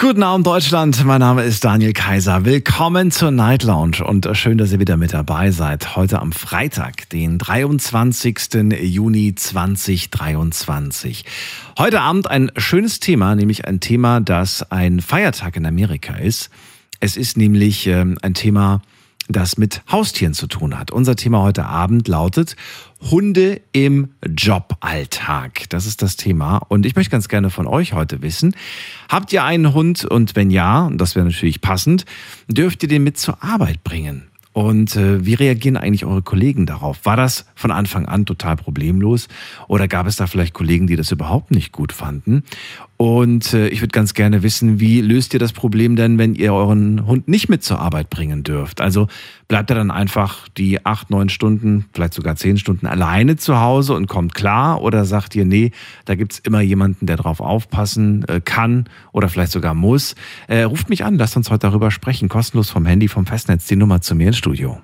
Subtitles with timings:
[0.00, 2.44] Guten Abend Deutschland, mein Name ist Daniel Kaiser.
[2.44, 5.96] Willkommen zur Night Lounge und schön, dass ihr wieder mit dabei seid.
[5.96, 8.38] Heute am Freitag, den 23.
[8.80, 11.24] Juni 2023.
[11.78, 16.50] Heute Abend ein schönes Thema, nämlich ein Thema, das ein Feiertag in Amerika ist.
[17.00, 18.82] Es ist nämlich äh, ein Thema,
[19.28, 20.90] das mit Haustieren zu tun hat.
[20.90, 22.56] Unser Thema heute Abend lautet
[23.10, 25.68] Hunde im Joballtag.
[25.68, 26.58] Das ist das Thema.
[26.68, 28.56] Und ich möchte ganz gerne von euch heute wissen,
[29.08, 30.04] habt ihr einen Hund?
[30.04, 32.04] Und wenn ja, und das wäre natürlich passend,
[32.48, 34.24] dürft ihr den mit zur Arbeit bringen?
[34.52, 37.04] Und äh, wie reagieren eigentlich eure Kollegen darauf?
[37.04, 39.28] War das von Anfang an total problemlos?
[39.68, 42.42] Oder gab es da vielleicht Kollegen, die das überhaupt nicht gut fanden?
[42.98, 46.52] Und äh, ich würde ganz gerne wissen, wie löst ihr das Problem denn, wenn ihr
[46.52, 48.80] euren Hund nicht mit zur Arbeit bringen dürft?
[48.80, 49.06] Also
[49.46, 53.94] bleibt er dann einfach die acht, neun Stunden, vielleicht sogar zehn Stunden alleine zu Hause
[53.94, 54.82] und kommt klar?
[54.82, 55.70] Oder sagt ihr, nee,
[56.06, 60.16] da gibt's immer jemanden, der drauf aufpassen äh, kann oder vielleicht sogar muss?
[60.48, 62.28] Äh, ruft mich an, lasst uns heute darüber sprechen.
[62.28, 64.82] Kostenlos vom Handy, vom Festnetz, die Nummer zu mir ins Studio.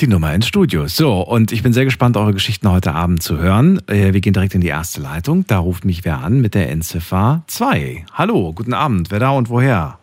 [0.00, 0.88] Die Nummer ins Studio.
[0.88, 3.80] So, und ich bin sehr gespannt, eure Geschichten heute Abend zu hören.
[3.88, 5.46] Äh, wir gehen direkt in die erste Leitung.
[5.46, 8.06] Da ruft mich wer an mit der Endziffer 2.
[8.12, 9.10] Hallo, guten Abend.
[9.10, 9.98] Wer da und woher?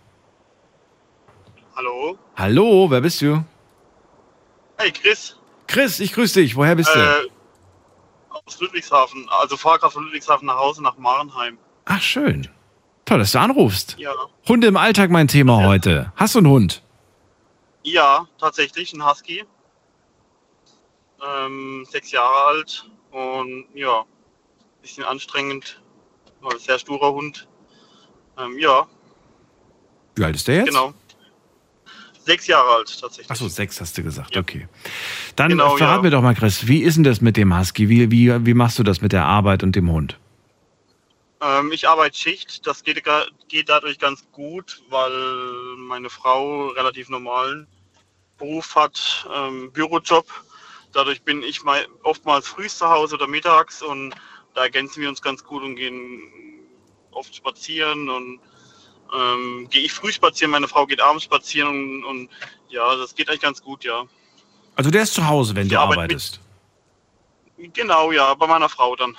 [1.75, 2.17] Hallo?
[2.35, 3.43] Hallo, wer bist du?
[4.77, 5.35] Hey, Chris.
[5.67, 6.55] Chris, ich grüße dich.
[6.55, 6.99] Woher bist du?
[6.99, 7.27] Äh,
[8.29, 9.27] aus Ludwigshafen.
[9.29, 11.57] Also Fahrkraft von Ludwigshafen nach Hause nach Marenheim.
[11.85, 12.47] Ach, schön.
[13.05, 13.95] Toll, dass du anrufst.
[13.99, 14.13] Ja.
[14.47, 16.13] Hunde im Alltag mein Thema heute.
[16.15, 16.81] Hast du einen Hund?
[17.83, 19.43] Ja, tatsächlich, ein Husky.
[21.27, 24.03] Ähm, sechs Jahre alt und ja,
[24.81, 25.81] bisschen anstrengend.
[26.41, 27.47] Aber sehr sturer Hund.
[28.39, 28.87] Ähm, ja,
[30.15, 30.67] Wie alt ist der jetzt?
[30.67, 30.93] genau.
[32.23, 33.27] Sechs Jahre alt tatsächlich.
[33.31, 34.35] Ach so, sechs hast du gesagt.
[34.35, 34.41] Ja.
[34.41, 34.67] Okay.
[35.35, 36.01] Dann Genau, verrat ja.
[36.03, 37.89] mir doch mal, Chris, wie ist denn das mit dem Husky?
[37.89, 40.19] Wie, wie, wie machst du das mit der Arbeit und dem Hund?
[41.41, 42.65] Ähm, ich arbeite Schicht.
[42.67, 43.03] Das geht,
[43.47, 45.11] geht dadurch ganz gut, weil
[45.77, 47.65] meine Frau relativ normalen
[48.37, 50.25] Beruf hat, ähm, Bürojob.
[50.93, 54.13] Dadurch bin ich mal oftmals früh zu Hause oder mittags und
[54.53, 56.21] da ergänzen wir uns ganz gut und gehen
[57.11, 58.39] oft spazieren und
[59.13, 62.29] ähm, gehe ich früh spazieren, meine Frau geht abends spazieren und, und
[62.69, 64.05] ja, das geht eigentlich ganz gut, ja.
[64.75, 66.39] Also der ist zu Hause, wenn Die du Arbeit arbeitest.
[67.57, 69.17] Genau, ja, bei meiner Frau dann.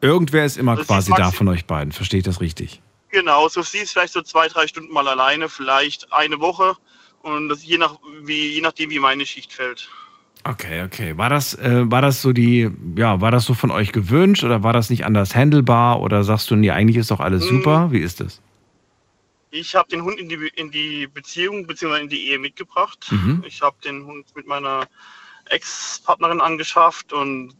[0.00, 1.92] Irgendwer ist immer Das ist quasi da maxi- von euch beiden.
[1.92, 2.82] Verstehe ich das richtig?
[3.10, 6.76] Genau, so sie ist vielleicht so zwei, drei Stunden mal alleine, vielleicht eine Woche.
[7.22, 9.88] Und das je nach wie je nachdem wie meine Schicht fällt.
[10.44, 11.16] Okay, okay.
[11.18, 14.62] War das, äh, war das so die, ja, war das so von euch gewünscht oder
[14.62, 17.58] war das nicht anders handelbar oder sagst du, nee, eigentlich ist doch alles Hm.
[17.58, 17.92] super?
[17.92, 18.40] Wie ist das?
[19.50, 22.00] Ich habe den Hund in die, in die Beziehung bzw.
[22.00, 23.06] in die Ehe mitgebracht.
[23.10, 23.42] Mhm.
[23.46, 24.86] Ich habe den Hund mit meiner
[25.46, 27.54] Ex-Partnerin angeschafft und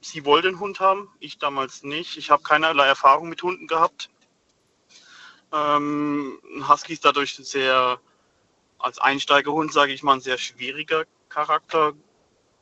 [0.00, 2.16] sie wollte den Hund haben, ich damals nicht.
[2.16, 4.10] Ich habe keinerlei Erfahrung mit Hunden gehabt.
[5.52, 7.98] Ähm, ein Husky ist dadurch sehr,
[8.78, 11.92] als Einsteigerhund, sage ich mal, ein sehr schwieriger Charakter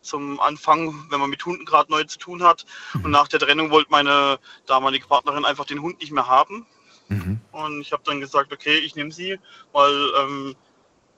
[0.03, 2.67] zum Anfang, wenn man mit Hunden gerade neu zu tun hat.
[3.03, 6.67] Und nach der Trennung wollte meine damalige Partnerin einfach den Hund nicht mehr haben.
[7.09, 7.41] Mhm.
[7.53, 9.39] Und ich habe dann gesagt, okay, ich nehme sie,
[9.73, 10.57] weil ähm,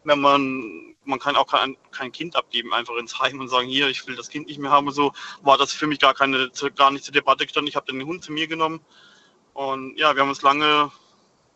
[0.05, 3.89] wenn man, man kann auch kein, kein Kind abgeben, einfach ins Heim und sagen, hier,
[3.89, 5.13] ich will das Kind nicht mehr haben und so,
[5.43, 7.69] war das für mich gar keine, gar nicht zur Debatte gestanden.
[7.69, 8.81] Ich habe dann den Hund zu mir genommen
[9.55, 10.91] und ja, wir haben uns lange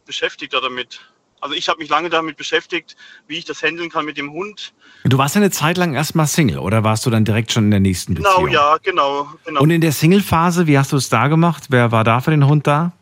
[0.06, 1.00] beschäftigt da damit.
[1.40, 4.72] Also ich habe mich lange damit beschäftigt, wie ich das handeln kann mit dem Hund.
[5.04, 7.80] Du warst eine Zeit lang erstmal Single oder warst du dann direkt schon in der
[7.80, 8.46] nächsten Beziehung?
[8.46, 9.60] Genau, ja, genau, genau.
[9.60, 11.66] Und in der Single-Phase, wie hast du es da gemacht?
[11.68, 12.92] Wer war da für den Hund da?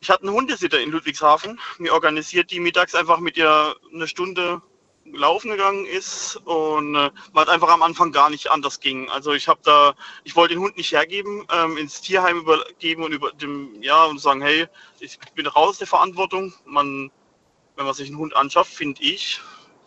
[0.00, 1.58] Ich hatte einen Hundesitter in Ludwigshafen.
[1.78, 4.60] Mir organisiert, die mittags einfach mit ihr eine Stunde
[5.16, 9.08] laufen gegangen ist und äh, weil es einfach am Anfang gar nicht anders ging.
[9.10, 9.94] Also ich habe da,
[10.24, 14.20] ich wollte den Hund nicht hergeben, ähm, ins Tierheim übergeben und über dem, ja, und
[14.20, 14.66] sagen, hey,
[15.00, 16.54] ich bin raus der Verantwortung.
[16.64, 17.10] Man,
[17.76, 19.40] wenn man sich einen Hund anschafft, finde ich,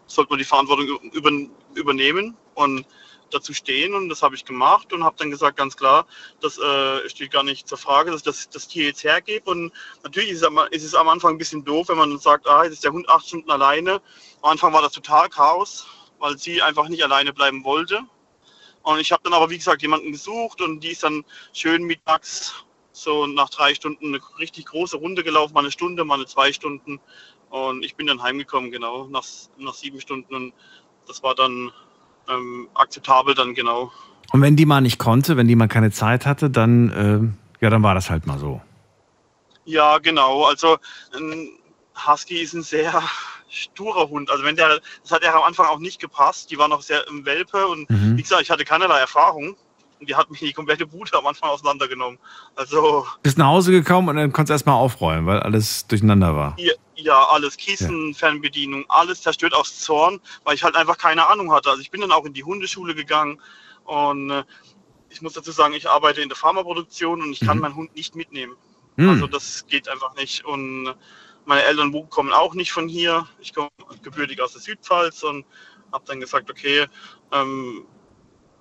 [0.08, 1.32] sollte man die Verantwortung über,
[1.76, 2.86] übernehmen und
[3.32, 6.06] dazu stehen und das habe ich gemacht und habe dann gesagt, ganz klar,
[6.42, 9.50] das äh, steht gar nicht zur Frage, dass ich das, das Tier jetzt hergebe.
[9.50, 9.72] Und
[10.04, 12.64] natürlich ist es, am, ist es am Anfang ein bisschen doof, wenn man sagt, ah,
[12.64, 14.02] jetzt ist der Hund acht Stunden alleine.
[14.42, 15.88] Am Anfang war das total Chaos,
[16.20, 18.04] weil sie einfach nicht alleine bleiben wollte.
[18.84, 22.54] Und ich habe dann aber, wie gesagt, jemanden gesucht und die ist dann schön mittags
[22.94, 26.52] so nach drei Stunden eine richtig große Runde gelaufen, mal eine Stunde, mal eine zwei
[26.52, 27.00] Stunden.
[27.50, 29.24] Und ich bin dann heimgekommen, genau, nach,
[29.58, 30.34] nach sieben Stunden.
[30.34, 30.54] Und
[31.08, 31.72] das war dann
[32.30, 33.92] ähm, akzeptabel dann genau.
[34.34, 37.82] Und wenn die mal nicht konnte, wenn die mal keine Zeit hatte, dann Ja, dann
[37.84, 38.62] war das halt mal so.
[39.66, 40.44] Ja, genau.
[40.46, 40.78] Also
[41.16, 41.50] ein
[42.08, 43.02] Husky ist ein sehr
[43.50, 44.30] sturer Hund.
[44.30, 46.52] Also wenn der, das hat ja am Anfang auch nicht gepasst.
[46.52, 48.18] Die war noch sehr im Welpe und Mhm.
[48.18, 49.56] wie gesagt, ich hatte keinerlei Erfahrung.
[50.00, 52.20] Und die hat mich die komplette Bude am Anfang auseinandergenommen.
[52.56, 56.54] Also Bist nach Hause gekommen und dann konntest du erstmal aufräumen, weil alles durcheinander war.
[56.60, 61.52] ja, ja alles, Kissen, Fernbedienung, alles zerstört aus Zorn, weil ich halt einfach keine Ahnung
[61.52, 61.70] hatte.
[61.70, 63.42] Also ich bin dann auch in die Hundeschule gegangen
[63.86, 64.44] und äh,
[65.10, 67.62] ich muss dazu sagen, ich arbeite in der Pharmaproduktion und ich kann Mhm.
[67.62, 68.56] meinen Hund nicht mitnehmen.
[68.98, 69.10] Hm.
[69.10, 70.44] Also das geht einfach nicht.
[70.46, 70.94] Und
[71.46, 73.28] meine Eltern kommen auch nicht von hier.
[73.40, 73.70] Ich komme
[74.02, 75.46] gebürtig aus der Südpfalz und
[75.92, 76.88] habe dann gesagt, okay,
[77.32, 77.86] ähm,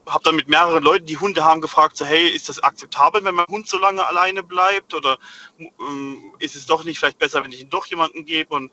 [0.07, 3.35] habe dann mit mehreren Leuten, die Hunde haben, gefragt, so hey, ist das akzeptabel, wenn
[3.35, 5.19] mein Hund so lange alleine bleibt oder
[5.59, 8.55] ähm, ist es doch nicht vielleicht besser, wenn ich ihn doch jemanden gebe?
[8.55, 8.71] Und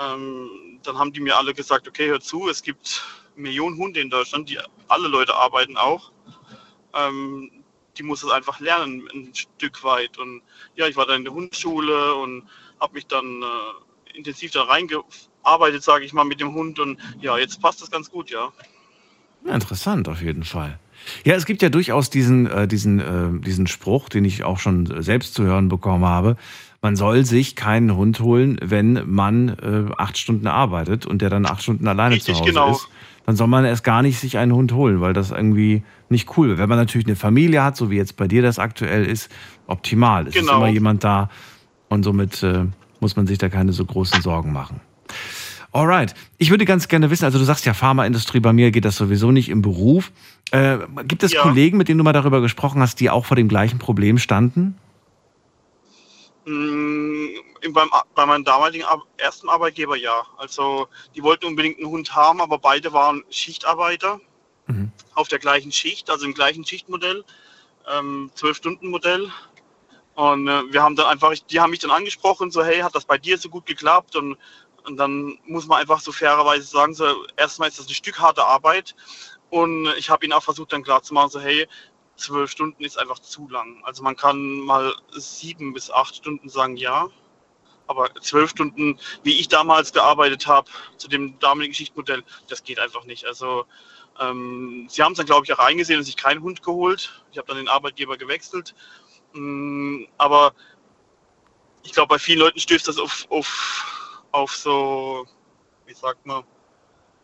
[0.00, 3.02] ähm, dann haben die mir alle gesagt, okay, hör zu, es gibt
[3.36, 6.12] Millionen Hunde in Deutschland, die alle Leute arbeiten auch.
[6.92, 7.64] Ähm,
[7.96, 10.18] die muss es einfach lernen ein Stück weit.
[10.18, 10.42] Und
[10.74, 12.48] ja, ich war dann in der Hundeschule und
[12.80, 16.78] habe mich dann äh, intensiv da reingearbeitet, sage ich mal, mit dem Hund.
[16.80, 18.52] Und ja, jetzt passt das ganz gut, ja.
[19.50, 20.78] Interessant auf jeden Fall.
[21.24, 25.02] Ja, es gibt ja durchaus diesen, äh, diesen, äh, diesen Spruch, den ich auch schon
[25.02, 26.36] selbst zu hören bekommen habe.
[26.80, 31.46] Man soll sich keinen Hund holen, wenn man äh, acht Stunden arbeitet und der dann
[31.46, 32.70] acht Stunden alleine Richtig, zu Hause genau.
[32.72, 32.88] ist.
[33.26, 36.48] Dann soll man erst gar nicht sich einen Hund holen, weil das irgendwie nicht cool
[36.48, 36.58] wird.
[36.58, 39.30] Wenn man natürlich eine Familie hat, so wie jetzt bei dir das aktuell ist,
[39.66, 40.26] optimal.
[40.26, 40.56] Es ist Genau.
[40.58, 41.30] immer jemand da
[41.88, 42.64] und somit äh,
[43.00, 44.80] muss man sich da keine so großen Sorgen machen.
[45.74, 46.14] Alright.
[46.38, 49.32] Ich würde ganz gerne wissen, also du sagst ja Pharmaindustrie, bei mir geht das sowieso
[49.32, 50.12] nicht im Beruf.
[50.52, 51.42] Äh, gibt es Ja.
[51.42, 54.78] Kollegen, mit denen du mal darüber gesprochen hast, die auch vor dem gleichen Problem standen?
[56.46, 57.26] Mm,
[57.72, 58.84] Beim, bei meinem damaligen
[59.16, 60.22] ersten Arbeitgeber ja.
[60.36, 60.86] Also
[61.16, 64.20] die wollten unbedingt einen Hund haben, aber beide waren Schichtarbeiter
[64.68, 64.92] Mhm.
[65.14, 67.24] auf der gleichen Schicht, also im gleichen Schichtmodell,
[67.92, 69.28] ähm, 12-Stunden-Modell.
[70.14, 73.04] Und äh, wir haben dann einfach, die haben mich dann angesprochen, so hey, hat das
[73.04, 74.14] bei dir so gut geklappt?
[74.14, 74.36] Und,
[74.84, 78.44] und dann muss man einfach so fairerweise sagen, so erstmal ist das ein Stück harte
[78.44, 78.94] Arbeit.
[79.50, 81.66] Und ich habe ihnen auch versucht dann klarzumachen, so hey,
[82.16, 83.82] zwölf Stunden ist einfach zu lang.
[83.84, 87.08] Also man kann mal sieben bis acht Stunden sagen, ja.
[87.86, 93.04] Aber zwölf Stunden, wie ich damals gearbeitet habe, zu dem damaligen Schichtmodell, das geht einfach
[93.04, 93.26] nicht.
[93.26, 93.66] Also
[94.20, 97.22] ähm, sie haben es dann, glaube ich, auch eingesehen und sich keinen Hund geholt.
[97.32, 98.74] Ich habe dann den Arbeitgeber gewechselt.
[99.32, 100.54] Mm, aber
[101.82, 104.03] ich glaube, bei vielen Leuten stößt das auf, auf,
[104.34, 105.26] auf so,
[105.86, 106.42] wie sagt man,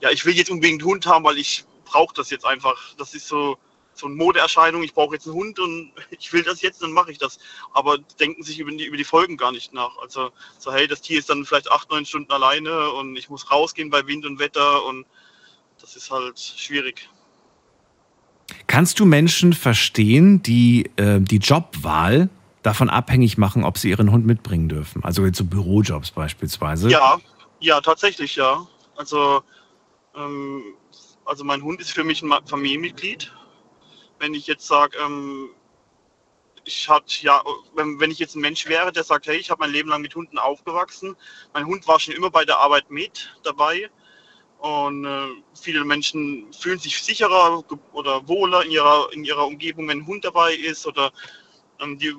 [0.01, 2.95] ja, ich will jetzt unbedingt einen Hund haben, weil ich brauche das jetzt einfach.
[2.97, 3.59] Das ist so,
[3.95, 7.11] so eine Modeerscheinung, ich brauche jetzt einen Hund und ich will das jetzt, dann mache
[7.11, 7.39] ich das.
[7.75, 9.99] Aber denken sich über die, über die Folgen gar nicht nach.
[10.01, 13.51] Also so, hey, das Tier ist dann vielleicht acht, neun Stunden alleine und ich muss
[13.51, 15.05] rausgehen bei Wind und Wetter und
[15.81, 17.09] das ist halt schwierig.
[18.69, 22.29] Kannst du Menschen verstehen, die äh, die Jobwahl
[22.63, 25.03] davon abhängig machen, ob sie ihren Hund mitbringen dürfen?
[25.05, 26.91] Also jetzt so Bürojobs beispielsweise.
[26.91, 27.19] Ja,
[27.61, 28.67] ja, tatsächlich, ja.
[28.97, 29.43] Also,
[30.15, 30.63] ähm,
[31.25, 33.33] also mein Hund ist für mich ein Familienmitglied.
[34.19, 35.51] Wenn ich jetzt sage, ähm,
[36.65, 37.43] ich hat ja,
[37.75, 40.03] wenn, wenn ich jetzt ein Mensch wäre, der sagt, hey, ich habe mein Leben lang
[40.03, 41.17] mit Hunden aufgewachsen,
[41.55, 43.91] mein Hund war schon immer bei der Arbeit mit dabei
[44.59, 50.01] und äh, viele Menschen fühlen sich sicherer oder wohler in ihrer in ihrer Umgebung, wenn
[50.01, 51.13] ein Hund dabei ist oder
[51.81, 52.15] ähm, die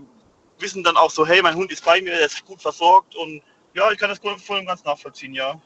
[0.62, 3.42] wissen dann auch so, hey, mein Hund ist bei mir, der ist gut versorgt und
[3.74, 5.60] ja, ich kann das voll und ganz nachvollziehen, ja.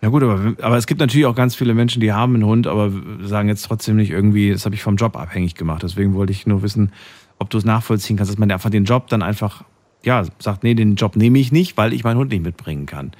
[0.00, 2.66] Ja gut, aber, aber es gibt natürlich auch ganz viele Menschen, die haben einen Hund,
[2.68, 5.82] aber sagen jetzt trotzdem nicht irgendwie, das habe ich vom Job abhängig gemacht.
[5.82, 6.92] Deswegen wollte ich nur wissen,
[7.38, 9.64] ob du es nachvollziehen kannst, dass man einfach den Job dann einfach,
[10.04, 13.12] ja, sagt, nee, den Job nehme ich nicht, weil ich meinen Hund nicht mitbringen kann.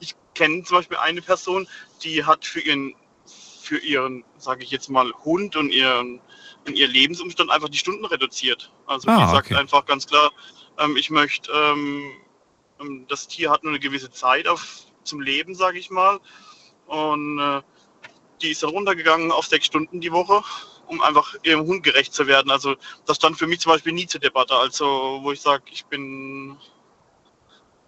[0.00, 1.68] Ich kenne zum Beispiel eine Person,
[2.02, 2.94] die hat für ihren,
[3.62, 6.20] für ihren, sage ich jetzt mal, Hund und ihren,
[6.66, 8.72] und ihr Lebensumstand einfach die Stunden reduziert.
[8.86, 9.56] Also Ah, die sagt okay.
[9.56, 10.30] einfach ganz klar,
[10.78, 12.12] ähm, ich möchte, ähm,
[12.80, 16.20] ähm, das Tier hat nur eine gewisse Zeit auf, zum Leben, sage ich mal.
[16.86, 17.62] Und äh,
[18.42, 20.42] die ist dann runtergegangen auf sechs Stunden die Woche,
[20.86, 22.50] um einfach ihrem Hund gerecht zu werden.
[22.50, 22.76] Also
[23.06, 24.54] das stand für mich zum Beispiel nie zur Debatte.
[24.54, 26.56] Also wo ich sage, ich bin,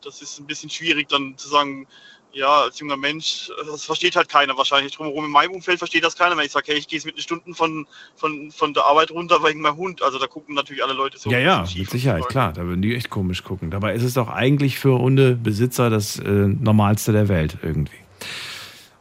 [0.02, 1.86] das ist ein bisschen schwierig dann zu sagen,
[2.32, 4.92] ja, als junger Mensch, das versteht halt keiner wahrscheinlich.
[4.92, 7.16] Drumherum in meinem Umfeld versteht das keiner, wenn ich sage, hey, ich gehe jetzt mit
[7.16, 10.02] den Stunden von, von, von der Arbeit runter wegen meinem Hund.
[10.02, 11.30] Also da gucken natürlich alle Leute so.
[11.30, 12.52] ja, ja, mit Sicherheit, klar.
[12.52, 13.70] Da würden die echt komisch gucken.
[13.70, 17.96] Dabei ist es doch eigentlich für Hundebesitzer das äh, Normalste der Welt irgendwie.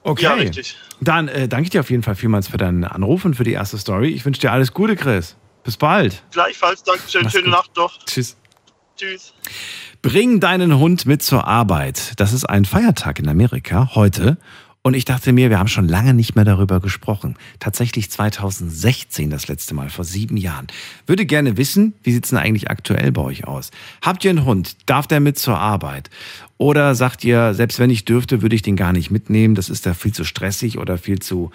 [0.04, 0.24] Okay.
[0.24, 0.76] Ja, richtig.
[1.00, 3.54] Dann äh, danke ich dir auf jeden Fall vielmals für deinen Anruf und für die
[3.54, 4.10] erste Story.
[4.10, 5.36] Ich wünsche dir alles Gute, Chris.
[5.64, 6.24] Bis bald.
[6.32, 7.54] Gleichfalls, Dankeschön, Mach's schöne gut.
[7.54, 7.98] Nacht doch.
[8.06, 8.36] Tschüss.
[8.98, 9.34] Tschüss.
[10.02, 12.14] Bring deinen Hund mit zur Arbeit.
[12.18, 14.40] Das ist ein Feiertag in Amerika heute.
[14.82, 17.36] Und ich dachte mir, wir haben schon lange nicht mehr darüber gesprochen.
[17.60, 20.66] Tatsächlich 2016 das letzte Mal, vor sieben Jahren.
[21.06, 23.70] Würde gerne wissen, wie sieht's denn eigentlich aktuell bei euch aus?
[24.02, 24.76] Habt ihr einen Hund?
[24.88, 26.10] Darf der mit zur Arbeit?
[26.58, 29.54] Oder sagt ihr, selbst wenn ich dürfte, würde ich den gar nicht mitnehmen?
[29.54, 31.52] Das ist da viel zu stressig oder viel zu,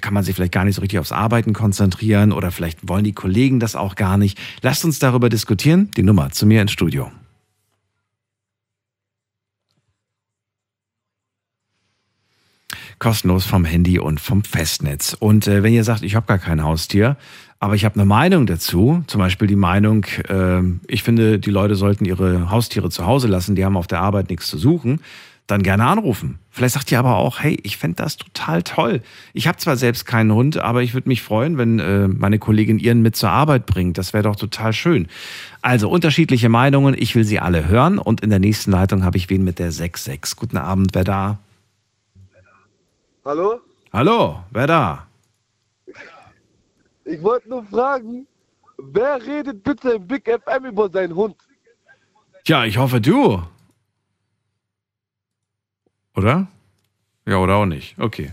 [0.00, 3.12] kann man sich vielleicht gar nicht so richtig aufs Arbeiten konzentrieren oder vielleicht wollen die
[3.12, 4.36] Kollegen das auch gar nicht.
[4.62, 5.92] Lasst uns darüber diskutieren.
[5.96, 7.12] Die Nummer zu mir ins Studio.
[12.98, 15.16] Kostenlos vom Handy und vom Festnetz.
[15.18, 17.16] Und äh, wenn ihr sagt, ich habe gar kein Haustier,
[17.60, 21.74] aber ich habe eine Meinung dazu, zum Beispiel die Meinung, äh, ich finde, die Leute
[21.74, 25.00] sollten ihre Haustiere zu Hause lassen, die haben auf der Arbeit nichts zu suchen,
[25.48, 26.38] dann gerne anrufen.
[26.50, 29.00] Vielleicht sagt ihr aber auch, hey, ich fände das total toll.
[29.32, 32.78] Ich habe zwar selbst keinen Hund, aber ich würde mich freuen, wenn äh, meine Kollegin
[32.78, 33.96] ihren mit zur Arbeit bringt.
[33.96, 35.08] Das wäre doch total schön.
[35.62, 39.30] Also unterschiedliche Meinungen, ich will sie alle hören und in der nächsten Leitung habe ich
[39.30, 40.36] wen mit der 66.
[40.36, 41.38] Guten Abend, wer da?
[43.24, 43.60] Hallo?
[43.92, 45.06] Hallo, wer da?
[47.04, 48.26] Ich wollte nur fragen,
[48.78, 51.36] wer redet bitte im Big FM über seinen Hund?
[52.44, 53.42] Tja, ich hoffe du.
[56.16, 56.46] Oder?
[57.26, 57.98] Ja, oder auch nicht.
[57.98, 58.32] Okay.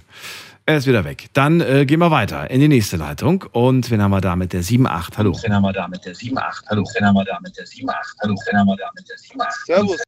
[0.66, 1.30] Er ist wieder weg.
[1.34, 3.46] Dann äh, gehen wir weiter in die nächste Leitung.
[3.52, 5.18] Und wen haben wir da mit der 7.8?
[5.18, 5.38] Hallo.
[5.44, 6.64] Wen haben wir da mit der 7.8?
[6.70, 6.84] Hallo.
[6.96, 7.94] Wen haben wir da mit der 7.8?
[8.22, 8.36] Hallo.
[8.48, 9.66] Wen haben wir da mit der 7.8?
[9.66, 10.04] Servus.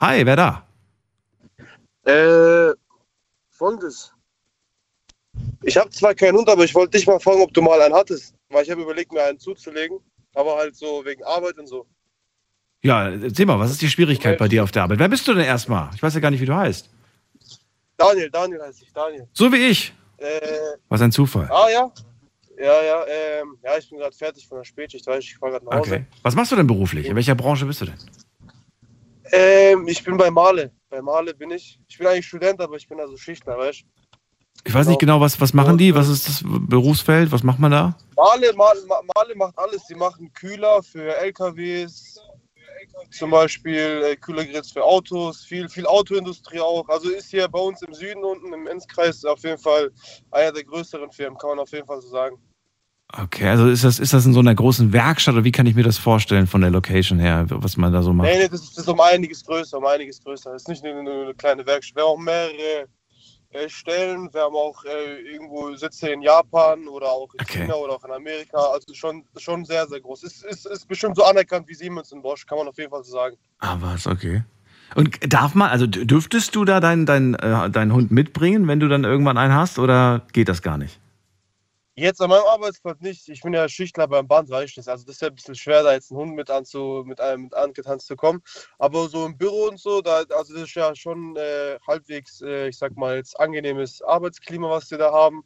[0.00, 0.66] Hi, wer da?
[2.04, 2.74] Äh,
[3.56, 4.12] folgendes.
[5.62, 7.94] Ich habe zwar keinen Hund, aber ich wollte dich mal fragen, ob du mal einen
[7.94, 8.34] hattest.
[8.48, 9.98] Weil ich habe überlegt, mir einen zuzulegen.
[10.34, 11.86] Aber halt so wegen Arbeit und so.
[12.82, 14.98] Ja, erzähl mal, was ist die Schwierigkeit bei dir auf der Arbeit?
[14.98, 15.90] Wer bist du denn erstmal?
[15.94, 16.88] Ich weiß ja gar nicht, wie du heißt.
[17.96, 19.26] Daniel, Daniel heißt ich, Daniel.
[19.32, 19.92] So wie ich.
[20.18, 20.40] Äh,
[20.88, 21.48] Was ein Zufall.
[21.50, 21.90] ah ja.
[22.58, 25.52] Ja, ja, ähm, ja, ich bin gerade fertig von der Spätschicht, weiß ich, ich fahre
[25.52, 25.94] gerade nach Hause.
[25.94, 26.06] Okay.
[26.22, 27.06] Was machst du denn beruflich?
[27.06, 27.98] In welcher Branche bist du denn?
[29.32, 30.70] Ähm, ich bin bei Male.
[30.96, 31.78] Bei Male bin ich.
[31.88, 33.86] Ich bin eigentlich Student, aber ich bin also Schichtler, weißt du?
[34.64, 35.94] Ich weiß nicht genau, was, was machen die?
[35.94, 37.30] Was ist das Berufsfeld?
[37.30, 37.98] Was macht man da?
[38.16, 38.80] Male, Male,
[39.14, 39.84] Male macht alles.
[39.84, 42.18] Die machen Kühler für LKWs,
[43.10, 46.88] zum Beispiel äh, Kühlergeräte für Autos, viel, viel Autoindustrie auch.
[46.88, 49.92] Also ist hier bei uns im Süden unten im Enzkreis auf jeden Fall
[50.30, 52.38] einer der größeren Firmen, kann man auf jeden Fall so sagen.
[53.12, 55.76] Okay, also ist das, ist das in so einer großen Werkstatt oder wie kann ich
[55.76, 58.28] mir das vorstellen von der Location her, was man da so macht?
[58.28, 60.52] Nee, nee, das ist, das ist um einiges größer, um einiges größer.
[60.52, 61.96] Das ist nicht nur eine, eine kleine Werkstatt.
[61.96, 62.88] Wir haben auch mehrere
[63.50, 64.28] äh, Stellen.
[64.34, 67.60] Wir haben auch äh, irgendwo Sitze in Japan oder auch in Okay.
[67.62, 68.58] China oder auch in Amerika.
[68.58, 70.24] Also schon, schon sehr, sehr groß.
[70.24, 73.04] Ist, ist, ist bestimmt so anerkannt wie Siemens in Bosch, kann man auf jeden Fall
[73.04, 73.36] so sagen.
[73.60, 74.42] Ah, was, okay.
[74.96, 78.88] Und darf man, also dürftest du da deinen dein, äh, deinen Hund mitbringen, wenn du
[78.88, 81.00] dann irgendwann einen hast, oder geht das gar nicht?
[81.98, 83.26] Jetzt an meinem Arbeitsplatz nicht.
[83.30, 84.50] Ich bin ja Schichtler beim das.
[84.50, 87.44] Also das ist ja ein bisschen schwer, da jetzt einen Hund mit, anzu, mit einem
[87.44, 88.42] mit angetanzt zu kommen.
[88.78, 92.68] Aber so im Büro und so, da, also das ist ja schon äh, halbwegs, äh,
[92.68, 95.42] ich sag mal, jetzt angenehmes Arbeitsklima, was wir da haben.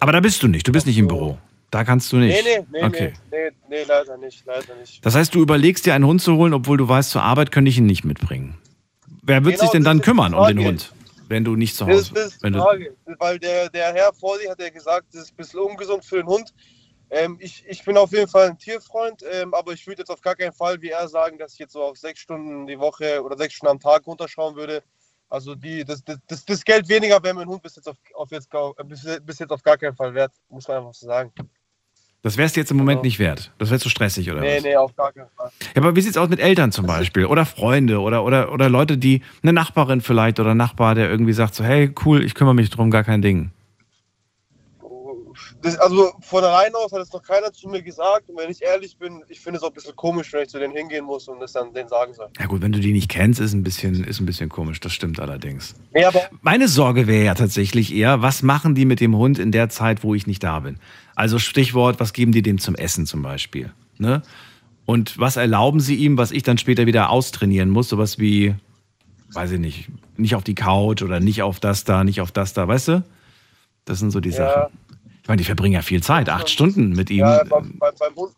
[0.00, 1.36] Aber da bist du nicht, du bist nicht im Büro.
[1.70, 2.42] Da kannst du nicht.
[2.42, 3.12] Nee, nee, nee, okay.
[3.30, 5.04] nee, nee, nee, leider nicht, leider nicht.
[5.04, 7.70] Das heißt, du überlegst dir einen Hund zu holen, obwohl du weißt, zur Arbeit könnte
[7.70, 8.56] ich ihn nicht mitbringen.
[9.22, 10.64] Wer wird Genau, sich denn dann kümmern um den.
[10.64, 10.92] Hund,
[11.32, 12.34] wenn du nicht zu Das, Hause das bist?
[12.36, 15.32] ist Wenn die Frage, weil der, der Herr vor dir hat ja gesagt, das ist
[15.32, 16.54] ein bisschen ungesund für den Hund.
[17.10, 20.20] Ähm, ich, ich bin auf jeden Fall ein Tierfreund, ähm, aber ich würde jetzt auf
[20.20, 23.22] gar keinen Fall wie er sagen, dass ich jetzt so auf sechs Stunden die Woche
[23.22, 24.82] oder sechs Stunden am Tag runterschauen würde.
[25.28, 28.30] Also die, das, das, das, das Geld weniger wäre mein Hund bis jetzt auf, auf
[28.30, 28.50] jetzt,
[29.24, 31.32] bis jetzt auf gar keinen Fall wert, muss man einfach so sagen.
[32.22, 33.06] Das wär's dir jetzt im Moment Genau.
[33.06, 33.50] nicht wert.
[33.58, 34.62] Das wäre zu stressig, oder Nee, was?
[34.62, 35.50] nee, auf gar keinen Fall.
[35.74, 37.26] Ja, aber wie sieht's aus mit Eltern zum Beispiel?
[37.26, 41.54] Oder Freunde oder, oder, oder Leute, die, eine Nachbarin vielleicht oder Nachbar, der irgendwie sagt
[41.54, 43.50] so, hey, cool, ich kümmere mich drum, gar kein Ding.
[45.62, 48.28] Das, also von allein aus hat es noch keiner zu mir gesagt.
[48.28, 50.58] Und wenn ich ehrlich bin, ich finde es auch ein bisschen komisch, wenn ich zu
[50.58, 52.28] denen hingehen muss und das dann denen sagen soll.
[52.38, 54.92] Ja gut, wenn du die nicht kennst, ist ein bisschen, ist ein bisschen komisch, das
[54.92, 55.74] stimmt allerdings.
[56.04, 59.68] Aber Meine Sorge wäre ja tatsächlich eher, was machen die mit dem Hund in der
[59.68, 60.78] Zeit, wo ich nicht da bin?
[61.14, 63.72] Also Stichwort, was geben die dem zum Essen zum Beispiel?
[63.98, 64.22] Ne?
[64.86, 67.88] Und was erlauben sie ihm, was ich dann später wieder austrainieren muss?
[67.88, 68.54] Sowas wie,
[69.32, 72.52] weiß ich nicht, nicht auf die Couch oder nicht auf das da, nicht auf das
[72.52, 73.04] da, weißt du?
[73.84, 74.36] Das sind so die Ja.
[74.36, 74.78] Sachen.
[75.22, 77.20] Ich meine, die verbringen ja viel Zeit, acht Stunden mit ihm.
[77.20, 78.32] ja, beim, beim, beim, Hund,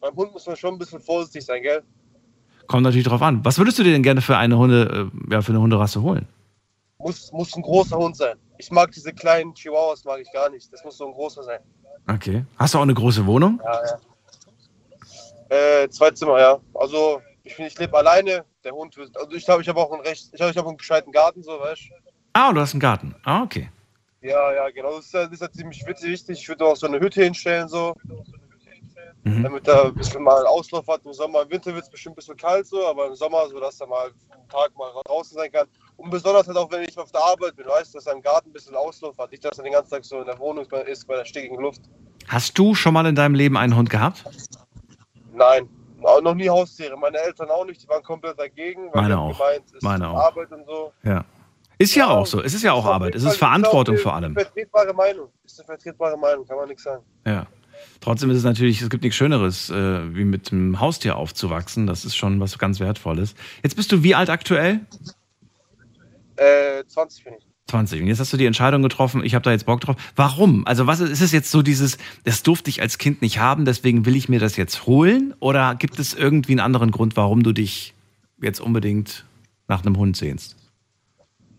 [0.00, 1.82] beim Hund muss man schon ein bisschen vorsichtig sein, gell?
[2.66, 3.42] Kommt natürlich drauf an.
[3.44, 6.26] Was würdest du dir denn gerne für eine Hunde, äh, ja, für eine Hunderasse holen?
[6.98, 8.36] Muss, muss ein großer Hund sein.
[8.58, 10.70] Ich mag diese kleinen Chihuahuas, mag ich gar nicht.
[10.72, 11.60] Das muss so ein großer sein.
[12.08, 12.44] Okay.
[12.58, 13.60] Hast du auch eine große Wohnung?
[13.64, 13.98] Ja, ja.
[15.56, 16.58] Äh, zwei Zimmer, ja.
[16.74, 18.44] Also ich, bin- ich lebe alleine.
[18.64, 19.16] Der Hund wird.
[19.16, 20.30] Also ich glaube, ich habe auch einen recht.
[20.32, 21.94] Ich habe ich hab einen gescheiten Garten, so, weißt du?
[22.32, 23.14] Ah, du hast einen Garten.
[23.24, 23.70] Ah, okay.
[24.22, 24.96] Ja, ja, genau.
[24.96, 26.40] Das ist, ja- das ist ja ziemlich witzig, wichtig.
[26.40, 27.94] Ich würde auch so eine Hütte hinstellen, so.
[29.22, 29.42] Mhm.
[29.42, 31.02] Damit er ein bisschen mal Auslauf hat.
[31.04, 33.58] Im Sommer, im Winter wird es bestimmt ein bisschen kalt, so, aber im Sommer, so
[33.60, 35.66] dass er mal einen Tag mal draußen sein kann.
[35.96, 38.50] Und besonders halt auch, wenn ich auf der Arbeit bin, weißt du, dass im Garten
[38.50, 39.30] ein bisschen Auslauf hat.
[39.30, 41.82] Nicht, dass er den ganzen Tag so in der Wohnung ist bei der stickigen Luft.
[42.28, 44.24] Hast du schon mal in deinem Leben einen Hund gehabt?
[45.32, 45.68] Nein,
[46.00, 46.96] noch nie Haustiere.
[46.96, 48.90] Meine Eltern auch nicht, die waren komplett dagegen.
[48.94, 49.38] Meine auch.
[49.38, 50.16] Gemeint, Meine ist auch.
[50.16, 50.92] Arbeit und so.
[51.02, 51.24] Ja.
[51.78, 52.42] Ist ja auch so.
[52.42, 53.14] Es ist ja auch Arbeit.
[53.14, 54.36] Es ist Verantwortung ist vor allem.
[54.36, 55.28] Eine vertretbare Meinung.
[55.44, 57.02] Ist eine vertretbare Meinung, kann man nichts sagen.
[57.26, 57.46] Ja.
[58.00, 61.86] Trotzdem ist es natürlich, es gibt nichts Schöneres, äh, wie mit einem Haustier aufzuwachsen.
[61.86, 63.34] Das ist schon was ganz Wertvolles.
[63.62, 64.80] Jetzt bist du wie alt aktuell?
[66.36, 67.46] Äh, 20 bin ich.
[67.68, 68.02] 20.
[68.02, 69.96] Und jetzt hast du die Entscheidung getroffen, ich habe da jetzt Bock drauf.
[70.16, 70.66] Warum?
[70.66, 73.64] Also was ist, ist es jetzt so dieses, das durfte ich als Kind nicht haben,
[73.64, 75.34] deswegen will ich mir das jetzt holen?
[75.40, 77.94] Oder gibt es irgendwie einen anderen Grund, warum du dich
[78.42, 79.24] jetzt unbedingt
[79.66, 80.56] nach einem Hund sehnst?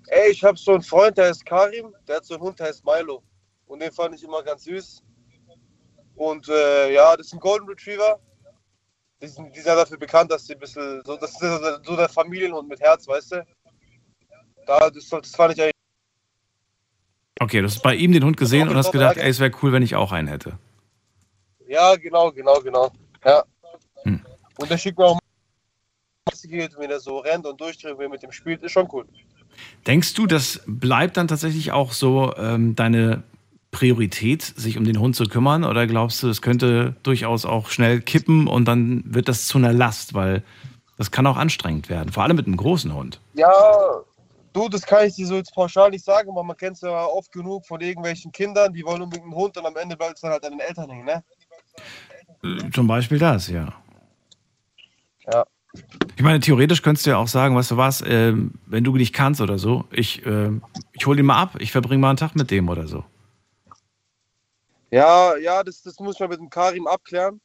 [0.08, 2.67] Ey, ich habe so einen Freund, der heißt Karim, der hat so einen Hund, der
[2.67, 3.24] heißt Milo.
[3.65, 5.01] Und den fand ich immer ganz süß.
[6.15, 8.20] Und äh, ja, das ist ein Golden Retriever.
[9.22, 11.82] Die sind, die sind dafür bekannt, dass sie ein bisschen, so, das ist so der-
[11.84, 13.46] so der Familienhund mit Herz, weißt du?
[14.65, 15.72] Da, das, das fand ich eigentlich,
[17.39, 19.74] Okay, du hast bei ihm den Hund gesehen und hast gedacht, ey, es wäre cool,
[19.74, 20.57] wenn ich auch einen hätte.
[21.67, 22.91] ja, genau, genau, genau.
[23.25, 23.43] Ja.
[24.03, 24.22] Hm.
[24.57, 25.19] Und der schickt mir auch
[26.48, 29.05] geht, wenn er so rennt und durchdreht, wenn er mit dem spielt, ist schon cool.
[29.88, 33.24] Denkst du, das bleibt dann tatsächlich auch so ähm, deine
[33.72, 35.63] Priorität, sich um den Hund zu kümmern?
[35.63, 39.74] Oder glaubst du, es könnte durchaus auch schnell kippen und dann wird das zu einer
[39.74, 40.13] Last?
[40.13, 40.43] Weil
[40.98, 43.19] das kann auch anstrengend werden, vor allem mit einem großen Hund.
[43.34, 43.51] Ja,
[44.55, 47.05] du, das kann ich dir so jetzt pauschal nicht sagen, aber man kennt es ja
[47.05, 50.21] oft genug von irgendwelchen Kindern, die wollen unbedingt einen Hund und am Ende bleibt es
[50.21, 51.24] dann halt an den Eltern hängen, ne?
[52.43, 53.74] Äh, Zum Beispiel das, ja.
[55.31, 55.45] Ja.
[56.15, 59.13] Ich meine, theoretisch könntest du ja auch sagen, weißt du was, ähm, wenn du nicht
[59.13, 62.35] kannst oder so, ich, ähm, ich hole ihn mal ab, ich verbringe mal einen Tag
[62.35, 63.03] mit dem oder so.
[64.91, 67.41] Ja, ja, das, das muss ich mal mit dem Karim abklären.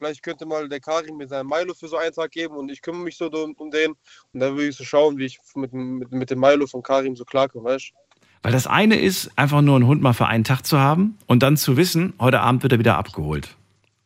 [0.00, 2.80] Vielleicht könnte mal der Karim mir seinen Milo für so einen Tag geben und ich
[2.80, 3.90] kümmere mich so um, um den.
[4.32, 6.82] Und dann würde ich so schauen, wie ich mit, dem- mit, mit dem Milo von
[6.82, 8.16] Karim so klarkomme, weißt du?
[8.42, 11.42] Weil das eine ist, einfach nur einen Hund mal für einen Tag zu haben und
[11.42, 13.54] dann zu wissen, heute Abend wird er wieder abgeholt.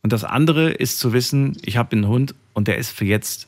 [0.02, 3.46] Und das andere ist zu wissen, ich habe einen Hund und der ist für jetzt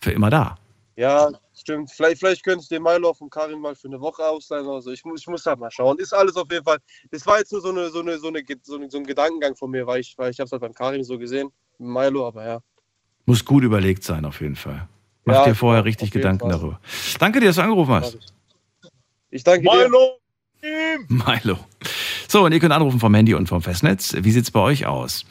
[0.00, 0.58] für immer da.
[0.94, 1.90] Ja, stimmt.
[1.90, 4.92] Vielleicht, vielleicht könnte ich den Milo von Karim mal für eine Woche ausleihen oder so.
[4.92, 5.98] Ich, muss- ich muss da mal schauen.
[5.98, 6.78] Ist alles auf jeden Fall.
[7.10, 9.56] Das war jetzt nur so, eine, so, eine, so, eine, so, eine, so ein Gedankengang
[9.56, 11.50] von mir, weil ich, weil ich habe es halt beim Karim so gesehen.
[11.80, 12.60] Milo, aber ja.
[13.26, 14.88] Muss gut überlegt sein, auf jeden Fall.
[15.24, 16.50] Mach Ja, dir vorher richtig Gedanken Fall.
[16.50, 16.80] darüber.
[17.18, 18.18] Danke dir, dass du angerufen hast.
[19.30, 19.88] Ich danke dir.
[19.88, 20.18] Milo!
[21.08, 21.58] Milo.
[22.28, 24.14] So, und ihr könnt anrufen vom Handy und vom Festnetz.
[24.18, 25.24] Wie sieht's bei euch aus?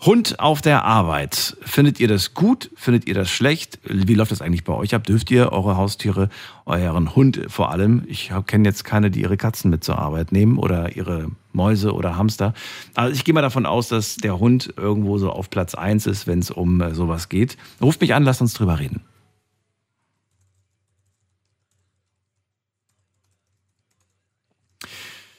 [0.00, 1.56] Hund auf der Arbeit.
[1.62, 2.70] Findet ihr das gut?
[2.76, 3.78] Findet ihr das schlecht?
[3.84, 5.04] Wie läuft das eigentlich bei euch ab?
[5.04, 6.28] Dürft ihr eure Haustiere,
[6.66, 10.58] euren Hund vor allem, ich kenne jetzt keine, die ihre Katzen mit zur Arbeit nehmen
[10.58, 12.52] oder ihre Mäuse oder Hamster.
[12.94, 16.26] Also ich gehe mal davon aus, dass der Hund irgendwo so auf Platz eins ist,
[16.26, 17.56] wenn es um äh, sowas geht.
[17.80, 19.00] Ruft mich an, lasst uns drüber reden.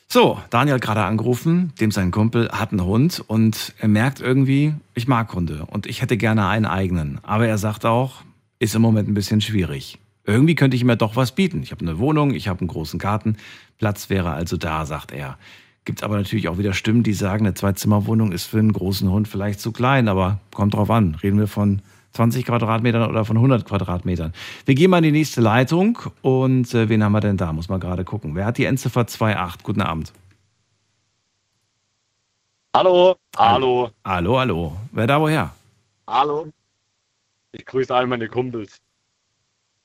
[0.10, 4.74] So, Daniel hat gerade angerufen, dem sein Kumpel hat einen Hund und er merkt irgendwie,
[4.94, 7.20] ich mag Hunde und ich hätte gerne einen eigenen.
[7.24, 8.24] Aber er sagt auch,
[8.58, 10.00] ist im Moment ein bisschen schwierig.
[10.24, 11.62] Irgendwie könnte ich ja doch was bieten.
[11.62, 13.36] Ich habe eine Wohnung, ich habe einen großen Garten,
[13.80, 15.38] Platz wäre also da, sagt er.
[15.84, 19.28] Gibt aber natürlich auch wieder Stimmen, die sagen, eine Zwei-Zimmer-Wohnung ist für einen großen Hund
[19.28, 21.16] vielleicht zu klein, aber kommt drauf an.
[21.16, 21.82] Reden wir von
[22.18, 24.34] 20 Quadratmetern oder von 100 Quadratmetern.
[24.66, 27.54] Wir gehen mal in die nächste Leitung und äh, wen haben wir denn da?
[27.54, 28.34] Muss man gerade gucken.
[28.36, 29.64] Wer hat die Endziffer 28?
[29.64, 30.12] Guten Abend.
[32.76, 34.78] Hallo, hallo, Hallo, hallo.
[34.92, 35.54] Wer da woher?
[36.08, 36.48] hallo.
[37.52, 38.78] Ich grüße all meine Kumpels.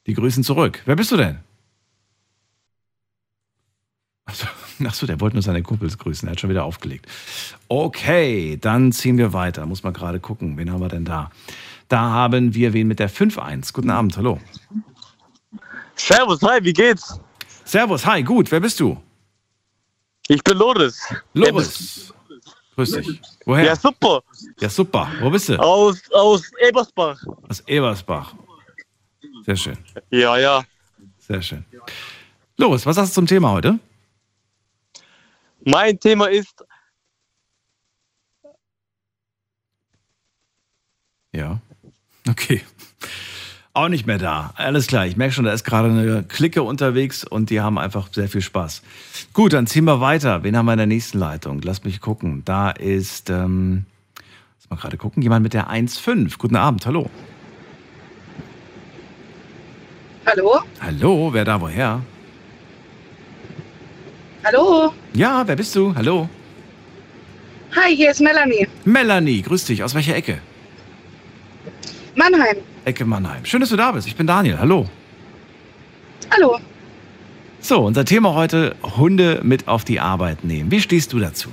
[0.07, 0.83] Die grüßen zurück.
[0.85, 1.39] Wer bist du denn?
[4.25, 4.47] Achso,
[4.85, 6.29] Achso, der wollte nur seine Kumpels grüßen.
[6.29, 7.07] Er hat schon wieder aufgelegt.
[7.69, 9.65] Okay, dann ziehen wir weiter.
[9.67, 10.57] Muss man gerade gucken.
[10.59, 11.31] Wen haben wir denn da?
[11.93, 13.75] Da haben wir wen mit der 5-1.
[13.75, 14.41] Guten Abend, hallo.
[15.95, 17.21] Servus, hi, wie geht's?
[17.67, 18.51] Servus, hi, gut.
[18.51, 18.97] Wer bist du?
[20.27, 21.07] Ich bin Loris.
[21.35, 22.15] Loris.
[22.77, 23.21] Grüß dich.
[23.45, 23.67] Woher?
[23.67, 24.23] Ja, super.
[24.59, 25.07] Ja, super.
[25.21, 25.61] Wo bist du?
[25.61, 27.23] Aus, aus Ebersbach.
[27.51, 28.35] Aus Ebersbach.
[29.45, 29.77] Sehr schön,
[30.09, 30.65] Ja, ja.
[31.19, 31.63] sehr schön.
[32.57, 33.79] Loris, was hast du zum Thema heute?
[35.67, 36.65] Mein Thema ist,
[41.33, 41.61] Ja.
[42.29, 42.63] Okay.
[43.75, 44.53] Auch nicht mehr da.
[44.57, 45.07] Alles klar.
[45.07, 48.43] Ich merke schon, da ist gerade eine Clique unterwegs und die haben einfach sehr viel
[48.43, 48.83] Spaß.
[49.33, 50.43] Gut, dann ziehen wir weiter.
[50.43, 51.63] Wen haben wir in der nächsten Leitung?
[51.63, 52.43] Lass mich gucken.
[52.45, 53.87] Da ist, ähm,
[54.59, 56.37] lass mal gerade gucken, jemand mit der 1.5.
[56.37, 57.09] Guten Abend, hallo.
[60.27, 60.61] Hallo?
[60.81, 62.03] Hallo, wer da woher?
[64.45, 64.93] Hallo?
[65.15, 65.95] Ja, wer bist du?
[65.95, 66.29] Hallo.
[67.75, 68.69] Hi, hier ist Melanie.
[68.85, 69.83] Melanie, grüß dich.
[69.83, 70.43] Aus welcher Ecke?
[72.15, 72.57] Mannheim.
[72.85, 73.45] Ecke Mannheim.
[73.45, 74.07] Schön, dass du da bist.
[74.07, 74.59] Ich bin Daniel.
[74.59, 74.89] Hallo.
[76.31, 76.59] Hallo.
[77.61, 80.71] So, unser Thema heute, Hunde mit auf die Arbeit nehmen.
[80.71, 81.49] Wie stehst du dazu?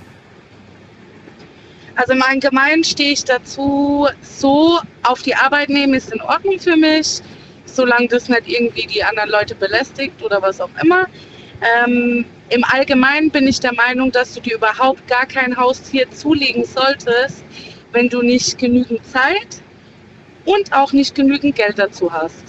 [1.95, 6.77] Also im Allgemeinen stehe ich dazu, so auf die Arbeit nehmen ist in Ordnung für
[6.77, 7.19] mich,
[7.65, 11.05] solange das nicht irgendwie die anderen Leute belästigt oder was auch immer.
[11.85, 16.63] Ähm, Im Allgemeinen bin ich der Meinung, dass du dir überhaupt gar kein Haustier zulegen
[16.63, 17.43] solltest,
[17.91, 19.61] wenn du nicht genügend Zeit
[20.45, 22.43] und auch nicht genügend Geld dazu hast.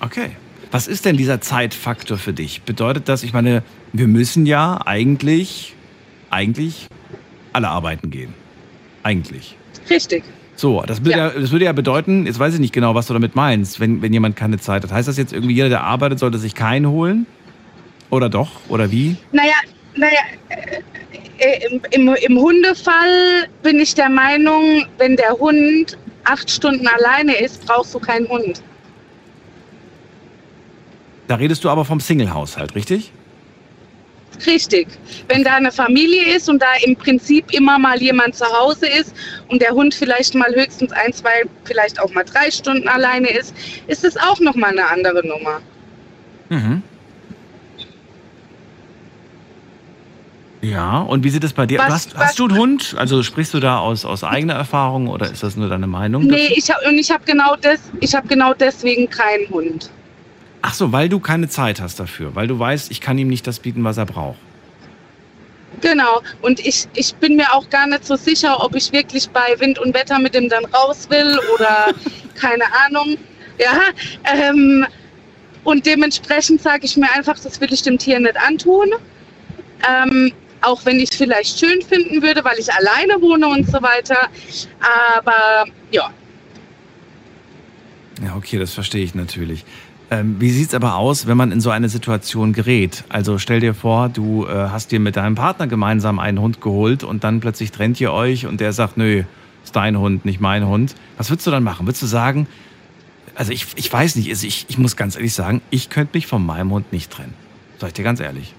[0.00, 0.30] Okay.
[0.70, 2.62] Was ist denn dieser Zeitfaktor für dich?
[2.62, 3.62] Bedeutet das, ich meine,
[3.92, 5.74] wir müssen ja eigentlich,
[6.30, 6.86] eigentlich
[7.52, 8.32] alle arbeiten gehen.
[9.02, 9.56] Eigentlich.
[9.90, 10.24] Richtig.
[10.56, 11.28] So, das würde ja.
[11.28, 11.40] Ja.
[11.40, 14.12] das würde ja bedeuten, jetzt weiß ich nicht genau, was du damit meinst, wenn, wenn
[14.12, 14.92] jemand keine Zeit hat.
[14.92, 17.26] Heißt das jetzt irgendwie, jeder, der arbeitet, sollte sich keinen holen?
[18.10, 18.50] Oder doch?
[18.68, 19.16] Oder wie?
[19.32, 19.54] Naja,
[19.96, 20.20] naja,
[21.38, 27.36] äh, im, im, im Hundefall bin ich der Meinung, wenn der Hund acht Stunden alleine
[27.36, 28.62] ist, brauchst du keinen Hund.
[31.28, 33.12] Da redest du aber vom Single-Haushalt, richtig?
[34.46, 34.88] Richtig.
[35.28, 39.14] Wenn da eine Familie ist und da im Prinzip immer mal jemand zu Hause ist
[39.48, 43.54] und der Hund vielleicht mal höchstens ein, zwei, vielleicht auch mal drei Stunden alleine ist,
[43.86, 45.60] ist es auch nochmal eine andere Nummer.
[46.48, 46.82] Mhm.
[50.62, 51.78] Ja, und wie sieht es bei dir?
[51.80, 52.94] Was- du hast, was- hast du einen Hund?
[52.96, 56.22] Also sprichst du da aus, aus eigener Erfahrung oder ist das nur deine Meinung?
[56.24, 56.54] Nee, dazu?
[56.56, 59.90] ich hab, und ich habe genau, des, ich hab genau deswegen keinen Hund.
[60.62, 63.46] Ach so, weil du keine Zeit hast dafür, weil du weißt, ich kann ihm nicht
[63.48, 64.38] das bieten, was er braucht.
[65.80, 66.22] Genau.
[66.42, 69.80] Und ich, ich bin mir auch gar nicht so sicher, ob ich wirklich bei Wind
[69.80, 71.88] und Wetter mit dem dann raus will oder
[72.40, 73.16] keine Ahnung.
[73.58, 73.80] Ja.
[74.32, 74.86] Ähm,
[75.64, 78.90] und dementsprechend sage ich mir einfach, das will ich dem Tier nicht antun.
[79.88, 83.82] Ähm, auch wenn ich es vielleicht schön finden würde, weil ich alleine wohne und so
[83.82, 84.16] weiter.
[84.80, 86.10] Aber ja,
[88.24, 89.64] Ja, okay, das verstehe ich natürlich.
[90.10, 93.02] Ähm, wie sieht's aber aus, wenn man in so eine Situation gerät?
[93.08, 97.02] Also stell dir vor, du äh, hast dir mit deinem Partner gemeinsam einen Hund geholt
[97.02, 99.24] und dann plötzlich trennt ihr euch und der sagt, nö,
[99.64, 100.94] ist dein Hund, nicht mein Hund.
[101.16, 101.86] Was würdest du dann machen?
[101.86, 102.46] Würdest du sagen,
[103.34, 106.26] also ich, ich weiß nicht, also ich, ich muss ganz ehrlich sagen, ich könnte mich
[106.26, 107.34] von meinem Hund nicht trennen.
[107.78, 108.54] Sag ich dir ganz ehrlich.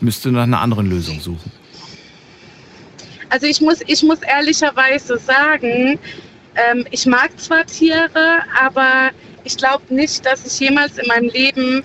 [0.00, 1.52] Müsste nach einer anderen Lösung suchen.
[3.28, 5.98] Also ich muss, ich muss ehrlicherweise sagen,
[6.56, 9.10] ähm, ich mag zwar Tiere, aber
[9.44, 11.84] ich glaube nicht, dass ich jemals in meinem Leben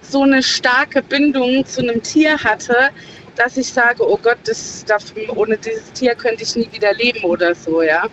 [0.00, 2.90] so eine starke Bindung zu einem Tier hatte,
[3.36, 7.24] dass ich sage, oh Gott, das, das, ohne dieses Tier könnte ich nie wieder leben
[7.24, 8.08] oder so, ja.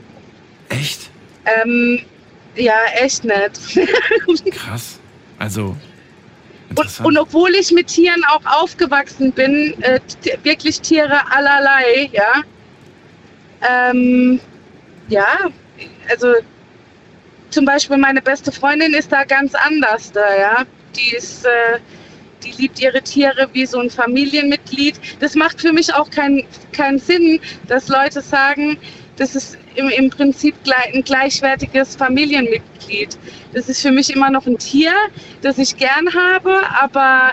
[0.70, 1.10] Echt?
[1.46, 2.00] Ähm,
[2.56, 4.52] ja, echt nicht.
[4.52, 5.00] Krass.
[5.40, 5.78] Also,
[6.76, 10.00] Und, und obwohl ich mit Tieren auch aufgewachsen bin, äh,
[10.44, 12.44] wirklich Tiere allerlei, ja.
[13.70, 14.40] Ähm,
[15.08, 15.50] ja,
[16.10, 16.34] also
[17.50, 20.64] zum Beispiel meine beste Freundin ist da ganz anders da, ja.
[20.96, 21.80] Die ist, äh,
[22.44, 25.00] die liebt ihre Tiere wie so ein Familienmitglied.
[25.20, 28.78] Das macht für mich auch keinen keinen Sinn, dass Leute sagen,
[29.18, 33.18] das ist im, im Prinzip gleich, ein gleichwertiges Familienmitglied.
[33.54, 34.92] Das ist für mich immer noch ein Tier,
[35.42, 37.32] das ich gern habe, aber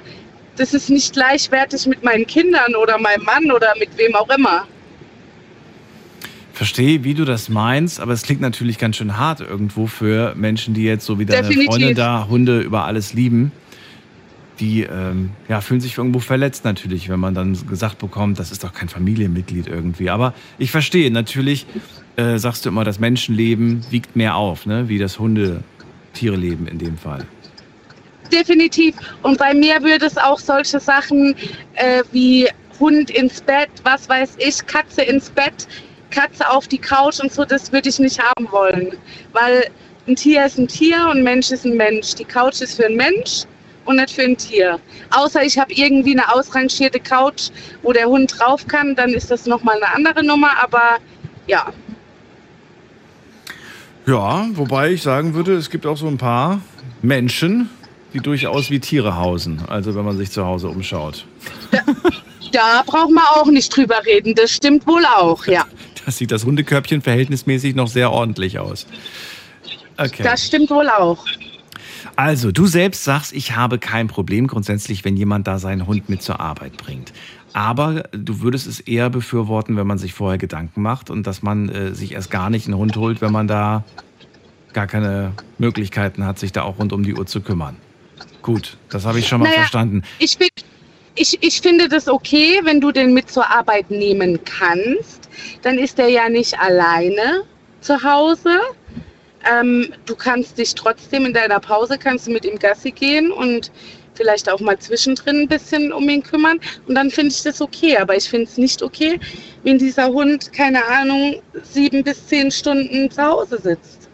[0.57, 4.67] das ist nicht gleichwertig mit meinen Kindern oder meinem Mann oder mit wem auch immer.
[6.53, 10.75] verstehe, wie du das meinst, aber es klingt natürlich ganz schön hart irgendwo für Menschen,
[10.75, 11.71] die jetzt so wie deine Definitiv.
[11.71, 13.53] Freundin da Hunde über alles lieben.
[14.59, 18.63] Die ähm, ja, fühlen sich irgendwo verletzt natürlich, wenn man dann gesagt bekommt, das ist
[18.63, 20.11] doch kein Familienmitglied irgendwie.
[20.11, 21.65] Aber ich verstehe, natürlich
[22.17, 24.89] äh, sagst du immer, das Menschenleben wiegt mehr auf, ne?
[24.89, 27.27] wie das Hunde-Tiere-Leben in dem Fall.
[28.33, 28.95] Definitiv.
[29.23, 31.35] Und bei mir würde es auch solche Sachen
[31.75, 35.67] äh, wie Hund ins Bett, was weiß ich, Katze ins Bett,
[36.11, 38.93] Katze auf die Couch und so, das würde ich nicht haben wollen.
[39.33, 39.71] Weil
[40.07, 42.15] ein Tier ist ein Tier und ein Mensch ist ein Mensch.
[42.15, 43.45] Die Couch ist für einen Mensch
[43.85, 44.81] und nicht für ein Tier.
[45.11, 47.51] Außer ich habe irgendwie eine ausrangierte Couch,
[47.83, 50.51] wo der Hund drauf kann, dann ist das nochmal eine andere Nummer.
[50.63, 50.99] Aber
[51.47, 51.73] ja,
[54.11, 56.61] Ja, wobei ich sagen würde, es gibt auch so ein paar
[57.01, 57.71] Menschen,
[58.13, 59.61] die durchaus wie Tiere hausen.
[59.69, 61.25] Also wenn man sich zu Hause umschaut.
[62.51, 64.35] da braucht man auch nicht drüber reden.
[64.35, 65.65] Das stimmt wohl auch, ja.
[66.05, 68.87] Da sieht das Hundekörbchen verhältnismäßig noch sehr ordentlich aus.
[69.97, 70.25] Okay.
[70.25, 71.25] Das stimmt wohl auch.
[72.17, 76.23] Also, du selbst sagst, ich habe kein Problem grundsätzlich, wenn jemand da seinen Hund mit
[76.23, 77.13] zur Arbeit bringt.
[77.53, 81.69] Aber du würdest es eher befürworten, wenn man sich vorher Gedanken macht und dass man
[81.69, 83.85] äh, sich erst gar nicht einen Hund holt, wenn man da
[84.73, 87.77] gar keine Möglichkeiten hat, sich da auch rund um die Uhr zu kümmern.
[88.43, 90.03] Gut, das habe ich schon mal Naja, verstanden.
[90.19, 90.53] Ich, find,
[91.17, 95.29] ich, ich finde das okay, wenn du den mit zur Arbeit nehmen kannst.
[95.63, 97.43] Dann ist er ja nicht alleine
[97.81, 98.61] zu Hause.
[99.51, 103.73] Ähm, du kannst dich trotzdem in deiner Pause kannst du mit ihm Gassi gehen und
[104.21, 107.97] vielleicht auch mal zwischendrin ein bisschen um ihn kümmern und dann finde ich das okay.
[107.97, 109.19] Aber ich finde es nicht okay,
[109.63, 114.09] wenn dieser Hund, keine Ahnung, sieben bis zehn Stunden zu Hause sitzt.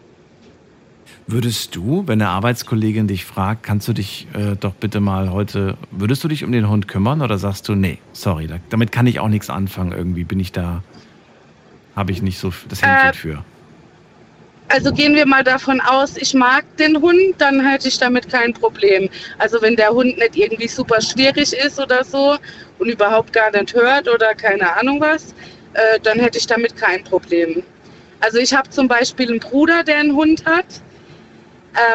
[1.29, 5.75] Würdest du, wenn eine Arbeitskollegin dich fragt, kannst du dich äh, doch bitte mal heute,
[5.91, 9.07] würdest du dich um den Hund kümmern oder sagst du, nee, sorry, da, damit kann
[9.07, 10.83] ich auch nichts anfangen, irgendwie bin ich da,
[11.97, 13.43] habe ich nicht so das Händchen Äh, für.
[14.69, 18.53] Also gehen wir mal davon aus, ich mag den Hund, dann hätte ich damit kein
[18.53, 19.09] Problem.
[19.37, 22.37] Also wenn der Hund nicht irgendwie super schwierig ist oder so
[22.79, 25.33] und überhaupt gar nicht hört oder keine Ahnung was,
[25.73, 27.63] äh, dann hätte ich damit kein Problem.
[28.19, 30.65] Also ich habe zum Beispiel einen Bruder, der einen Hund hat.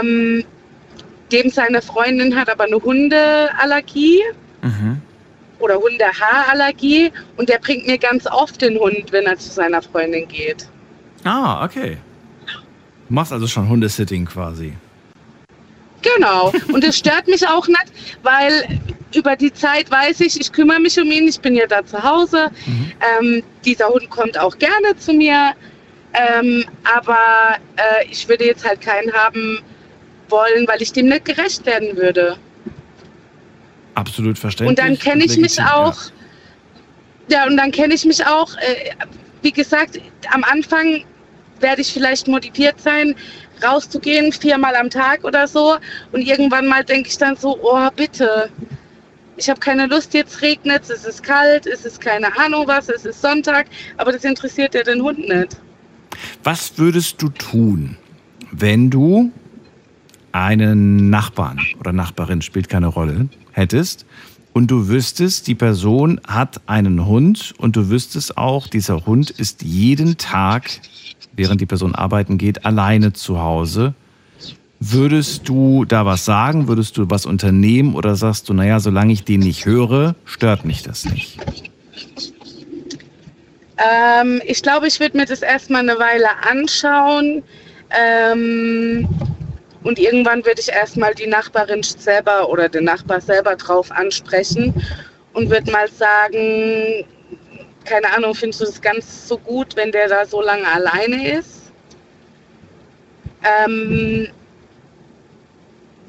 [0.01, 0.45] Ähm,
[1.31, 4.23] dem seine Freundin hat aber eine Hundeallergie
[4.63, 5.01] Mhm.
[5.59, 10.29] oder Hundehaarallergie und der bringt mir ganz oft den Hund, wenn er zu seiner Freundin
[10.29, 10.69] geht.
[11.25, 11.97] Ah, okay.
[13.13, 14.73] Du machst also schon Hundesitting quasi.
[16.01, 16.51] Genau.
[16.73, 18.81] Und es stört mich auch nicht, weil
[19.15, 22.03] über die Zeit weiß ich, ich kümmere mich um ihn, ich bin ja da zu
[22.03, 22.51] Hause.
[23.21, 25.53] Ähm, dieser Hund kommt auch gerne zu mir.
[26.15, 29.59] Ähm, aber äh, ich würde jetzt halt keinen haben
[30.31, 32.39] wollen, weil ich dem nicht gerecht werden würde.
[33.95, 34.71] Absolut verständlich.
[34.71, 35.99] Und dann kenne ich mich auch.
[37.29, 38.57] Ja, und dann kenne ich mich auch.
[38.57, 38.95] Äh,
[39.43, 41.05] wie gesagt, am Anfang
[41.63, 43.15] werde ich vielleicht motiviert sein,
[43.63, 45.77] rauszugehen, viermal am Tag oder so.
[46.13, 48.51] Und irgendwann mal denke ich dann so, oh bitte,
[49.37, 52.89] ich habe keine Lust, jetzt regnet es, es ist kalt, es ist keine Ahnung was,
[52.89, 55.57] es ist Sonntag, aber das interessiert ja den Hund nicht.
[56.45, 57.97] Was würdest du tun,
[58.51, 59.33] wenn du
[60.33, 64.07] einen Nachbarn oder Nachbarin, spielt keine Rolle, hättest
[64.53, 69.63] und du wüsstest, die Person hat einen Hund und du wüsstest auch, dieser Hund ist
[69.63, 70.71] jeden Tag,
[71.35, 73.95] während die Person arbeiten geht, alleine zu Hause.
[74.81, 76.67] Würdest du da was sagen?
[76.67, 77.95] Würdest du was unternehmen?
[77.95, 81.39] Oder sagst du, naja, solange ich den nicht höre, stört mich das nicht?
[83.79, 87.43] Ähm, ich glaube, ich würde mir das erstmal eine Weile anschauen.
[87.91, 89.09] Ähm,
[89.83, 94.75] und irgendwann würde ich erstmal die Nachbarin selber oder den Nachbar selber drauf ansprechen
[95.33, 97.05] und würde mal sagen,
[97.85, 101.73] keine Ahnung, findest du das ganz so gut, wenn der da so lange alleine ist?
[103.43, 104.29] Ähm,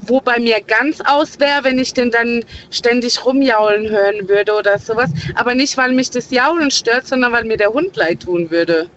[0.07, 4.77] wo bei mir ganz aus wäre, wenn ich den dann ständig rumjaulen hören würde oder
[4.79, 5.11] sowas.
[5.35, 8.89] Aber nicht, weil mich das Jaulen stört, sondern weil mir der Hund leid tun würde.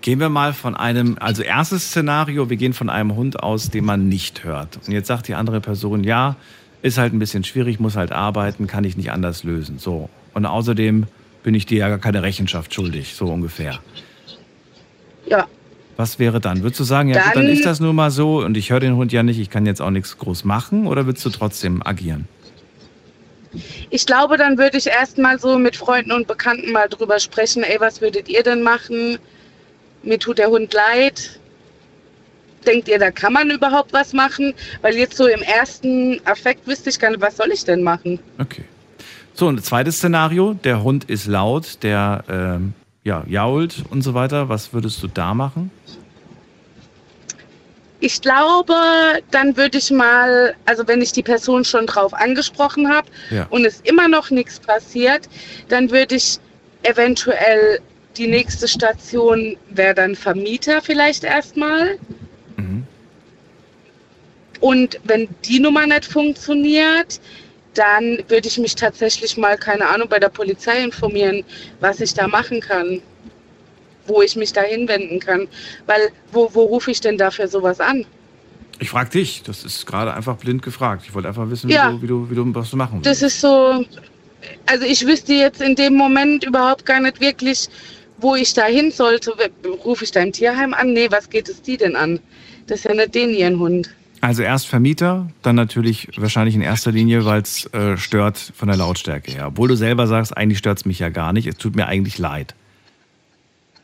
[0.00, 3.84] Gehen wir mal von einem, also erstes Szenario, wir gehen von einem Hund aus, den
[3.84, 4.78] man nicht hört.
[4.86, 6.36] Und jetzt sagt die andere Person, ja,
[6.80, 9.78] ist halt ein bisschen schwierig, muss halt arbeiten, kann ich nicht anders lösen.
[9.78, 10.08] So.
[10.32, 11.06] Und außerdem
[11.42, 13.78] bin ich dir ja gar keine Rechenschaft schuldig, so ungefähr.
[15.26, 15.46] Ja,
[15.96, 16.62] Was wäre dann?
[16.62, 18.80] Würdest du sagen, ja gut, dann Dann- ist das nur mal so und ich höre
[18.80, 21.82] den Hund ja nicht, ich kann jetzt auch nichts groß machen oder würdest du trotzdem
[21.86, 22.26] agieren?
[23.90, 27.80] ich glaube, dann würde ich erstmal so mit Freunden und Bekannten mal drüber sprechen, ey,
[27.80, 29.18] was würdet ihr denn machen?
[30.04, 31.40] Mir tut der Hund leid.
[32.64, 34.54] Denkt ihr, da kann man überhaupt was machen?
[34.82, 38.20] Weil jetzt so im ersten Affekt wüsste ich gar nicht, was soll ich denn machen?
[38.38, 38.62] Okay.
[39.40, 42.74] So, und zweites Szenario, der Hund ist laut, der ähm,
[43.04, 44.50] ja, jault und so weiter.
[44.50, 45.70] Was würdest du da machen?
[48.00, 48.74] Ich glaube,
[49.30, 53.46] dann würde ich mal, also wenn ich die Person schon drauf angesprochen habe Ja.
[53.48, 55.26] und es immer noch nichts passiert,
[55.70, 56.38] dann würde ich
[56.82, 57.80] eventuell
[58.18, 61.96] die nächste Station wäre dann Vermieter vielleicht erstmal.
[62.58, 62.84] Mhm.
[64.60, 67.22] Und wenn die Nummer nicht funktioniert,
[67.74, 71.44] dann würde ich mich tatsächlich mal, keine Ahnung, bei der Polizei informieren,
[71.80, 73.00] was ich da machen kann,
[74.06, 75.46] wo ich mich da hinwenden kann.
[75.86, 78.04] Weil, wo, wo rufe ich denn dafür sowas an?
[78.80, 81.02] Ich frage dich, das ist gerade einfach blind gefragt.
[81.06, 81.92] Ich wollte einfach wissen, Ja.
[81.92, 83.34] wie, du, wie, du, wie du was du machen Das willst.
[83.36, 83.84] ist so,
[84.66, 87.68] also ich wüsste jetzt in dem Moment überhaupt gar nicht wirklich,
[88.18, 89.32] wo ich da hin sollte.
[89.84, 90.92] Rufe ich da im Tierheim an?
[90.92, 92.18] Nee, was geht es die denn an?
[92.66, 93.90] Das ist ja nicht den ihren Hund.
[94.20, 98.76] Also erst Vermieter, dann natürlich wahrscheinlich in erster Linie, weil es äh, stört von der
[98.76, 99.46] Lautstärke her.
[99.48, 101.46] Obwohl du selber sagst, eigentlich stört es mich ja gar nicht.
[101.46, 102.54] Es tut mir eigentlich leid.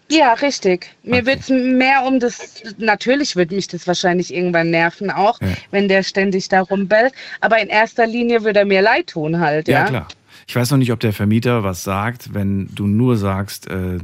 [0.09, 0.95] Ja, richtig.
[1.03, 1.27] Mir Okay.
[1.27, 5.49] wird es mehr um das, natürlich würde mich das wahrscheinlich irgendwann nerven auch, Ja.
[5.73, 7.13] wenn der ständig da rumbellt.
[7.41, 9.85] Aber in erster Linie würde er mir leid tun halt, Ja, ja.
[9.87, 10.09] klar.
[10.47, 13.99] Ich weiß noch nicht, ob der Vermieter was sagt, wenn du nur sagst, äh,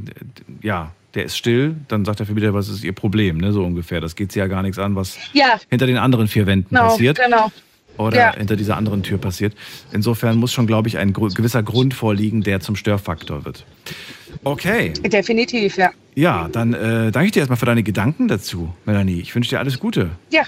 [0.61, 3.51] ja, der ist still, dann sagt der Vermieter, was ist ihr Problem, ne?
[3.53, 4.01] so ungefähr.
[4.01, 6.87] Das geht sie ja gar nichts an, was Ja, hinter den anderen vier Wänden genau,
[6.87, 7.51] passiert genau.
[7.97, 8.35] oder ja.
[8.35, 9.53] hinter dieser anderen Tür passiert.
[9.91, 13.65] Insofern muss schon, glaube ich, ein gewisser Grund vorliegen, der zum Störfaktor wird.
[14.43, 15.91] Okay, Definitiv, ja.
[16.15, 19.19] ja, dann äh, danke ich dir erstmal für deine Gedanken dazu, Melanie.
[19.19, 20.09] Ich wünsche dir alles Gute.
[20.31, 20.43] Ja,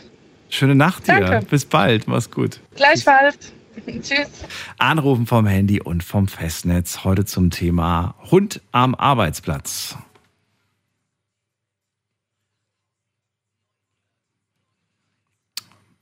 [0.50, 1.20] Schöne Nacht dir.
[1.20, 1.46] Danke.
[1.48, 2.08] Bis bald.
[2.08, 2.60] Mach's gut.
[2.76, 3.38] Gleichfalls.
[3.86, 4.30] Tschüss.
[4.78, 7.04] Anrufen vom Handy und vom Festnetz.
[7.04, 9.98] Heute zum Thema Hund am Arbeitsplatz.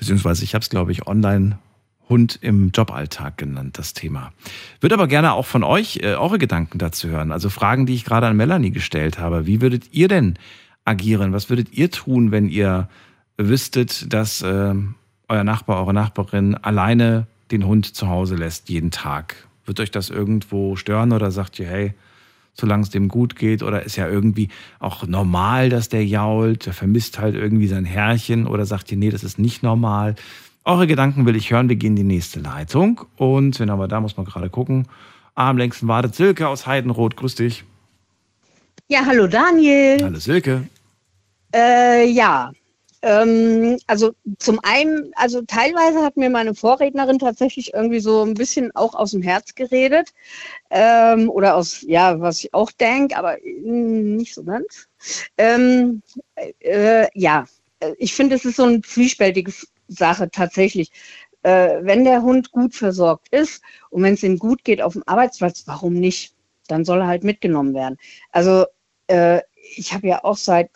[0.03, 1.59] Beziehungsweise ich habe es, glaube ich, online
[2.09, 4.33] Hund im Joballtag genannt, das Thema.
[4.81, 7.31] Würde aber gerne auch von euch äh, eure Gedanken dazu hören.
[7.31, 9.45] Also Fragen, die ich gerade an Melanie gestellt habe.
[9.45, 10.37] Wie würdet ihr denn
[10.83, 11.31] agieren?
[11.31, 12.89] Was würdet ihr tun, wenn ihr
[13.37, 14.75] wüsstet, dass äh,
[15.29, 19.47] euer Nachbar, eure Nachbarin alleine den Hund zu Hause lässt jeden Tag?
[19.65, 21.93] Wird euch das irgendwo stören oder sagt ihr, hey,
[22.53, 26.73] solange es dem gut geht oder ist ja irgendwie auch normal, dass der jault, der
[26.73, 30.15] vermisst halt irgendwie sein Herrchen oder sagt ihr, nee, das ist nicht normal.
[30.65, 31.67] Eure Gedanken will ich hören.
[31.67, 33.01] Wir gehen in die nächste Leitung.
[33.17, 34.87] Und wenn aber da muss man gerade gucken.
[35.35, 37.17] Am längsten wartet Silke aus Heidenroth.
[37.17, 37.65] Grüß dich.
[38.87, 40.03] Ja, hallo Daniel.
[40.03, 40.67] Hallo Silke.
[41.53, 42.51] Äh, ja,
[43.03, 48.73] ähm, also zum einen, also teilweise hat mir meine Vorrednerin tatsächlich irgendwie so ein bisschen
[48.75, 50.13] auch aus dem Herz geredet
[50.69, 54.87] ähm, oder aus, ja, was ich auch denke, aber nicht so ganz.
[55.37, 56.01] Ähm,
[56.59, 57.45] äh, ja,
[57.97, 60.89] ich finde, es ist so ein zwiespältiges Sache tatsächlich.
[61.41, 65.03] Äh, wenn der Hund gut versorgt ist und wenn es ihm gut geht auf dem
[65.05, 66.33] Arbeitsplatz, warum nicht?
[66.67, 67.97] Dann soll er halt mitgenommen werden.
[68.31, 68.65] Also
[69.07, 69.41] äh,
[69.75, 70.71] ich habe ja auch seit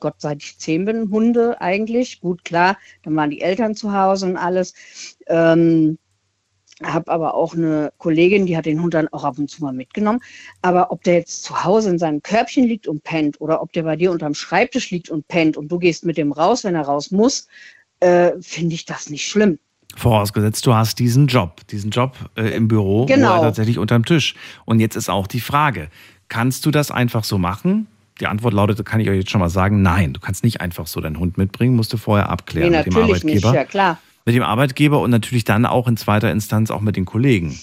[0.00, 2.20] Gott seit ich zehn bin, Hunde eigentlich.
[2.20, 4.74] Gut, klar, dann waren die Eltern zu Hause und alles.
[5.26, 5.98] Ähm,
[6.82, 9.72] habe aber auch eine Kollegin, die hat den Hund dann auch ab und zu mal
[9.72, 10.20] mitgenommen.
[10.62, 13.82] Aber ob der jetzt zu Hause in seinem Körbchen liegt und pennt oder ob der
[13.82, 16.82] bei dir unterm Schreibtisch liegt und pennt und du gehst mit dem raus, wenn er
[16.82, 17.48] raus muss,
[18.00, 19.58] äh, finde ich das nicht schlimm.
[19.96, 23.32] Vorausgesetzt, du hast diesen Job, diesen Job äh, im Büro Genau.
[23.32, 24.36] oder tatsächlich unterm Tisch.
[24.64, 25.88] Und jetzt ist auch die Frage,
[26.28, 27.88] kannst du das einfach so machen?
[28.20, 30.86] Die Antwort lautete, kann ich euch jetzt schon mal sagen, nein, du kannst nicht einfach
[30.86, 33.54] so deinen Hund mitbringen, musst du vorher abklären nee, mit dem natürlich nicht, Arbeitgeber.
[33.54, 33.98] ja klar.
[34.24, 37.58] Mit dem Arbeitgeber und natürlich dann auch in zweiter Instanz auch mit den Kollegen.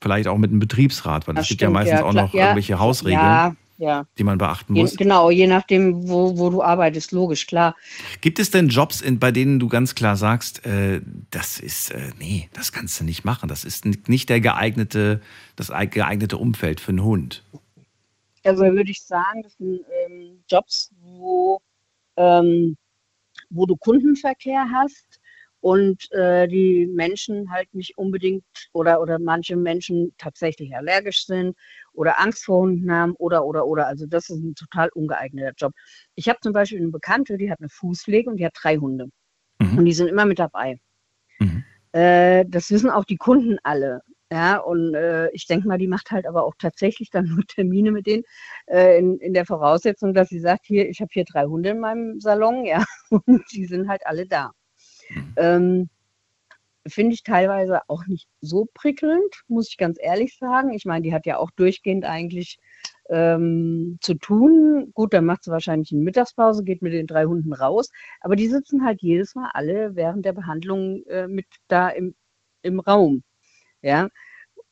[0.00, 2.78] Vielleicht auch mit dem Betriebsrat, weil Das es gibt ja meistens ja, auch noch irgendwelche
[2.78, 4.06] Hausregeln, Ja, ja.
[4.16, 4.96] die man beachten Je, muss.
[4.96, 7.76] genau, je nachdem, wo, wo du arbeitest, logisch, klar.
[8.20, 12.00] Gibt es denn Jobs, in, bei denen du ganz klar sagst, äh, das ist, äh,
[12.18, 13.48] nee, das kannst du nicht machen.
[13.48, 15.20] Das ist nicht der geeignete,
[15.56, 17.44] das ei- geeignete Umfeld für einen Hund.
[18.48, 21.60] Also würde ich sagen, das sind ähm, Jobs, wo,
[22.16, 22.76] ähm,
[23.50, 25.20] wo du Kundenverkehr hast
[25.60, 31.56] und äh, die Menschen halt nicht unbedingt oder, oder manche Menschen tatsächlich allergisch sind
[31.92, 33.86] oder Angst vor Hunden haben oder, oder, oder.
[33.86, 35.72] Also das ist ein total ungeeigneter Job.
[36.14, 39.08] Ich habe zum Beispiel eine Bekannte, die hat eine Fußpflege und die hat drei Hunde.
[39.58, 39.78] Mhm.
[39.78, 40.78] Und die sind immer mit dabei.
[41.40, 41.64] Mhm.
[41.92, 44.02] Äh, das wissen auch die Kunden alle.
[44.30, 47.92] Ja, und äh, ich denke mal, die macht halt aber auch tatsächlich dann nur Termine
[47.92, 48.24] mit denen
[48.66, 51.80] äh, in, in der Voraussetzung, dass sie sagt, hier, ich habe hier drei Hunde in
[51.80, 54.52] meinem Salon, ja, und die sind halt alle da.
[55.36, 55.88] Ähm,
[56.86, 60.72] Finde ich teilweise auch nicht so prickelnd, muss ich ganz ehrlich sagen.
[60.72, 62.58] Ich meine, die hat ja auch durchgehend eigentlich
[63.10, 64.90] ähm, zu tun.
[64.94, 67.90] Gut, dann macht sie wahrscheinlich eine Mittagspause, geht mit den drei Hunden raus.
[68.20, 72.14] Aber die sitzen halt jedes Mal alle während der Behandlung äh, mit da im,
[72.62, 73.22] im Raum.
[73.82, 74.08] Ja.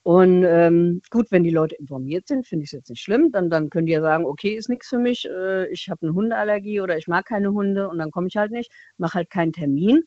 [0.03, 3.33] Und ähm, gut, wenn die Leute informiert sind, finde ich es jetzt nicht schlimm.
[3.33, 6.15] Dann, dann können die ja sagen, okay, ist nichts für mich, äh, ich habe eine
[6.15, 9.53] Hundeallergie oder ich mag keine Hunde und dann komme ich halt nicht, mache halt keinen
[9.53, 10.05] Termin.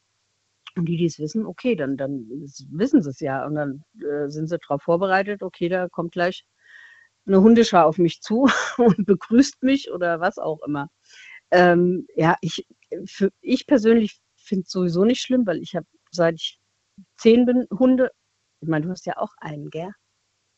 [0.78, 2.26] Und die, die es wissen, okay, dann, dann
[2.72, 3.46] wissen sie es ja.
[3.46, 6.46] Und dann äh, sind sie darauf vorbereitet, okay, da kommt gleich
[7.28, 10.90] eine Hundeschar auf mich zu und begrüßt mich oder was auch immer.
[11.52, 12.66] Ähm, ja, ich,
[13.06, 16.60] für, ich persönlich finde es sowieso nicht schlimm, weil ich habe, seit ich
[17.18, 18.12] zehn bin, Hunde.
[18.62, 19.92] Ich meine, du hast ja auch einen, gell?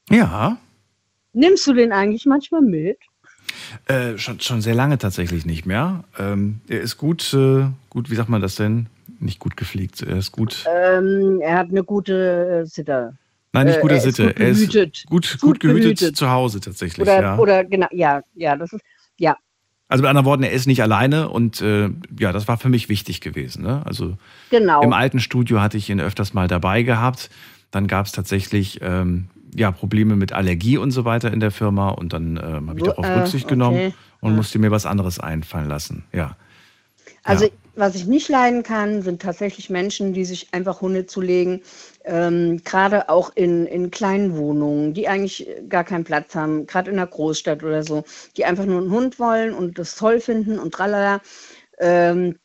[0.09, 0.57] Ja,
[1.33, 2.97] Nimmst du den eigentlich manchmal mit?
[3.87, 6.03] äh, schon, schon sehr lange tatsächlich nicht mehr.
[6.19, 8.87] Ähm, er ist gut, äh, gut, wie sagt man das denn?
[9.19, 10.65] Nicht gut gepflegt, er ist gut.
[10.69, 13.13] Ähm, er hat eine gute äh, Sitter.
[13.53, 14.27] Nein, nicht äh, gute er ist Sitte.
[14.27, 16.17] gut er ist gut, gut, Gut gehütet behütet.
[16.17, 17.01] zu Hause tatsächlich.
[17.07, 17.37] Oder, ja.
[17.37, 18.81] oder genau, ja, ja, das ist,
[19.17, 19.37] ja.
[19.87, 22.87] Also mit anderen Worten, er ist nicht alleine und äh, ja, das war für mich
[22.89, 23.63] wichtig gewesen.
[23.63, 23.81] Ne?
[23.85, 24.17] Also
[24.49, 24.81] Genau.
[24.81, 27.29] im alten Studio hatte ich ihn öfters mal dabei gehabt.
[27.71, 31.89] Dann gab es tatsächlich ähm, ja, Probleme mit Allergie und so weiter in der Firma
[31.89, 33.93] und dann ähm, habe ich So, darauf äh, Rücksicht genommen okay.
[34.21, 36.03] und musste mir was anderes einfallen lassen.
[36.13, 36.37] Ja.
[37.23, 37.51] Also Ja.
[37.75, 41.61] was ich nicht leiden kann, sind tatsächlich Menschen, die sich einfach Hunde zulegen,
[42.03, 46.97] ähm, gerade auch in, in kleinen Wohnungen, die eigentlich gar keinen Platz haben, gerade in
[46.97, 48.03] einer Großstadt oder so,
[48.37, 51.21] die einfach nur einen Hund wollen und das toll finden und tralala.
[51.79, 52.37] Ähm,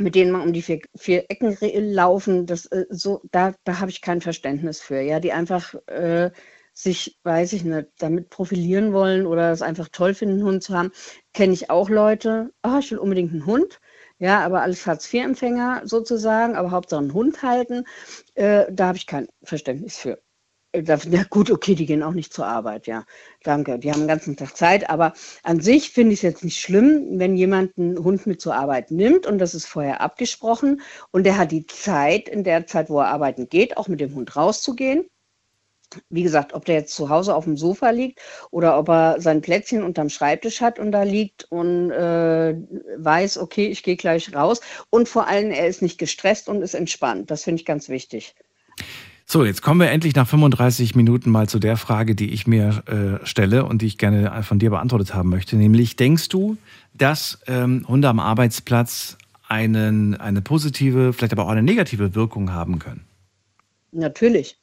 [0.00, 1.56] mit denen man um die vier, vier Ecken
[1.92, 6.30] laufen, das äh, so, da, da habe ich kein Verständnis für, ja, die einfach äh,
[6.72, 10.76] sich, weiß ich nicht, damit profilieren wollen oder es einfach toll finden, einen Hund zu
[10.76, 10.92] haben.
[11.34, 13.80] Kenne ich auch Leute, ah, ich will unbedingt einen Hund.
[14.18, 17.84] ja, aber als Hartz-IV-Empfänger sozusagen, aber Hauptsache einen Hund halten,
[18.34, 20.20] äh, da habe ich kein Verständnis für.
[20.72, 23.04] Äh, Na gut, okay, die gehen auch nicht zur Arbeit, ja.
[23.42, 24.88] Danke, die haben den ganzen Tag Zeit.
[24.90, 25.12] Aber
[25.42, 28.90] an sich finde ich es jetzt nicht schlimm, wenn jemand einen Hund mit zur Arbeit
[28.90, 33.00] nimmt und das ist vorher abgesprochen und der hat die Zeit, in der Zeit, wo
[33.00, 35.08] er arbeiten geht, auch mit dem Hund rauszugehen.
[36.08, 38.20] Wie gesagt, ob der jetzt zu Hause auf dem Sofa liegt
[38.52, 42.54] oder ob er sein Plätzchen unterm Schreibtisch hat und da liegt und äh,
[42.96, 44.60] weiß, okay, ich gehe gleich raus.
[44.90, 47.30] Und vor allem, er ist nicht gestresst und ist entspannt.
[47.32, 48.36] Das finde ich ganz wichtig.
[49.32, 52.82] So, jetzt kommen wir endlich nach 35 Minuten mal zu der Frage, die ich mir
[53.22, 55.54] äh, stelle und die ich gerne von dir beantwortet haben möchte.
[55.54, 56.56] Nämlich, denkst du,
[56.94, 59.16] dass ähm, Hunde am Arbeitsplatz
[59.46, 63.04] einen, eine positive, vielleicht aber auch eine negative Wirkung haben können?
[63.92, 64.58] Natürlich.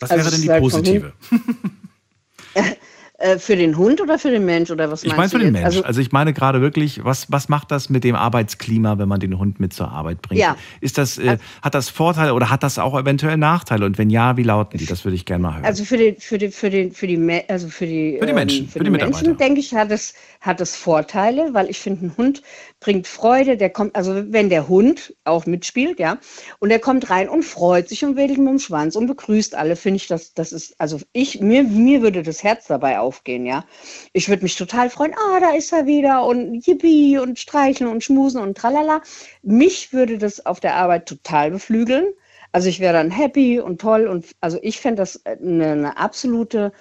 [0.00, 1.12] Was Also wäre denn die halt positive?
[3.18, 5.54] Äh, für den Hund oder für den Mensch oder was Ich meinst meine für den
[5.54, 5.62] jetzt?
[5.62, 5.76] Mensch.
[5.76, 9.20] Also, Also, ich meine gerade wirklich, was, was macht das mit dem Arbeitsklima, wenn man
[9.20, 10.38] den Hund mit zur Arbeit bringt?
[10.38, 10.54] Ja.
[10.82, 13.86] Ist das, äh, hat das Vorteile oder hat das auch eventuell Nachteile?
[13.86, 14.84] Und wenn ja, wie lauten die?
[14.84, 15.64] Das würde ich gerne mal hören.
[15.64, 18.68] also für den, für die, für den, für die, also für die, Für die Menschen,
[18.68, 18.90] für für die.
[18.90, 20.12] Menschen, denke ich, hat es,
[20.46, 22.42] hat es Vorteile, weil ich finde, ein Hund
[22.80, 26.18] bringt Freude, der kommt, also wenn der Hund auch mitspielt, ja,
[26.60, 29.76] und der kommt rein und freut sich und wedelt mit dem Schwanz und begrüßt alle,
[29.76, 33.64] finde ich, das, das ist, also ich, mir, mir würde das Herz dabei aufgehen, ja.
[34.12, 38.04] Ich würde mich total freuen, ah, da ist er wieder und yippie und streicheln und
[38.04, 39.02] schmusen und tralala.
[39.42, 42.06] Mich würde das auf der Arbeit total beflügeln.
[42.52, 46.72] Also ich wäre dann happy und toll und also ich fände das eine, eine absolute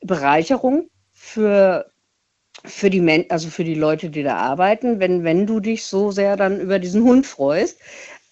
[0.00, 1.86] Bereicherung für,
[2.66, 6.10] für die Men also für die Leute, die da arbeiten, wenn, wenn du dich so
[6.10, 7.78] sehr dann über diesen Hund freust.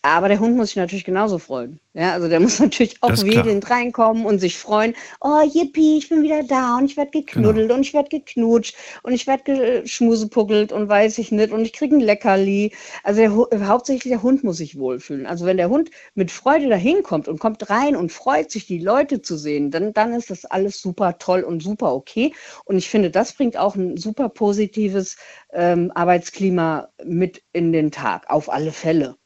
[0.05, 1.79] Aber der Hund muss sich natürlich genauso freuen.
[1.95, 4.95] Ja, also der muss natürlich auch wedelnd reinkommen und sich freuen.
[5.21, 7.75] Oh, yippie, ich bin wieder da und ich werde geknuddelt Genau.
[7.77, 8.75] und ich werde geknutscht
[9.05, 9.45] und ich werde
[9.83, 12.73] geschmusepuckelt und weiß ich nicht und ich kriege ein Leckerli.
[13.05, 15.25] Also der, hauptsächlich der Hund muss sich wohlfühlen.
[15.27, 18.79] Also wenn der Hund mit Freude dahin kommt und kommt rein und freut sich, die
[18.81, 22.35] Leute zu sehen, dann, dann ist das alles super toll und super okay.
[22.65, 25.17] Und ich finde, das bringt auch ein super positives
[25.53, 29.17] ähm, Arbeitsklima mit in den Tag, auf alle Fälle.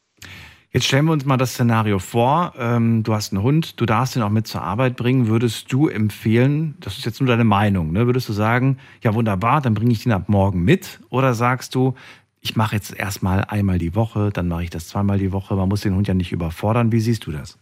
[0.71, 2.53] Jetzt stellen wir uns mal das Szenario vor.
[2.57, 5.27] Ähm, du hast einen Hund, du darfst ihn auch mit zur Arbeit bringen.
[5.27, 8.05] Würdest du empfehlen, das ist jetzt nur deine Meinung, ne?
[8.05, 10.99] würdest du sagen, ja wunderbar, dann bringe ich den ab morgen mit?
[11.09, 11.95] Oder sagst du,
[12.41, 15.55] ich mache jetzt erstmal einmal die Woche, dann mache ich das zweimal die Woche.
[15.55, 16.91] Man muss den Hund ja nicht überfordern.
[16.91, 17.57] Wie siehst du das?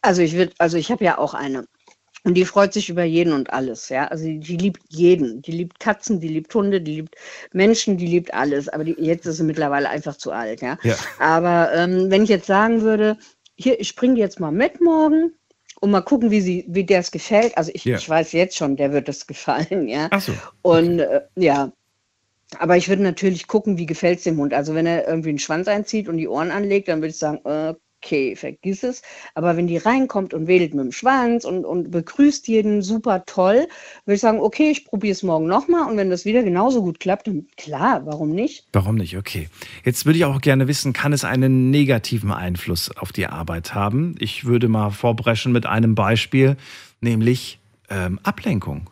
[0.00, 1.64] Also ich würde, also ich habe ja auch eine.
[2.24, 4.06] Und die freut sich über jeden und alles, ja.
[4.06, 5.42] Also die, die liebt jeden.
[5.42, 7.16] Die liebt Katzen, die liebt Hunde, die liebt
[7.52, 8.68] Menschen, die liebt alles.
[8.68, 10.78] Aber die, jetzt ist sie mittlerweile einfach zu alt, ja.
[10.84, 10.96] Ja.
[11.18, 13.16] Aber ähm, wenn ich jetzt sagen würde,
[13.56, 15.32] hier, ich bringe jetzt mal mit morgen
[15.80, 17.56] und mal gucken, wie sie, wie der es gefällt.
[17.58, 17.96] Also ich, Ja.
[17.96, 20.06] ich weiß jetzt schon, der wird es gefallen, ja.
[20.12, 20.32] Ach so.
[20.62, 21.72] Und äh, ja,
[22.58, 24.54] aber ich würde natürlich gucken, wie gefällt es dem Hund.
[24.54, 27.40] Also wenn er irgendwie einen Schwanz einzieht und die Ohren anlegt, dann würde ich sagen,
[28.02, 29.02] okay, vergiss es.
[29.34, 33.68] Aber wenn die reinkommt und wedelt mit dem Schwanz und, und begrüßt jeden super toll,
[34.04, 35.88] würde ich sagen, okay, ich probiere es morgen nochmal.
[35.88, 38.66] Und wenn das wieder genauso gut klappt, dann klar, warum nicht?
[38.72, 39.16] Warum nicht?
[39.16, 39.48] Okay.
[39.84, 44.16] Jetzt würde ich auch gerne wissen, kann es einen negativen Einfluss auf die Arbeit haben?
[44.18, 46.56] Ich würde mal vorbrechen mit einem Beispiel,
[47.00, 48.90] nämlich ähm, Ablenkung.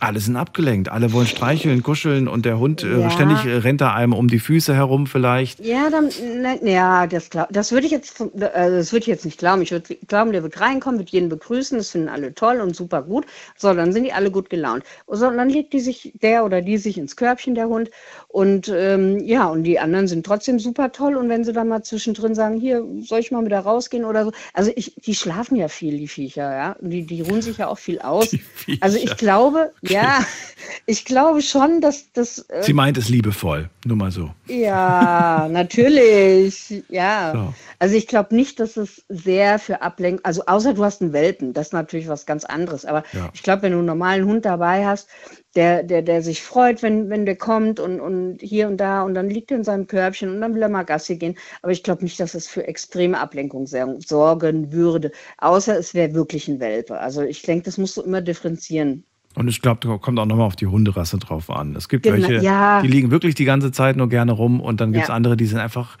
[0.00, 3.10] Alle sind abgelenkt, alle wollen streicheln, kuscheln und der Hund äh, Ja.
[3.10, 5.64] ständig äh, rennt da einem um die Füße herum vielleicht.
[5.64, 9.38] Ja, dann, ne, ja, das, das würde ich jetzt, äh, das würde ich jetzt nicht
[9.38, 9.62] glauben.
[9.62, 13.02] Ich würde glauben, der wird reinkommen, wird jeden begrüßen, das finden alle toll und super
[13.02, 13.26] gut.
[13.56, 14.84] So, dann sind die alle gut gelaunt.
[15.06, 17.90] So, und dann legt die sich, der oder die sich ins Körbchen, der Hund.
[18.28, 21.16] Und ähm, ja, und die anderen sind trotzdem super toll.
[21.16, 24.32] Und wenn sie dann mal zwischendrin sagen, hier, soll ich mal wieder rausgehen oder so.
[24.52, 26.76] Also ich, die schlafen ja viel, die Viecher, ja.
[26.80, 28.36] Die, die ruhen sich ja auch viel aus.
[28.80, 30.24] Also ich glaube, ja,
[30.86, 32.38] ich glaube schon, dass das.
[32.48, 34.30] Äh, Sie meint es liebevoll, nur mal so.
[34.48, 36.82] ja, natürlich.
[36.88, 37.32] Ja.
[37.34, 37.54] So.
[37.78, 41.52] Also ich glaube nicht, dass es sehr für Ablenkung, also außer du hast einen Welpen,
[41.52, 42.84] das ist natürlich was ganz anderes.
[42.84, 43.30] Aber Ja.
[43.32, 45.08] ich glaube, wenn du einen normalen Hund dabei hast,
[45.54, 49.14] der, der, der sich freut, wenn, wenn der kommt und, und hier und da und
[49.14, 51.36] dann liegt er in seinem Körbchen und dann will er mal Gassi gehen.
[51.62, 56.48] Aber ich glaube nicht, dass es für extreme Ablenkung sorgen würde, außer es wäre wirklich
[56.48, 56.98] ein Welpe.
[56.98, 59.04] Also ich denke, das musst du immer differenzieren.
[59.38, 61.76] Und ich glaube, da kommt auch nochmal auf die Hunderasse drauf an.
[61.76, 62.82] Es gibt Genau, welche, ja.
[62.82, 65.14] die liegen wirklich die ganze Zeit nur gerne rum und dann gibt es Ja.
[65.14, 65.96] andere, die sind einfach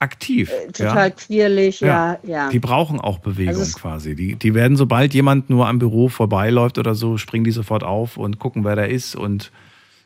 [0.00, 0.50] aktiv.
[0.72, 2.28] Total quirlig, ja, Ja.
[2.28, 2.48] ja.
[2.50, 4.14] Die brauchen auch Bewegung Also quasi.
[4.14, 8.16] Die, die werden, sobald jemand nur am Büro vorbeiläuft oder so, springen die sofort auf
[8.18, 9.50] und gucken, wer da ist und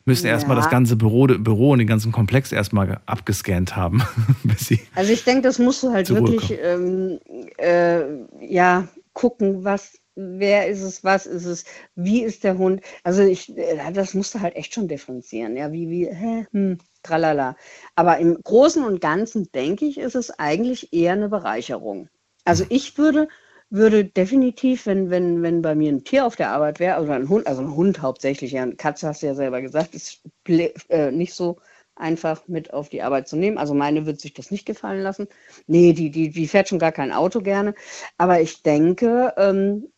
[0.05, 0.62] müssen erstmal Ja.
[0.62, 4.03] das ganze Büro, Büro und den ganzen Komplex erstmal abgescannt haben,
[4.45, 4.81] bis sie.
[4.95, 7.18] Also ich denke, das musst du halt wirklich ähm,
[7.59, 8.03] äh,
[8.49, 11.64] ja gucken, was wer ist es, was ist es,
[11.95, 12.83] wie ist der Hund.
[13.05, 15.57] Also ich, äh, das musst du halt echt schon differenzieren.
[15.57, 17.57] Ja, wie, wie, hä, hm, tralala.
[17.95, 22.09] Aber im Großen und Ganzen, denke ich, ist es eigentlich eher eine Bereicherung.
[22.45, 23.29] Also ich würde,
[23.71, 27.29] würde definitiv, wenn, wenn, wenn bei mir ein Tier auf der Arbeit wäre, also ein
[27.29, 31.12] Hund, also ein Hund hauptsächlich, ja, eine Katze hast du ja selber gesagt, ist äh,
[31.12, 31.59] nicht so
[31.95, 33.59] einfach mit auf die Arbeit zu nehmen.
[33.59, 35.29] Also meine wird sich das nicht gefallen lassen.
[35.66, 37.75] Nee, die, die, die fährt schon gar kein Auto gerne.
[38.16, 39.89] Aber ich denke, ähm,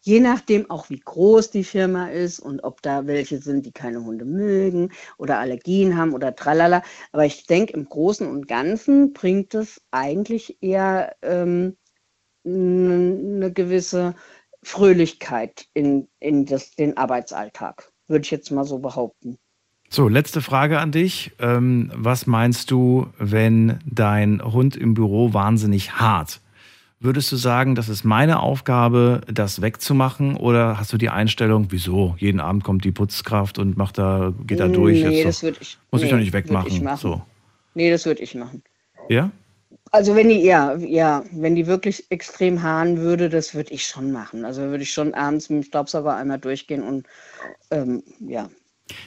[0.00, 4.04] je nachdem auch wie groß die Firma ist und ob da welche sind, die keine
[4.04, 6.82] Hunde mögen oder Allergien haben oder tralala.
[7.12, 11.76] Aber ich denke, im Großen und Ganzen bringt es eigentlich eher ähm,
[12.44, 14.14] eine gewisse
[14.62, 19.38] Fröhlichkeit in, in das, den Arbeitsalltag würde ich jetzt mal so behaupten.
[19.88, 21.32] So, letzte Frage an dich.
[21.38, 26.40] Ähm, was meinst du, wenn dein Hund im Büro wahnsinnig hart?
[26.98, 30.36] Würdest du sagen, das ist meine Aufgabe, das wegzumachen?
[30.36, 32.16] Oder hast du die Einstellung, wieso?
[32.18, 35.04] Jeden Abend kommt die Putzkraft und macht da, geht da durch.
[35.04, 35.78] Nee, das würde ich.
[35.90, 36.72] Muss nee, ich doch nicht wegmachen.
[36.72, 36.98] Ich machen.
[36.98, 37.22] So.
[37.74, 38.62] Nee, das würde ich machen.
[39.10, 39.30] Ja?
[39.92, 44.10] Also wenn die, ja, ja, wenn die wirklich extrem haaren würde, das würde ich schon
[44.10, 44.44] machen.
[44.44, 47.06] Also würde ich schon abends mit dem Staubsauger einmal durchgehen und
[47.70, 48.48] ähm, ja.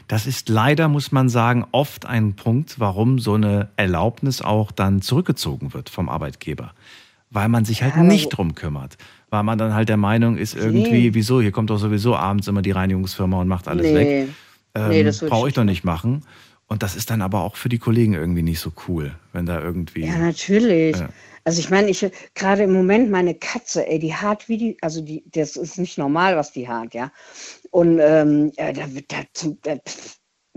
[0.07, 5.01] Das ist leider, muss man sagen, oft ein Punkt, warum so eine Erlaubnis auch dann
[5.01, 6.73] zurückgezogen wird vom Arbeitgeber.
[7.31, 8.97] Weil man sich halt Ja, nicht drum kümmert.
[9.29, 11.13] Weil man dann halt der Meinung ist, irgendwie, Nee.
[11.13, 13.93] wieso, hier kommt doch sowieso abends immer die Reinigungsfirma und macht alles Nee.
[13.95, 14.07] weg.
[14.07, 16.25] Nee, Ähm, das würd ich Brauche ich doch nicht machen.
[16.67, 19.59] Und das ist dann aber auch für die Kollegen irgendwie nicht so cool, wenn da
[19.59, 20.05] irgendwie.
[20.05, 20.97] Ja, natürlich.
[20.97, 21.09] Ja.
[21.43, 22.05] Also ich meine, ich
[22.35, 25.97] gerade im Moment meine Katze, ey, die hart wie die, also die, das ist nicht
[25.97, 27.11] normal, was die hart, ja.
[27.71, 29.17] Und ähm, ja, da wird da,
[29.63, 29.77] da,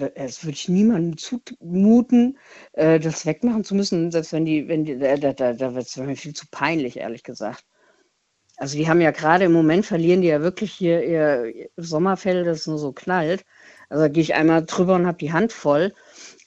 [0.09, 2.38] pff, das würde ich niemandem zumuten,
[2.72, 5.96] äh, das wegmachen zu müssen, selbst wenn die, wenn die, da, da, da, wird es
[5.96, 7.64] mir viel zu peinlich, ehrlich gesagt.
[8.57, 12.66] Also die haben ja gerade im Moment verlieren die ja wirklich hier ihr, Sommerfell, das
[12.66, 13.44] nur so knallt.
[13.88, 15.92] Also gehe ich einmal drüber und habe die Hand voll.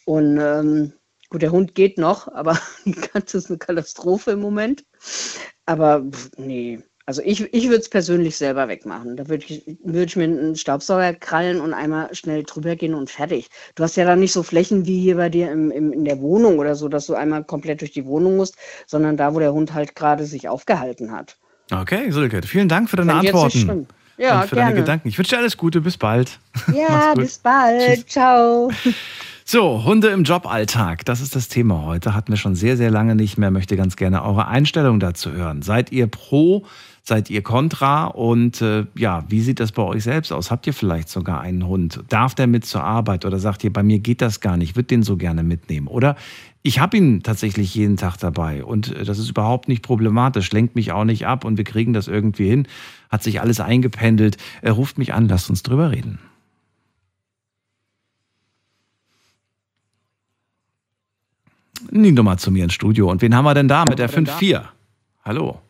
[0.05, 0.93] Und ähm,
[1.29, 4.85] gut, der Hund geht noch, aber die Katze ist eine Katastrophe im Moment.
[5.65, 6.05] Aber
[6.37, 9.15] nee, also ich, ich würde es persönlich selber wegmachen.
[9.15, 13.11] Da würde ich, würd ich mir einen Staubsauger krallen und einmal schnell drüber gehen und
[13.11, 13.49] fertig.
[13.75, 16.19] Du hast ja dann nicht so Flächen wie hier bei dir im, im, in der
[16.19, 18.55] Wohnung oder so, dass du einmal komplett durch die Wohnung musst,
[18.87, 21.37] sondern da, wo der Hund halt gerade sich aufgehalten hat.
[21.71, 23.87] Okay, Silke, vielen Dank für deine Fänd ich jetzt nicht Antworten.
[24.17, 24.71] Ja, und für gerne.
[24.71, 25.07] deine Gedanken.
[25.09, 26.39] Ich wünsche dir alles Gute, bis bald.
[26.73, 28.09] Ja, bis bald.
[28.09, 28.71] Ciao.
[29.47, 32.15] So, Hunde im Joballtag, das ist das Thema heute.
[32.15, 33.51] Hatten wir schon sehr, sehr lange nicht mehr.
[33.51, 35.61] Möchte ganz gerne eure Einstellung dazu hören.
[35.61, 36.65] Seid ihr pro,
[37.07, 38.05] seid ihr kontra?
[38.07, 40.51] Und äh, ja, wie sieht das bei euch selbst aus?
[40.51, 42.03] Habt ihr vielleicht sogar einen Hund?
[42.09, 43.25] Darf der mit zur Arbeit?
[43.25, 45.87] Oder sagt ihr, bei mir geht das gar nicht, würde den so gerne mitnehmen?
[45.87, 46.15] Oder
[46.63, 50.75] ich habe ihn tatsächlich jeden Tag dabei und äh, das ist überhaupt nicht problematisch, lenkt
[50.75, 52.67] mich auch nicht ab und wir kriegen das irgendwie hin.
[53.09, 54.37] Hat sich alles eingependelt.
[54.61, 56.19] Er ruft mich an, lasst uns drüber reden.
[61.91, 63.11] Die Nummer zu mir ins Studio.
[63.11, 64.63] Und wen haben wir denn da mit der 5-4?
[65.23, 65.61] Hallo.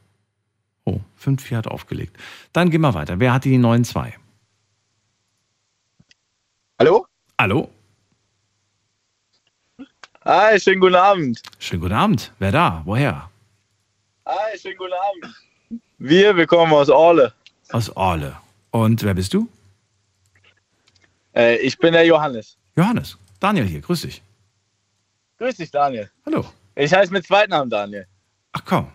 [0.86, 2.16] Oh, 5-4 hat aufgelegt.
[2.54, 3.20] Dann gehen wir weiter.
[3.20, 4.14] Wer hat die 9-2?
[6.80, 7.08] Hallo?
[7.40, 7.70] Hallo?
[10.24, 11.42] Hi, schönen guten Abend.
[11.60, 12.32] Schönen guten Abend.
[12.40, 12.82] Wer da?
[12.86, 13.30] Woher?
[14.26, 15.36] Hi, schönen guten Abend.
[15.98, 17.34] Wir, wir kommen aus Orle.
[17.72, 18.36] Aus Orle.
[18.72, 19.48] Und wer bist du?
[21.36, 22.58] Äh, ich bin der Johannes.
[22.76, 23.18] Johannes.
[23.40, 23.82] Daniel hier.
[23.82, 24.22] Grüß dich.
[25.38, 26.10] Grüß dich, Daniel.
[26.26, 26.46] Hallo.
[26.76, 28.08] Ich heiße mit Zweitnamen Daniel.
[28.52, 28.92] Ach komm.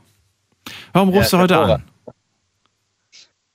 [0.92, 1.82] Warum rufst Ja, du heute an?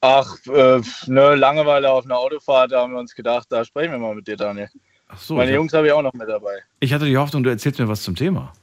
[0.02, 3.98] Ach, äh, ne, Langeweile auf einer Autofahrt, da haben wir uns gedacht, da sprechen wir
[3.98, 4.70] mal mit dir, Daniel.
[5.08, 5.36] Ach so.
[5.36, 6.60] Meine Jungs habe ich auch noch mit dabei.
[6.80, 8.54] ich hatte die Hoffnung, du erzählst mir was zum Thema.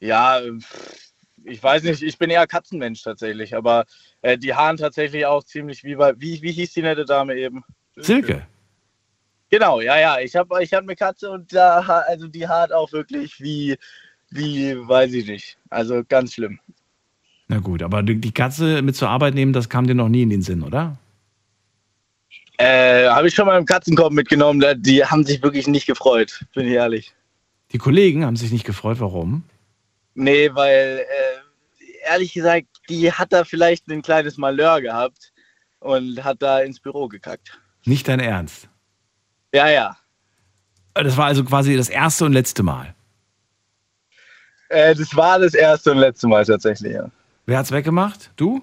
[0.00, 0.52] Ja, äh,
[1.44, 3.84] ich weiß nicht, ich bin eher Katzenmensch tatsächlich, aber
[4.22, 7.64] äh, die Haaren tatsächlich auch ziemlich wie bei, wie, wie hieß die nette Dame eben?
[7.96, 8.46] Silke.
[9.50, 10.18] Genau, ja, ja.
[10.18, 13.76] Ich habe ich hab eine Katze und da, also die haart auch wirklich wie,
[14.30, 15.58] wie, weiß ich nicht.
[15.70, 16.60] Also ganz schlimm.
[17.48, 20.30] Na gut, aber die Katze mit zur Arbeit nehmen, das kam dir noch nie in
[20.30, 20.98] den Sinn, oder?
[22.58, 24.62] Äh, habe ich schon mal im Katzenkorb mitgenommen.
[24.82, 27.14] Die haben sich wirklich nicht gefreut, bin ich ehrlich.
[27.72, 29.00] Die Kollegen haben sich nicht gefreut.
[29.00, 29.44] Warum?
[30.14, 35.32] Nee, weil, äh, ehrlich gesagt, die hat da vielleicht ein kleines Malheur gehabt
[35.78, 37.58] und hat da ins Büro gekackt.
[37.84, 38.68] Nicht dein Ernst.
[39.54, 39.96] Ja, ja.
[40.94, 42.94] Das war also quasi das erste und letzte Mal.
[44.68, 47.08] Äh, das war das erste und letzte Mal tatsächlich, ja.
[47.48, 48.30] Wer hat's weggemacht?
[48.36, 48.62] Du?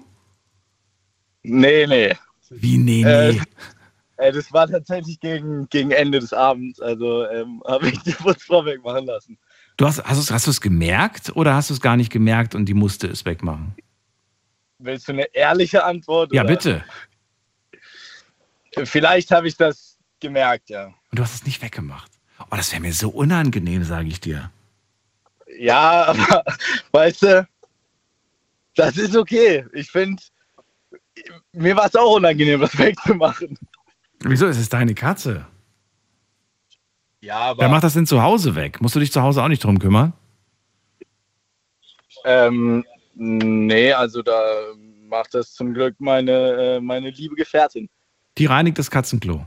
[1.42, 2.14] Nee, nee.
[2.50, 3.40] Wie, nee, Äh, nee.
[4.16, 6.80] Äh, das war tatsächlich gegen, gegen Ende des Abends.
[6.80, 9.38] Also ähm, habe ich die Putzfrau wegmachen lassen.
[9.76, 12.66] Du hast, hast, hast du es gemerkt oder hast du es gar nicht gemerkt und
[12.66, 13.74] die musste es wegmachen?
[14.78, 16.32] Willst du eine ehrliche Antwort?
[16.32, 16.52] Ja, oder?
[16.52, 16.84] bitte.
[18.84, 20.86] Vielleicht habe ich das gemerkt, ja.
[20.86, 22.12] Und du hast es nicht weggemacht.
[22.38, 24.52] Oh, das wäre mir so unangenehm, sage ich dir.
[25.58, 26.44] Ja, aber
[26.92, 27.48] weißt du,
[28.76, 29.66] das ist okay.
[29.72, 30.22] Ich finde,
[31.52, 33.58] mir war es auch unangenehm, das wegzumachen.
[34.20, 35.46] Wieso ist es deine Katze?
[37.20, 38.80] Ja, aber Wer macht das denn zu Hause weg?
[38.80, 40.12] Musst du dich zu Hause auch nicht drum kümmern?
[42.24, 44.34] ähm, nee, also da
[45.08, 46.32] macht das zum Glück meine,
[46.76, 47.88] äh, meine liebe Gefährtin.
[48.38, 49.46] Die reinigt das Katzenklo.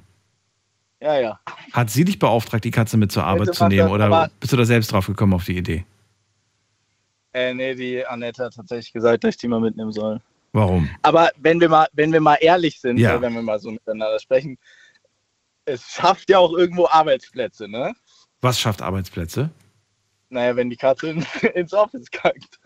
[1.01, 1.39] Ja, ja.
[1.73, 3.87] Hat sie dich beauftragt, die Katze mit zur Arbeit Bitte zu nehmen?
[3.87, 5.85] das, Oder bist du da selbst drauf gekommen auf die Idee?
[7.33, 10.19] Äh, nee, die Annette hat tatsächlich gesagt, dass ich die mal mitnehmen soll.
[10.51, 10.89] Warum?
[11.03, 13.15] Aber wenn wir mal, wenn wir mal ehrlich sind, Ja.
[13.15, 14.57] äh, wenn wir mal so miteinander sprechen,
[15.65, 17.93] es schafft ja auch irgendwo Arbeitsplätze, ne?
[18.41, 19.51] Was schafft Arbeitsplätze?
[20.29, 22.59] Naja, wenn die Katze in, ins Office kackt.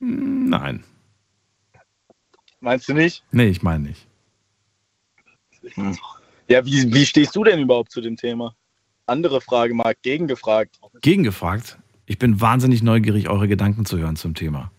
[0.00, 0.84] Hm, Nein.
[2.60, 3.24] Meinst du nicht?
[3.32, 4.06] Nee, ich meine nicht.
[6.48, 8.54] Ja, wie, wie stehst du denn überhaupt zu dem Thema?
[9.06, 10.78] Andere Frage, Marc, gegengefragt.
[11.00, 11.78] Gegengefragt.
[12.10, 14.72] Ich bin wahnsinnig neugierig, eure Gedanken zu hören zum Thema.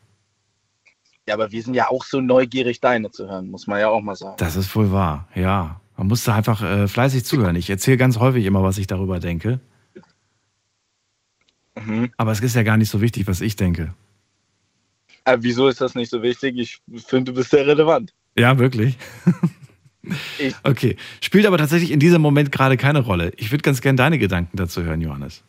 [1.25, 4.01] Ja, aber wir sind ja auch so neugierig, deine zu hören, muss man ja auch
[4.01, 4.35] mal sagen.
[4.37, 5.79] Das ist wohl wahr, ja.
[5.95, 7.55] Man muss da einfach äh, fleißig zuhören.
[7.55, 9.61] Ich erzähle ganz häufig immer, was ich darüber denke.
[11.81, 12.11] Mhm.
[12.17, 13.93] Aber es ist ja gar nicht so wichtig, was ich denke.
[15.23, 16.57] Aber Äh, wieso ist das nicht so wichtig?
[16.57, 18.13] Ich finde, du bist sehr relevant.
[18.37, 18.97] Ja, wirklich.
[20.37, 20.97] Ich- Okay.
[21.21, 23.31] Spielt aber tatsächlich in diesem Moment gerade keine Rolle.
[23.37, 25.43] Ich würde ganz gern deine Gedanken dazu hören, Johannes.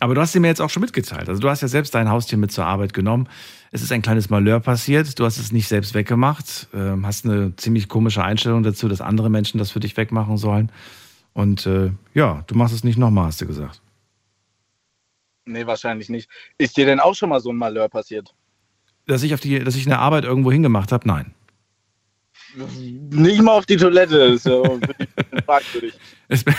[0.00, 1.28] Aber du hast sie mir jetzt auch schon mitgeteilt.
[1.28, 3.28] Also du hast ja selbst dein Haustier mit zur Arbeit genommen.
[3.70, 5.18] Es ist ein kleines Malheur passiert.
[5.18, 6.68] Du hast es nicht selbst weggemacht.
[6.74, 10.72] Ähm, hast eine ziemlich komische Einstellung dazu, dass andere Menschen das für dich wegmachen sollen.
[11.34, 13.82] Und äh, ja, du machst es nicht nochmal, hast du gesagt.
[15.44, 16.30] Nee, wahrscheinlich nicht.
[16.58, 18.34] Ist dir denn auch schon mal so ein Malheur passiert?
[19.06, 21.34] Dass ich auf die, dass ich eine Arbeit irgendwo hingemacht habe, nein.
[22.54, 24.62] Nicht mal auf die Toilette, das ist ja
[25.46, 25.94] fragwürdig.
[26.28, 26.54] Es, mir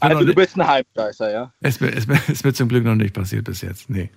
[0.00, 1.52] Also du bist ein Heimscheißer, ja?
[1.60, 3.88] Es ist, mir, ist mir zum Glück noch nicht passiert bis jetzt.
[3.90, 4.10] Nee.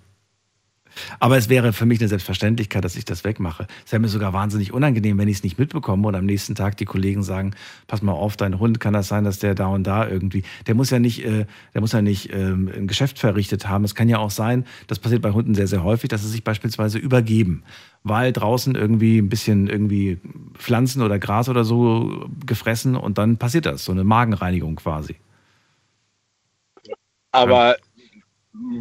[1.20, 3.68] Aber es wäre für mich eine Selbstverständlichkeit, dass ich das wegmache.
[3.86, 6.78] Es wäre mir sogar wahnsinnig unangenehm, wenn ich es nicht mitbekomme und am nächsten Tag
[6.78, 7.54] die Kollegen sagen,
[7.88, 10.76] pass mal auf, dein Hund kann das sein, dass der da und da irgendwie, der
[10.76, 13.84] muss ja nicht, äh, der muss ja nicht ähm, ein Geschäft verrichtet haben.
[13.84, 16.44] Es kann ja auch sein, das passiert bei Hunden sehr, sehr häufig, dass sie sich
[16.44, 17.64] beispielsweise übergeben,
[18.04, 20.20] weil draußen irgendwie ein bisschen irgendwie
[20.54, 25.16] Pflanzen oder Gras oder so gefressen und dann passiert das, so eine Magenreinigung quasi.
[27.32, 27.78] Aber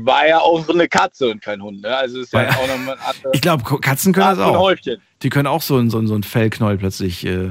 [0.05, 1.97] war ja auch eine Katze und kein Hund, ne?
[1.97, 2.97] Also ist ja, War ja- auch nochmal
[3.33, 4.59] Ich glaube, Katzen können das auch.
[4.59, 5.01] Häufchen.
[5.23, 7.51] Die können auch so ein, so so ein Fellknäuel plötzlich äh,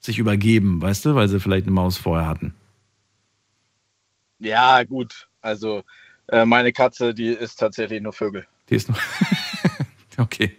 [0.00, 2.54] sich übergeben, weißt du, weil sie vielleicht eine Maus vorher hatten.
[4.38, 5.28] Ja, gut.
[5.40, 5.82] Also
[6.28, 8.46] äh, meine Katze, die ist tatsächlich nur Vögel.
[8.68, 8.98] Die ist noch.
[10.18, 10.56] okay.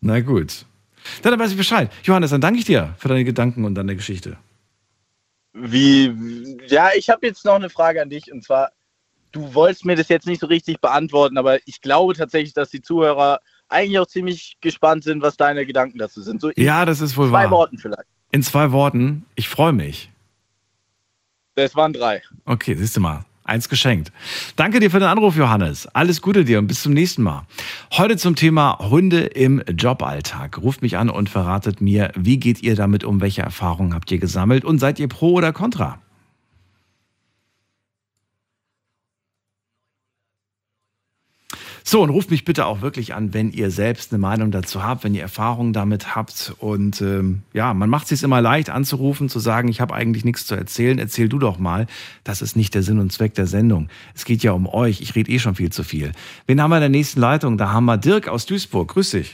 [0.00, 0.64] Na gut.
[1.22, 1.90] Dann weiß ich Bescheid.
[2.04, 4.36] Johannes, dann danke ich dir für deine Gedanken und deine Geschichte.
[5.52, 8.70] Wie, ja, ich habe jetzt noch eine Frage an dich und zwar,
[9.32, 12.82] du wolltest mir das jetzt nicht so richtig beantworten, aber ich glaube tatsächlich, dass die
[12.82, 16.40] Zuhörer eigentlich auch ziemlich gespannt sind, was deine Gedanken dazu sind.
[16.40, 17.50] So in Ja, das ist wohl zwei wahr.
[17.50, 18.08] Worten vielleicht.
[18.32, 20.10] In zwei Worten, ich freue mich.
[21.54, 22.22] Das waren drei.
[22.46, 23.24] Okay, siehst du mal.
[23.44, 24.12] Eins geschenkt.
[24.54, 25.88] Danke dir für den Anruf, Johannes.
[25.88, 27.46] Alles Gute dir und bis zum nächsten Mal.
[27.92, 30.58] Heute zum Thema Hunde im Joballtag.
[30.58, 33.20] Ruft mich an und verratet mir, wie geht ihr damit um?
[33.20, 34.64] Welche Erfahrungen habt ihr gesammelt?
[34.64, 35.98] Und seid ihr pro oder contra?
[41.82, 45.02] So, und ruft mich bitte auch wirklich an, wenn ihr selbst eine Meinung dazu habt,
[45.04, 46.52] wenn ihr Erfahrungen damit habt.
[46.58, 50.24] Und ähm, ja, man macht es sich immer leicht anzurufen, zu sagen, ich habe eigentlich
[50.24, 51.86] nichts zu erzählen, erzähl du doch mal.
[52.24, 53.88] Das ist nicht der Sinn und Zweck der Sendung.
[54.14, 55.00] Es geht ja um euch.
[55.00, 56.12] Ich rede eh schon viel zu viel.
[56.46, 57.56] Wen haben wir in der nächsten Leitung?
[57.58, 58.88] Da haben wir Dirk aus Duisburg.
[58.88, 59.32] Grüß dich.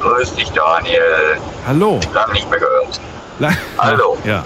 [0.00, 1.38] Grüß dich, Daniel.
[1.66, 2.00] Hallo.
[2.14, 3.00] Lange nicht mehr gehört.
[3.38, 4.16] La- Hallo.
[4.24, 4.44] Ja.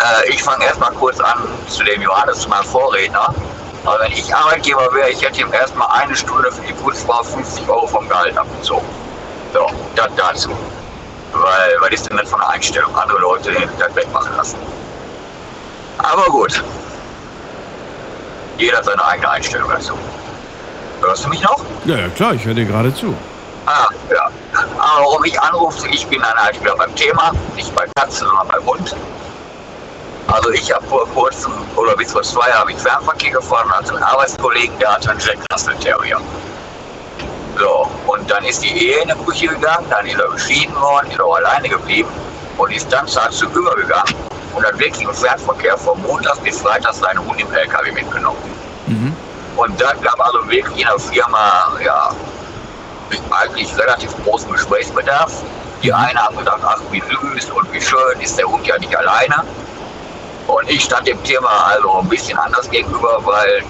[0.00, 1.38] Äh, ich fange erstmal kurz an
[1.68, 3.34] zu dem Johannes, zu meinem Vorredner.
[3.84, 7.68] Aber wenn ich Arbeitgeber wäre, ich hätte ihm erstmal eine Stunde für die Putzfrau 50
[7.68, 8.86] Euro vom Gehalt abgezogen.
[9.52, 10.50] So, das dazu.
[11.32, 12.94] Weil, was ist denn das von einer Einstellung?
[12.96, 14.58] Andere Leute das wegmachen lassen.
[15.98, 16.62] Aber gut.
[18.56, 19.94] Jeder hat seine eigene Einstellung dazu.
[21.00, 21.64] Hörst du mich noch?
[21.84, 23.14] Ja, ja, klar, ich höre dir gerade zu.
[23.66, 24.30] Ah, ja.
[24.78, 28.48] Aber warum ich anrufe, ich bin dann halt wieder beim Thema, nicht bei Katzen, sondern
[28.48, 28.96] beim Hund.
[30.28, 33.72] Also ich habe vor kurzem, oder bis vor zwei Jahren, habe ich Fernverkehr gefahren und
[33.72, 36.20] hatte einen Arbeitskollegen, der hatte einen Jack Russell Terrier.
[37.58, 41.10] So, und dann ist die Ehe in die Brüche gegangen, dann ist er geschieden worden,
[41.10, 42.10] ist auch alleine geblieben
[42.58, 44.14] und ist dann zu übergegangen
[44.54, 48.38] und hat wirklich im Fernverkehr von Montags bis Freitags seinen Hund im LKW mitgenommen.
[48.86, 49.16] Mhm.
[49.56, 52.10] Und dann gab also wirklich in der Firma, ja,
[53.30, 55.32] eigentlich relativ großen Gesprächsbedarf.
[55.82, 58.96] Die eine haben gedacht, ach, wie süß und wie schön ist der Hund ja nicht
[58.96, 59.44] alleine.
[60.48, 63.62] Und ich stand dem Thema also ein bisschen anders gegenüber, weil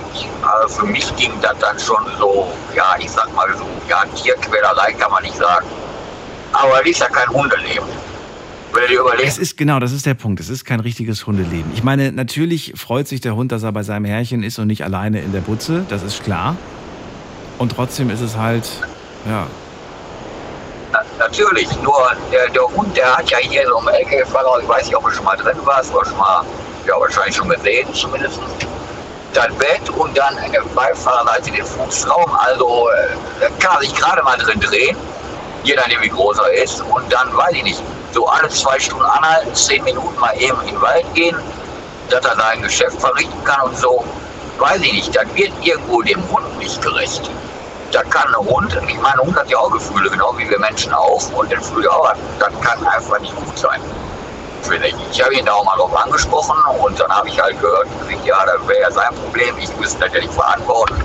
[0.43, 4.93] also für mich ging das dann schon so, ja, ich sag mal so, ja, Tierquälerei
[4.93, 5.66] kann man nicht sagen.
[6.53, 7.89] Aber das ist ja kein Hundeleben.
[9.24, 10.41] Es ist genau, das ist der Punkt.
[10.41, 11.72] Es ist kein richtiges Hundeleben.
[11.74, 14.85] Ich meine, natürlich freut sich der Hund, dass er bei seinem Herrchen ist und nicht
[14.85, 15.85] alleine in der Butze.
[15.89, 16.57] Das ist klar.
[17.59, 18.70] Und trotzdem ist es halt,
[19.29, 19.49] ja,
[20.93, 24.87] Na, natürlich, nur der, der Hund, der hat ja hier so einen LKW-Fahrer, ich weiß
[24.87, 26.45] nicht, ob du schon mal drin warst oder schon mal,
[26.89, 28.41] ja, wahrscheinlich schon gesehen zumindest.
[29.34, 32.89] Das Bett und dann eine Beifahrerseite den Fußraum, also
[33.41, 34.97] äh, kann sich gerade mal drin drehen,
[35.64, 36.80] je nachdem wie groß er ist.
[36.80, 37.82] Und dann, weiß ich nicht,
[38.12, 41.36] so alle zwei Stunden anhalten, zehn Minuten mal eben in den Wald gehen,
[42.09, 44.03] dass er sein Geschäft verrichten kann und so.
[44.59, 47.30] Weiß ich nicht, das wird irgendwo dem Hund nicht gerecht.
[47.93, 50.59] Da kann ein Hund, ich meine, ein Hund hat ja auch Gefühle, genau wie wir
[50.59, 53.80] Menschen auch, und den Gefühle auch, das kann einfach nicht gut sein.
[55.11, 55.22] Ich.
[55.22, 57.86] Habe ihn da auch mal drauf angesprochen und dann habe ich halt gehört,
[58.24, 60.96] ja, das wäre ja sein Problem, ich müsste das ja nicht verantworten.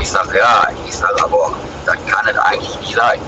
[0.00, 1.54] Ich sage, ja, ich sage aber,
[1.86, 3.20] das kann es eigentlich nicht sein.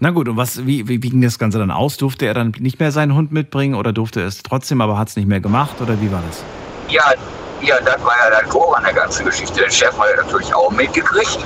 [0.00, 1.96] Na gut, und was, wie, wie, wie ging das Ganze dann aus?
[1.96, 5.08] Durfte er dann nicht mehr seinen Hund mitbringen oder durfte er es trotzdem, aber hat
[5.08, 6.42] es nicht mehr gemacht oder wie war das?
[6.88, 7.12] Ja,
[7.60, 9.60] ja, das war ja der Tor an der ganzen Geschichte.
[9.60, 11.38] Der Chef hat ja natürlich auch mitgekriegt.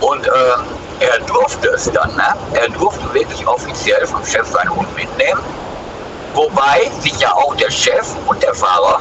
[0.00, 0.30] Und äh,
[1.00, 2.34] er durfte es dann, ne?
[2.54, 5.40] Er durfte wirklich offiziell vom Chef seinen Hund mitnehmen.
[6.34, 9.00] Wobei sich ja auch der Chef und der Fahrer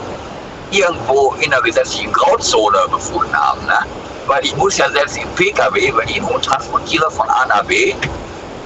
[0.71, 3.79] irgendwo in der gesetzlichen Grauzone befunden haben, ne?
[4.27, 7.63] Weil ich muss ja selbst im Pkw, wenn ich einen Hund transportiere von A nach
[7.65, 7.93] B,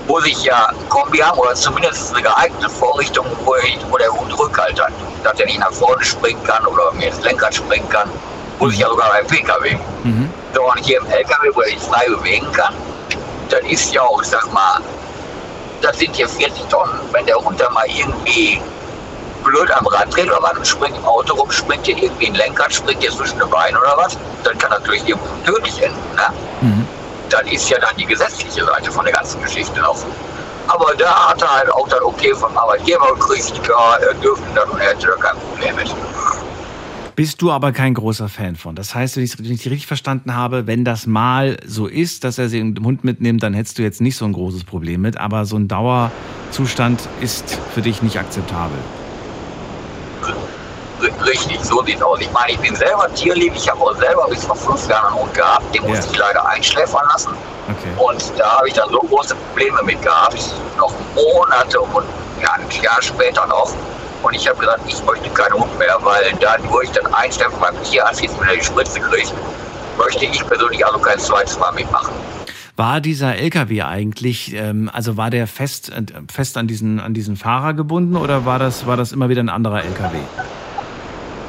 [0.07, 4.09] muss ich ja ein Kombi haben oder zumindest eine geeignete Vorrichtung, wo, ich, wo der
[4.09, 4.93] Hund Rückhalt hat.
[5.23, 8.09] Dass er nicht nach vorne springen kann oder mir ins Lenkrad springen kann.
[8.59, 9.78] Muss ich ja sogar beim Pkw.
[10.53, 12.73] So, und hier im LKW, wo er sich frei bewegen kann,
[13.49, 14.79] das ist ja auch, sag mal,
[15.81, 16.99] das sind hier 40 Tonnen.
[17.11, 18.61] Wenn der da mal irgendwie
[19.43, 22.73] blöd am Rad dreht oder was, springt im Auto rum, springt hier irgendwie ein Lenkrad,
[22.73, 26.15] springt hier zwischen den Beinen oder was, dann kann natürlich irgendwo tödlich enden.
[26.15, 26.33] Ne?
[27.29, 29.97] Das ist ja dann die gesetzliche Seite von der ganzen Geschichte noch.
[30.67, 34.65] Aber da hat er halt auch das Okay vom Arbeitgeber gekriegt, ja, er dürfte das
[34.65, 35.87] und er hätte da kein Problem mit.
[37.18, 38.76] Bist du aber kein großer Fan von.
[38.76, 42.47] Das heißt, wenn ich es richtig verstanden habe, wenn das mal so ist, dass er
[42.47, 45.18] den Hund mitnimmt, dann hättest du jetzt nicht so ein großes Problem mit.
[45.18, 48.78] Aber so ein Dauerzustand ist für dich nicht akzeptabel.
[51.26, 52.20] Richtig, so sieht aus.
[52.22, 55.24] Ich meine, ich bin selber tierlieb, ich habe auch selber bis vor fünf Jahren einen
[55.24, 56.11] Hund gehabt, den musste Ja.
[56.11, 57.32] ich leider einschläfern lassen.
[57.68, 57.89] Okay.
[57.97, 60.38] Und da habe ich dann so große Probleme mit gehabt,
[60.78, 62.05] noch Monate und
[62.43, 63.74] ja, ein Jahr später noch.
[64.24, 68.22] Und ich habe gesagt, ich möchte keinen Hund mehr, weil dadurch dann Einstempel beim Tierarzt
[68.22, 69.34] jetzt wieder die Spritze kriegt,
[69.97, 72.13] möchte ich persönlich also kein zweites Mal mitmachen.
[72.76, 77.36] War dieser LKW eigentlich, ähm, also war der fest, äh, fest an, diesen, an diesen
[77.36, 80.18] Fahrer gebunden oder war das, war das immer wieder ein anderer LKW?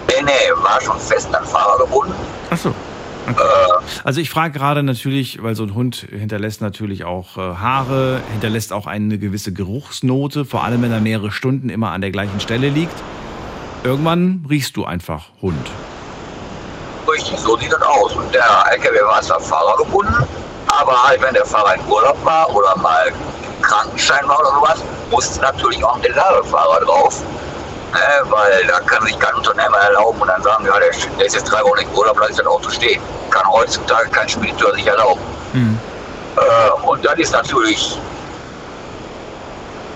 [0.08, 2.14] Nee, nee, war schon fest an Fahrer gebunden.
[2.50, 2.74] Ach so.
[3.30, 3.44] Okay.
[4.04, 8.72] Also ich frage gerade natürlich, weil so ein Hund hinterlässt natürlich auch äh, Haare, hinterlässt
[8.72, 12.68] auch eine gewisse Geruchsnote, vor allem wenn er mehrere Stunden immer an der gleichen Stelle
[12.68, 12.96] liegt.
[13.84, 15.66] Irgendwann riechst du einfach Hund.
[17.10, 18.14] Richtig, so sieht das aus.
[18.14, 20.26] Und der LKW war zwar Fahrer gebunden,
[20.66, 23.12] aber halt, wenn der Fahrer in Urlaub war oder mal
[23.62, 27.22] Krankenschein war oder sowas, musste natürlich auch der Ladefahrer drauf.
[27.94, 31.34] Äh, weil da kann sich kein Unternehmer erlauben und dann sagen, ja, der, der ist
[31.34, 33.00] jetzt drei Wochen im Urlaub, lass ich das Auto stehen.
[33.30, 35.20] Kann heutzutage kein Spediteur sich erlauben.
[36.36, 37.98] Äh, und das ist natürlich,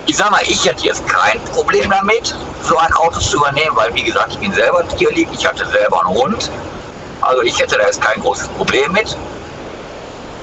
[0.07, 3.95] ich sag mal, ich hätte jetzt kein Problem damit, so ein Auto zu übernehmen, weil
[3.95, 6.51] wie gesagt, ich bin selber tierlieb, ich hatte selber einen Hund.
[7.21, 9.17] Also ich hätte da jetzt kein großes Problem mit.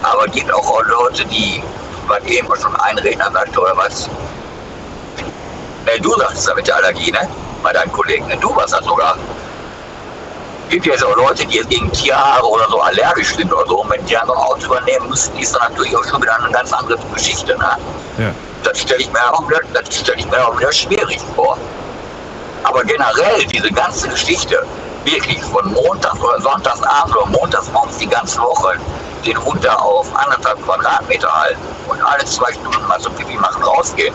[0.03, 1.63] Aber es gibt auch Leute, die,
[2.07, 4.09] was eben schon ein Redner sagte oder was.
[5.85, 7.27] Ne, du sagst es ja mit der Allergie, ne?
[7.63, 8.37] Bei deinen Kollegen, ne?
[8.37, 9.17] Du warst das sogar.
[10.69, 13.81] gibt ja jetzt auch Leute, die jetzt gegen Tierhaare oder so allergisch sind oder so.
[13.81, 16.35] Und wenn die dann so ein Auto übernehmen müssen, ist dann natürlich auch schon wieder
[16.39, 17.77] eine ganz andere Geschichte, ne?
[18.17, 18.31] Ja.
[18.63, 21.57] Das stelle ich, mir auch wieder- das stell ich mir auch wieder schwierig vor.
[22.63, 24.61] Aber generell diese ganze Geschichte,
[25.05, 28.73] wirklich von Montags oder Sonntagsabend oder Montagsmorgens die ganze Woche,
[29.25, 34.13] den da auf anderthalb Quadratmeter halten und alle zwei Stunden mal zum Pipi machen rausgehen,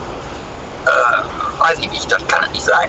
[0.87, 2.89] äh, weiß ich nicht, das kann nicht sein.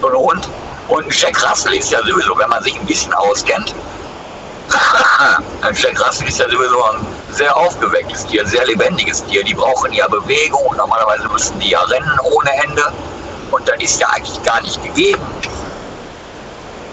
[0.00, 0.48] So ein Hund.
[0.88, 3.74] Und ein Jack Russell ist ja sowieso, wenn man sich ein bisschen auskennt,
[5.60, 9.44] ein Jack Russell ist ja sowieso ein sehr aufgewecktes Tier, ein sehr lebendiges Tier.
[9.44, 12.82] Die brauchen ja Bewegung und normalerweise müssen die ja rennen ohne Ende.
[13.50, 15.22] Und das ist ja eigentlich gar nicht gegeben.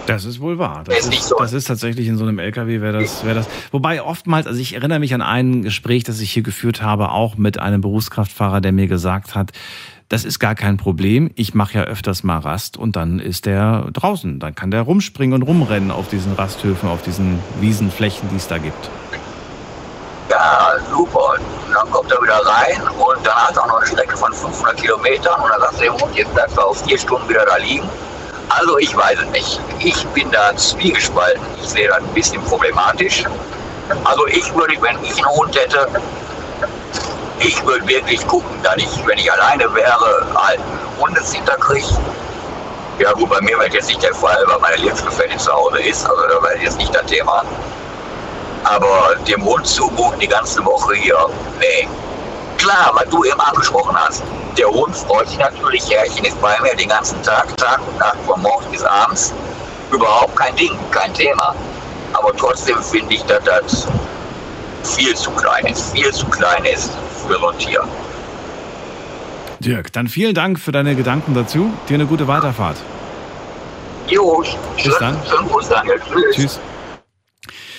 [0.06, 0.84] Das ist wohl wahr.
[0.86, 3.48] Das ist, das ist tatsächlich in so einem LKW wäre das, wäre das.
[3.72, 7.38] Wobei oftmals, also ich erinnere mich an ein Gespräch, das ich hier geführt habe, auch
[7.38, 9.52] mit einem Berufskraftfahrer, der mir gesagt hat,
[10.10, 11.30] das ist gar kein Problem.
[11.36, 14.40] Ich mache ja öfters mal Rast und dann ist der draußen.
[14.40, 18.58] Dann kann der rumspringen und rumrennen auf diesen Rasthöfen, auf diesen Wiesenflächen, die es da
[18.58, 18.90] gibt.
[20.30, 21.36] Ja, super.
[21.38, 24.34] Und dann kommt er wieder rein und dann hat er auch noch eine Strecke von
[24.34, 27.58] 500 Kilometern und dann sagt er, Hund, jetzt bleibst du auf vier Stunden wieder da
[27.58, 27.88] liegen.
[28.50, 29.62] Also ich weiß es nicht.
[29.80, 31.42] Ich bin da zwiegespalten.
[31.62, 33.24] Ich sehe das ein bisschen problematisch.
[34.04, 35.88] Also ich würde, wenn ich einen Hund hätte,
[37.40, 41.88] ich würde wirklich gucken, dass ich, wenn ich alleine wäre, halt einen Hundesitter kriege.
[43.00, 46.06] Ja gut, bei mir wäre jetzt nicht der Fall, weil meine Lebensgefährtin zu Hause ist.
[46.06, 47.44] Also da wäre jetzt nicht das Thema.
[48.66, 51.18] Aber dem Hund zumuten die ganze Woche hier,
[51.60, 51.88] nee.
[52.58, 54.22] Klar, was du eben angesprochen hast.
[54.58, 58.18] Der Hund freut sich natürlich, Herrchen ist bei mir den ganzen Tag, Tag und Nacht,
[58.28, 59.34] von morgens bis abends.
[59.92, 61.56] Überhaupt kein Ding, kein Thema.
[62.12, 63.88] Aber trotzdem finde ich, dass das
[64.84, 66.92] viel zu klein ist, viel zu klein ist
[67.58, 67.84] Tier.
[69.60, 71.72] Dirk, dann vielen Dank für deine Gedanken dazu.
[71.90, 72.78] Dir eine gute Weiterfahrt.
[74.08, 74.44] Jo,
[74.76, 75.18] Bis dann.
[75.26, 75.50] schönen.
[75.52, 76.36] Tschüss.
[76.36, 76.60] Tschüss.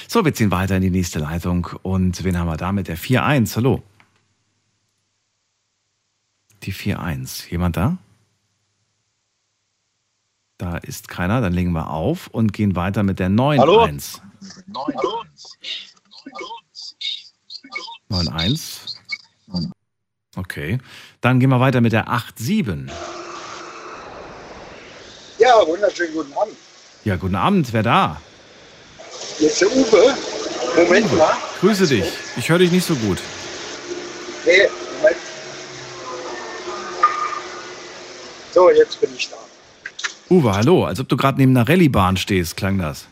[0.06, 1.68] So, wir ziehen weiter in die nächste Leitung.
[1.82, 3.56] Und wen haben wir da mit der 4-1?
[3.56, 3.82] Hallo.
[6.62, 7.48] Die 4-1.
[7.50, 7.96] Jemand da?
[10.58, 11.40] Da ist keiner.
[11.40, 14.20] Dann legen wir auf und gehen weiter mit der 9-1.
[18.10, 18.89] 9-1.
[20.50, 20.78] Okay.
[21.20, 22.90] Dann gehen wir weiter mit der 8-7.
[25.38, 26.56] Ja, wunderschönen guten Abend.
[27.04, 27.72] Ja, guten Abend.
[27.72, 28.20] Wer da?
[29.38, 30.16] Jetzt der Uwe.
[30.76, 31.34] Moment mal.
[31.60, 32.04] Grüße dich.
[32.36, 33.18] Ich höre dich nicht so gut.
[34.44, 35.16] Nee, Moment.
[38.52, 39.36] So, jetzt bin ich da.
[40.30, 40.84] Uwe, hallo.
[40.84, 43.06] Als ob du gerade neben einer Rallye-Bahn stehst, klang das.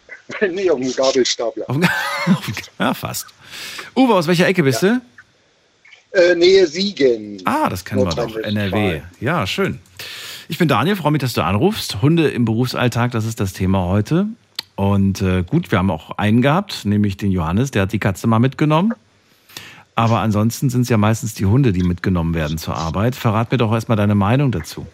[0.40, 1.66] nee, auf dem Gabelstapler.
[2.78, 3.26] Ja, fast.
[3.94, 5.02] Uwe, aus welcher Ecke bist du?
[6.12, 7.42] Äh, Nähe Siegen.
[7.44, 8.36] Ah, das kennen wir doch.
[8.36, 9.02] NRW.
[9.20, 9.78] Ja, schön.
[10.48, 12.00] Ich bin Daniel, freue mich, dass du anrufst.
[12.00, 14.26] Hunde im Berufsalltag, das ist das Thema heute.
[14.76, 18.26] Und äh, gut, wir haben auch einen gehabt, nämlich den Johannes, der hat die Katze
[18.26, 18.94] mal mitgenommen.
[19.96, 23.16] Aber ansonsten sind es ja meistens die Hunde, die mitgenommen werden zur Arbeit.
[23.16, 24.86] Verrat mir doch erstmal deine Meinung dazu.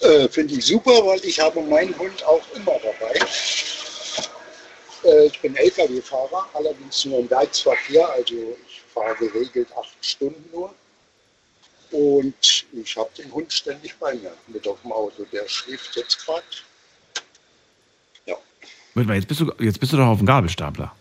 [0.00, 3.20] Äh, Finde ich super, weil ich habe meinen Hund auch immer dabei.
[5.04, 8.34] Äh, ich bin Lkw-Fahrer, allerdings nur im Werksverkehr, also
[8.92, 10.74] fahre geregelt acht Stunden nur.
[11.90, 15.24] Und ich habe den Hund ständig bei mir mit auf dem Auto.
[15.30, 16.42] Der schläft jetzt gerade.
[18.94, 20.94] Warte mal, Jetzt bist, du, jetzt bist du doch auf dem Gabelstapler.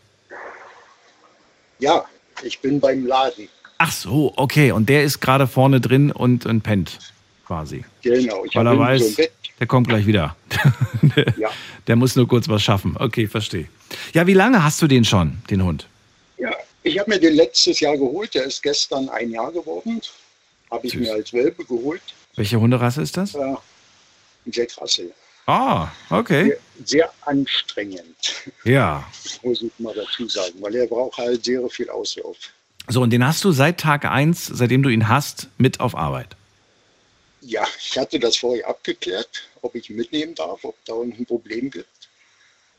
[1.80, 2.06] Ja,
[2.44, 3.50] ich bin beim Laden.
[3.80, 4.72] Ach so, okay.
[4.72, 7.00] Und der ist gerade vorne drin und, und pennt
[7.46, 7.84] quasi.
[8.02, 9.32] Genau, ich Weil er so weiß, Bett.
[9.60, 10.36] der kommt gleich wieder.
[11.02, 11.50] der, Ja.
[11.88, 12.96] der muss nur kurz was schaffen.
[12.98, 13.68] Okay, verstehe.
[14.14, 15.88] Ja, wie lange hast du den schon, den Hund?
[16.84, 18.34] Ich habe mir den letztes Jahr geholt.
[18.34, 20.02] Der ist gestern ein Jahr geworden.
[20.70, 21.02] Habe ich Süß.
[21.02, 22.02] mir als Welpe geholt.
[22.36, 23.36] Welche Hunderasse ist das?
[23.36, 23.56] Äh,
[24.46, 25.12] Jack Russell.
[25.48, 26.46] Ah, okay.
[26.46, 29.06] Sehr, sehr anstrengend, Ja.
[29.44, 32.38] muss ich mal dazu sagen, weil er braucht halt sehr viel Auslauf.
[32.88, 36.36] So, und den hast du seit Tag 1, seitdem du ihn hast, mit auf Arbeit.
[37.42, 41.70] Ja, ich hatte das vorher abgeklärt, ob ich ihn mitnehmen darf, ob da ein Problem
[41.72, 41.88] gibt.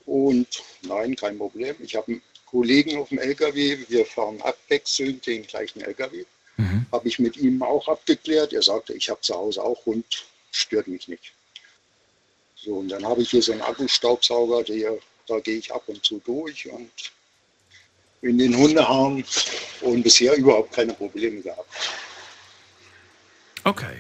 [0.07, 0.47] Und
[0.83, 1.75] nein, kein Problem.
[1.81, 2.23] Ich habe einen
[2.53, 6.25] Kollegen auf dem LKW, wir fahren abwechselnd den gleichen LKW.
[6.93, 8.53] Habe ich mit ihm auch abgeklärt.
[8.53, 11.33] Er sagte, ich habe zu Hause auch Hund, stört mich nicht.
[12.55, 16.05] So, und dann habe ich hier so einen Akkustaubsauger, der, da gehe ich ab und
[16.05, 16.91] zu durch und
[18.21, 19.25] in den Hundeharm
[19.81, 21.75] und bisher überhaupt keine Probleme gehabt.
[23.65, 23.97] Okay.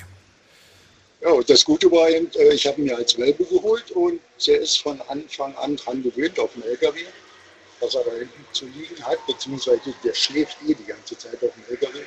[1.23, 4.21] Ja, und das Gute war eben, äh, ich habe ihn mir als Welpe geholt und
[4.47, 7.05] der ist von Anfang an dran gewöhnt auf dem LKW,
[7.83, 11.51] dass er da hinten zu liegen hat, beziehungsweise der schläft eh die ganze Zeit auf
[11.55, 11.99] dem LKW.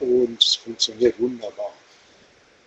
[0.00, 1.72] Und es funktioniert wunderbar.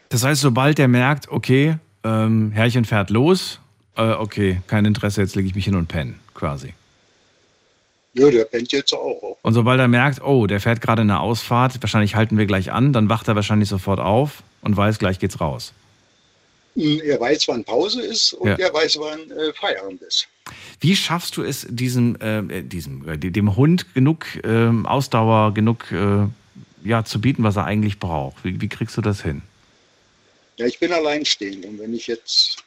[0.10, 3.60] Das heißt, sobald er merkt, okay, ähm, Herrchen fährt los,
[3.98, 6.74] äh, okay, kein Interesse, jetzt lege ich mich hin und penne, quasi.
[8.14, 9.38] Ja, der pennt jetzt auch.
[9.42, 12.94] Und sobald er merkt, oh, der fährt gerade eine Ausfahrt, wahrscheinlich halten wir gleich an,
[12.94, 15.74] dann wacht er wahrscheinlich sofort auf und weiß, gleich geht's raus.
[16.78, 18.56] Er weiß, wann Pause ist und Ja.
[18.56, 20.28] er weiß, wann äh, Feierabend ist.
[20.80, 26.28] Wie schaffst du es, diesem, äh, diesem, äh, dem Hund genug ähm, Ausdauer, genug äh,
[26.84, 28.44] ja, zu bieten, was er eigentlich braucht?
[28.46, 29.42] Wie, wie kriegst du das hin?
[30.58, 32.64] Ja, ich bin alleinstehend und wenn ich jetzt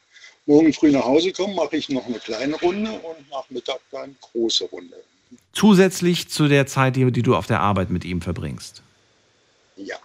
[0.47, 4.03] morgen früh nach Hause komme, mache ich noch eine kleine Runde und nach Mittag dann
[4.03, 4.97] eine große Runde.
[5.53, 8.83] Zusätzlich zu der Zeit, die, die du auf der Arbeit mit ihm verbringst.
[9.77, 9.97] Ja.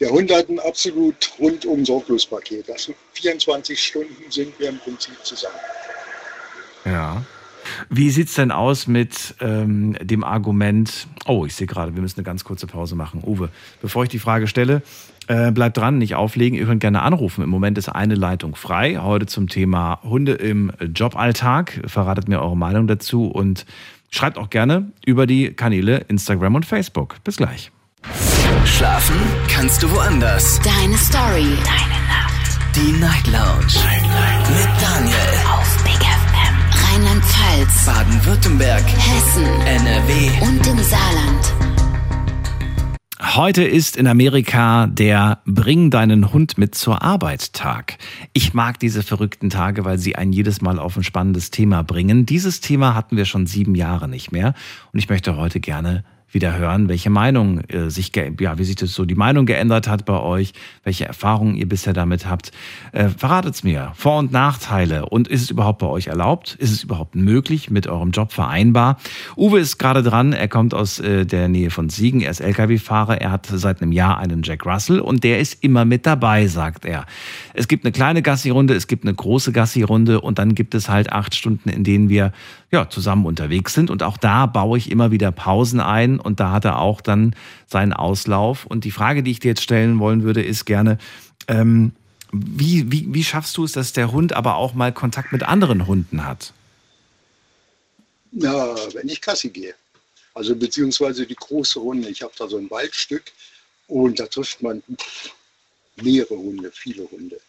[0.00, 2.70] Der Hund hat ein absolut rundum sorglos Paket.
[2.70, 5.56] Also 24 Stunden sind wir im Prinzip zusammen.
[6.84, 7.22] Ja.
[7.90, 11.06] Wie sieht's denn aus mit ähm, dem Argument?
[11.26, 13.22] Oh, ich sehe gerade, wir müssen eine ganz kurze Pause machen.
[13.24, 13.50] Uwe,
[13.82, 14.82] bevor ich die Frage stelle,
[15.26, 16.58] äh, bleibt dran, nicht auflegen.
[16.58, 17.42] Ihr könnt gerne anrufen.
[17.42, 18.98] Im Moment ist eine Leitung frei.
[18.98, 21.82] Heute zum Thema Hunde im Joballtag.
[21.86, 23.66] Verratet mir eure Meinung dazu und
[24.10, 27.16] schreibt auch gerne über die Kanäle Instagram und Facebook.
[27.24, 27.70] Bis gleich.
[28.64, 29.16] Schlafen
[29.48, 30.60] kannst du woanders.
[30.60, 31.56] Deine Story.
[31.64, 32.58] Deine Nacht.
[32.74, 33.66] Die Night Lounge.
[33.84, 34.50] Night, Night.
[34.50, 35.16] Mit Daniel.
[35.52, 36.92] Auf Big FM.
[36.92, 37.86] Rheinland-Pfalz.
[37.86, 38.84] Baden-Württemberg.
[38.86, 39.44] Hessen.
[39.66, 40.30] NRW.
[40.42, 41.52] Und im Saarland.
[43.20, 47.98] Heute ist in Amerika der Bring deinen Hund mit zur Arbeit Tag.
[48.32, 52.26] Ich mag diese verrückten Tage, weil sie einen jedes Mal auf ein spannendes Thema bringen.
[52.26, 54.54] Dieses Thema hatten wir schon sieben Jahre nicht mehr
[54.92, 58.92] und ich möchte heute gerne wieder hören, welche Meinung äh, sich, ja, wie sich das
[58.92, 60.52] so die Meinung geändert hat bei euch,
[60.84, 62.52] welche Erfahrungen ihr bisher damit habt.
[62.92, 63.92] Äh, verratet's mir.
[63.94, 65.06] Vor- und Nachteile.
[65.06, 66.56] Und ist es überhaupt bei euch erlaubt?
[66.58, 68.98] Ist es überhaupt möglich, mit eurem Job vereinbar?
[69.36, 70.32] Uwe ist gerade dran.
[70.32, 72.20] Er kommt aus äh, der Nähe von Siegen.
[72.20, 73.20] Er ist Lkw-Fahrer.
[73.20, 76.84] Er hat seit einem Jahr einen Jack Russell und der ist immer mit dabei, sagt
[76.84, 77.06] er.
[77.54, 81.12] Es gibt eine kleine Gassi-Runde, es gibt eine große Gassi-Runde und dann gibt es halt
[81.12, 82.32] acht Stunden, in denen wir
[82.70, 83.90] ja, zusammen unterwegs sind.
[83.90, 87.34] Und auch da baue ich immer wieder Pausen ein und da hat er auch dann
[87.66, 88.66] seinen Auslauf.
[88.66, 90.98] Und die Frage, die ich dir jetzt stellen wollen würde, ist gerne,
[91.48, 91.92] ähm,
[92.30, 95.86] wie, wie, wie schaffst du es, dass der Hund aber auch mal Kontakt mit anderen
[95.86, 96.52] Hunden hat?
[98.32, 99.74] Na, wenn ich Kassi gehe.
[100.34, 102.08] Also beziehungsweise die große Runde.
[102.08, 103.24] Ich habe da so ein Waldstück
[103.86, 104.82] und da trifft man
[105.96, 107.40] mehrere Hunde, viele Hunde.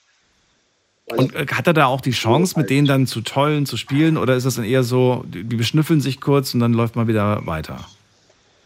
[1.16, 4.18] Und äh, hat er da auch die Chance, mit denen dann zu tollen, zu spielen?
[4.18, 7.46] Oder ist das dann eher so, die beschnüffeln sich kurz und dann läuft man wieder
[7.46, 7.88] weiter?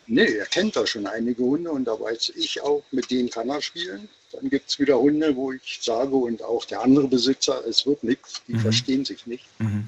[0.07, 3.49] Nee, er kennt da schon einige Hunde und da weiß ich auch, mit denen kann
[3.49, 4.09] er spielen.
[4.33, 8.03] Dann gibt es wieder Hunde, wo ich sage und auch der andere Besitzer, es wird
[8.03, 8.59] nichts, die Mhm.
[8.59, 9.45] verstehen sich nicht.
[9.59, 9.87] Mhm.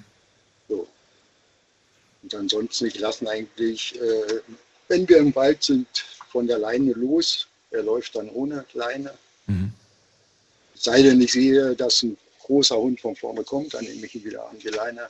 [0.70, 0.88] So.
[2.24, 4.40] Und ansonsten, ich lasse eigentlich, äh,
[4.88, 5.88] wenn wir im Wald sind,
[6.36, 7.48] von der Leine los.
[7.72, 9.12] Er läuft dann ohne Leine.
[9.48, 9.72] Mhm.
[10.76, 14.16] Es sei denn, ich sehe, dass ein großer Hund von vorne kommt, dann nehme ich
[14.16, 15.10] ihn wieder an die Leine,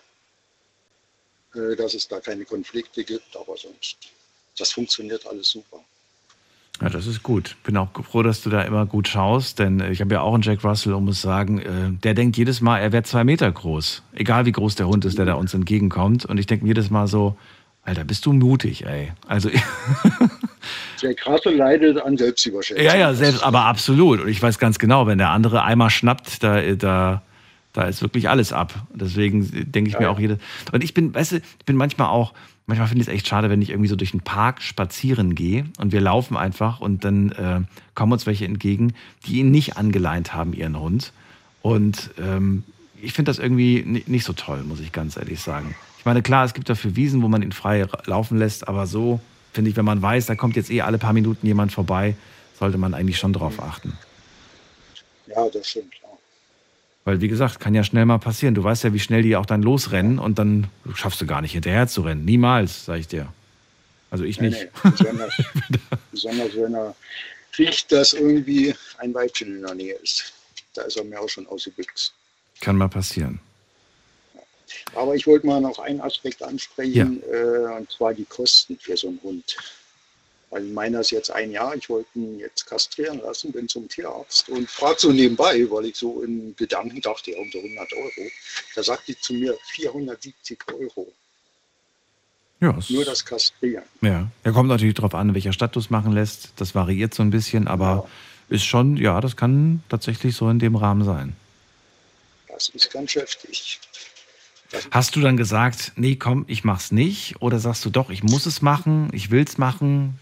[1.53, 3.97] äh, dass es da keine Konflikte gibt, aber sonst,
[4.57, 5.79] das funktioniert alles super.
[6.81, 7.55] Ja, das ist gut.
[7.63, 10.43] Bin auch froh, dass du da immer gut schaust, denn ich habe ja auch einen
[10.43, 14.03] Jack Russell und muss sagen, äh, der denkt jedes Mal, er wäre zwei Meter groß.
[14.13, 16.25] Egal wie groß der Hund ist, der da uns entgegenkommt.
[16.25, 17.37] Und ich denke jedes Mal so,
[17.83, 19.13] Alter, bist du mutig, ey.
[19.27, 19.49] Also,
[21.05, 22.83] Jack Russell leidet an Selbstüberschätzung.
[22.85, 24.21] ja, ja, selbst, aber absolut.
[24.21, 27.21] Und ich weiß ganz genau, wenn der andere einmal schnappt, da, da,
[27.73, 28.73] da ist wirklich alles ab.
[28.93, 30.39] Deswegen denke ich mir auch jede.
[30.71, 32.33] Und ich bin, weißt du, ich bin manchmal auch,
[32.67, 35.65] manchmal finde ich es echt schade, wenn ich irgendwie so durch den Park spazieren gehe
[35.79, 37.61] und wir laufen einfach und dann äh,
[37.93, 38.93] kommen uns welche entgegen,
[39.27, 41.11] die ihn nicht angeleint haben, ihren Hund.
[41.61, 42.63] Und ähm,
[43.01, 45.75] ich finde das irgendwie ni- nicht so toll, muss ich ganz ehrlich sagen.
[45.99, 49.19] Ich meine, klar, es gibt dafür Wiesen, wo man ihn frei laufen lässt, aber so
[49.55, 52.15] finde ich, wenn man weiß, da kommt jetzt eh alle paar Minuten jemand vorbei,
[52.59, 53.97] sollte man eigentlich schon drauf achten.
[55.27, 55.93] Ja, das stimmt.
[56.03, 56.09] Ja.
[57.05, 58.53] Weil, wie gesagt, kann ja schnell mal passieren.
[58.53, 61.53] Du weißt ja, wie schnell die auch dann losrennen und dann schaffst du gar nicht
[61.53, 62.25] hinterher zu rennen.
[62.25, 63.31] Niemals, sag ich dir.
[64.11, 64.69] Also ich Nee, nicht.
[64.83, 65.33] nee, besonders,
[66.11, 66.95] besonders wenn er
[67.57, 70.33] riecht, dass irgendwie ein Weibchen in der Nähe ist.
[70.73, 72.13] Da ist er mir auch schon ausgebüxt.
[72.61, 73.39] Kann mal passieren.
[74.93, 79.07] Aber ich wollte mal noch einen Aspekt ansprechen, äh, und zwar die Kosten für so
[79.07, 79.55] einen Hund.
[80.49, 84.47] Weil meiner ist jetzt ein Jahr, ich wollte ihn jetzt kastrieren lassen, bin zum Tierarzt
[84.49, 88.29] und frage so nebenbei, weil ich so in Gedanken dachte, ja, um so 100 Euro.
[88.75, 91.11] Da sagt die zu mir 470 Euro.
[92.61, 93.83] Ja, Nur das Kastrieren.
[94.01, 96.53] Ja, er kommt natürlich darauf an, in welcher Stadt du es machen lässt.
[96.55, 98.07] Das variiert so ein bisschen, aber
[98.49, 101.35] ist schon, ja, das kann tatsächlich so in dem Rahmen sein.
[102.47, 103.79] Das ist ganz heftig.
[104.91, 107.41] Hast du dann gesagt, nee, komm, ich mach's nicht?
[107.41, 110.19] Oder sagst du doch, ich muss es machen, ich will's machen?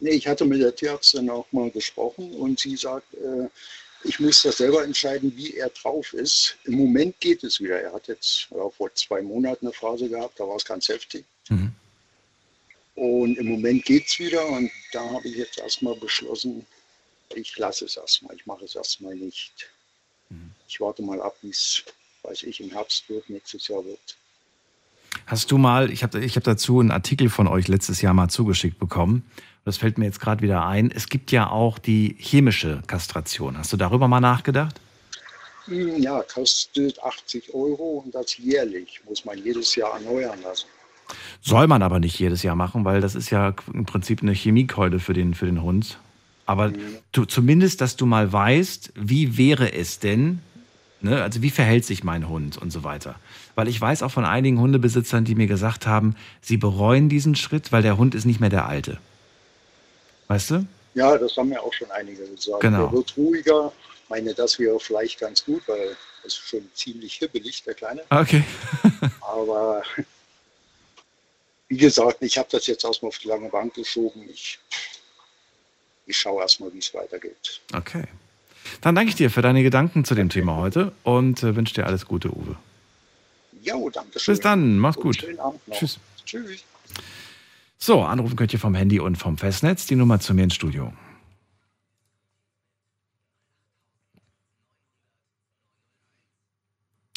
[0.00, 3.48] Nee, ich hatte mit der Tierärztin auch mal gesprochen und sie sagt, äh,
[4.02, 6.56] ich muss das selber entscheiden, wie er drauf ist.
[6.64, 7.80] Im Moment geht es wieder.
[7.80, 11.24] Er hat jetzt ja, vor zwei Monaten eine Phase gehabt, da war es ganz heftig.
[11.48, 11.72] Mhm.
[12.96, 16.64] Und im Moment geht es wieder und da habe ich jetzt erstmal beschlossen,
[17.34, 19.68] ich lasse es erstmal, ich mache es erstmal nicht.
[20.68, 21.82] Ich warte mal ab, wie es,
[22.24, 24.16] weiß ich, im Herbst wird, nächstes Jahr wird.
[25.26, 28.28] Hast du mal, ich habe ich hab dazu einen Artikel von euch letztes Jahr mal
[28.28, 29.24] zugeschickt bekommen.
[29.64, 30.90] Das fällt mir jetzt gerade wieder ein.
[30.90, 33.56] Es gibt ja auch die chemische Kastration.
[33.56, 34.80] Hast du darüber mal nachgedacht?
[35.66, 40.66] Hm, Ja, kostet 80 Euro und das jährlich, muss man jedes Jahr erneuern lassen.
[41.40, 44.98] Soll man aber nicht jedes Jahr machen, weil das ist ja im Prinzip eine Chemiekeule
[44.98, 45.98] für den, für den Hund.
[46.46, 46.72] Aber
[47.12, 50.40] du, zumindest, dass du mal weißt, wie wäre es denn,
[51.04, 51.22] ne?
[51.22, 53.16] also wie verhält sich mein Hund und so weiter.
[53.54, 57.70] Weil ich weiß auch von einigen Hundebesitzern, die mir gesagt haben, sie bereuen diesen Schritt,
[57.70, 58.98] weil der Hund ist nicht mehr der alte.
[60.28, 60.66] Weißt du?
[60.94, 62.60] Ja, das haben ja auch schon einige gesagt.
[62.60, 62.86] Genau.
[62.86, 63.72] Er wird ruhiger.
[64.02, 68.02] Ich meine, das wäre vielleicht ganz gut, weil er ist schon ziemlich hibbelig, der Kleine.
[68.10, 68.44] Okay.
[69.20, 69.82] Aber
[71.68, 74.28] wie gesagt, ich habe das jetzt erstmal auf die lange Bank geschoben.
[74.28, 74.58] Ich,
[76.06, 77.60] ich schaue erstmal, wie es weitergeht.
[77.72, 78.04] Okay.
[78.80, 81.86] Dann danke ich dir für deine Gedanken zu dem Thema heute und äh, wünsche dir
[81.86, 82.56] alles Gute, Uwe.
[83.62, 84.32] Jo, danke schön.
[84.32, 85.16] Bis dann, mach's Und gut.
[85.16, 85.76] Schönen Abend noch.
[85.76, 85.98] Tschüss.
[86.24, 86.64] Tschüss.
[87.78, 89.86] So, anrufen könnt ihr vom Handy und vom Festnetz.
[89.86, 90.92] Die Nummer zu mir ins Studio.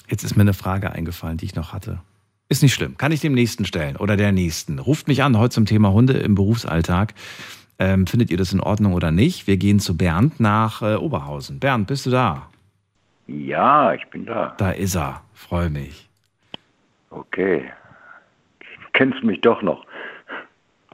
[0.09, 2.01] Jetzt ist mir eine Frage eingefallen, die ich noch hatte.
[2.49, 2.97] Ist nicht schlimm.
[2.97, 4.79] Kann ich dem nächsten stellen oder der nächsten.
[4.79, 7.13] Ruft mich an heute zum Thema Hunde im Berufsalltag.
[7.79, 9.45] Ähm, findet ihr das in Ordnung oder nicht?
[9.47, 11.59] Wir gehen zu Bernd nach äh, Oberhausen.
[11.59, 12.49] Bernd, bist du da?
[13.27, 14.55] Ja, ich bin da.
[14.57, 15.21] Da ist er.
[15.33, 16.07] Freue mich.
[17.09, 17.65] Okay.
[18.93, 19.85] Kennst mich doch noch.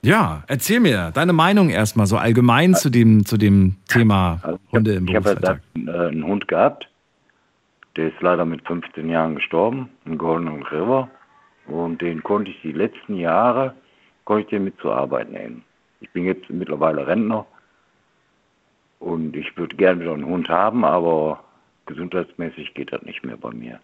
[0.01, 5.07] Ja, erzähl mir deine Meinung erstmal so allgemein zu dem, zu dem Thema Hunde im
[5.07, 5.61] Ich habe Berufsalltag.
[5.75, 6.89] da, äh, einen Hund gehabt.
[7.95, 11.09] Der ist leider mit 15 Jahren gestorben, einen Golden River.
[11.67, 13.73] Und den konnte ich die letzten Jahre,
[14.25, 15.63] konnte ich den mit zur Arbeit nehmen.
[16.03, 17.45] Ich bin jetzt mittlerweile Rentner
[18.99, 21.43] und ich würde gerne wieder einen Hund haben, aber
[21.85, 23.79] gesundheitsmäßig geht das nicht mehr bei mir.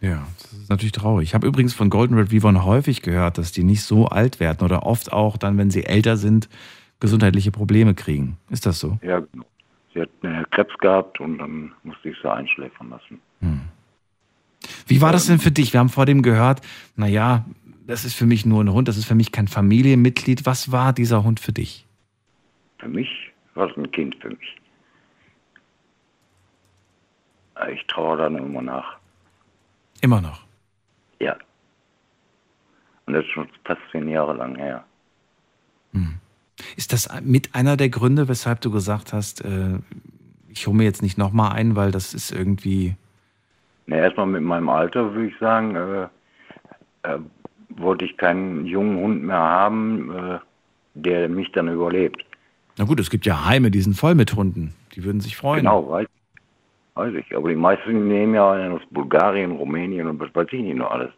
[0.00, 1.28] Ja, das ist natürlich traurig.
[1.28, 4.84] Ich habe übrigens von Golden Retrievern häufig gehört, dass die nicht so alt werden oder
[4.84, 6.48] oft auch dann, wenn sie älter sind,
[6.98, 8.36] gesundheitliche Probleme kriegen.
[8.50, 8.98] Ist das so?
[9.02, 9.46] Ja, genau.
[9.94, 13.20] Sie hat äh, Krebs gehabt und dann musste ich sie einschläfern lassen.
[14.86, 15.72] Wie war das denn für dich?
[15.72, 16.60] Wir haben vor dem gehört,
[16.96, 17.44] naja,
[17.86, 20.46] das ist für mich nur ein Hund, das ist für mich kein Familienmitglied.
[20.46, 21.86] Was war dieser Hund für dich?
[22.78, 23.08] Für mich
[23.54, 24.60] war es ein Kind für mich.
[27.72, 28.96] Ich traue dann immer nach.
[30.00, 30.44] Immer noch.
[31.20, 31.36] Ja.
[33.06, 34.84] Und das ist schon fast zehn Jahre lang her.
[36.76, 39.78] Ist das mit einer der Gründe, weshalb du gesagt hast, äh,
[40.48, 42.96] ich hole mir jetzt nicht nochmal ein, weil das ist irgendwie.
[43.86, 46.08] Na, erstmal mit meinem Alter würde ich sagen, äh,
[47.02, 47.18] äh,
[47.76, 50.38] wollte ich keinen jungen Hund mehr haben, äh,
[50.94, 52.24] der mich dann überlebt.
[52.76, 54.74] Na gut, es gibt ja Heime, die sind voll mit Hunden.
[54.94, 55.60] Die würden sich freuen.
[55.60, 56.06] Genau, weiß,
[56.94, 57.36] weiß ich.
[57.36, 60.90] Aber die meisten nehmen ja einen aus Bulgarien, Rumänien und was weiß ich nicht noch
[60.90, 61.10] alles.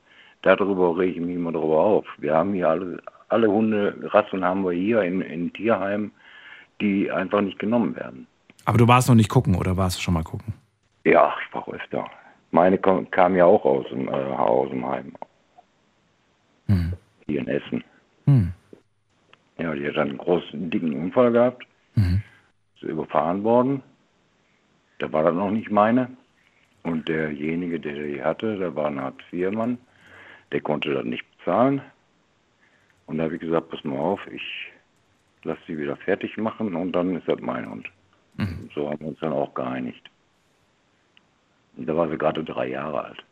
[0.42, 2.06] Darüber rege ich mich immer darüber auf.
[2.18, 2.98] Wir haben hier alle,
[3.28, 6.12] alle Hunderassen haben wir hier in, in Tierheimen,
[6.80, 8.26] die einfach nicht genommen werden.
[8.64, 10.52] Aber du warst noch nicht gucken oder warst du schon mal gucken?
[11.04, 12.04] Ja, ich war öfter.
[12.50, 15.12] Meine kam, kam ja auch aus dem, äh, aus dem Heim.
[17.26, 17.84] Hier in Essen.
[18.26, 18.52] Hm.
[19.58, 21.66] Ja, die hat einen großen, dicken Unfall gehabt.
[22.74, 23.82] Ist überfahren worden.
[24.98, 26.10] Da war das noch nicht meine.
[26.82, 29.78] Und derjenige, der die hatte, der war ein Hartz-IV-Mann.
[30.52, 31.80] Der konnte das nicht bezahlen.
[33.06, 34.42] Und da habe ich gesagt, pass mal auf, ich
[35.42, 37.88] lasse sie wieder fertig machen und dann ist das mein Hund.
[38.74, 40.10] So haben wir uns dann auch geeinigt.
[41.76, 43.24] Und da war sie gerade drei Jahre alt.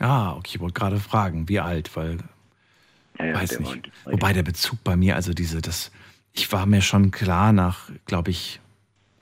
[0.00, 2.18] Ah, okay, ich wollte gerade fragen, wie alt, weil
[3.18, 3.90] Ja, ja, weiß der nicht.
[4.04, 5.92] Wobei der Bezug bei mir, also diese, das,
[6.32, 8.60] ich war mir schon klar nach, glaube ich,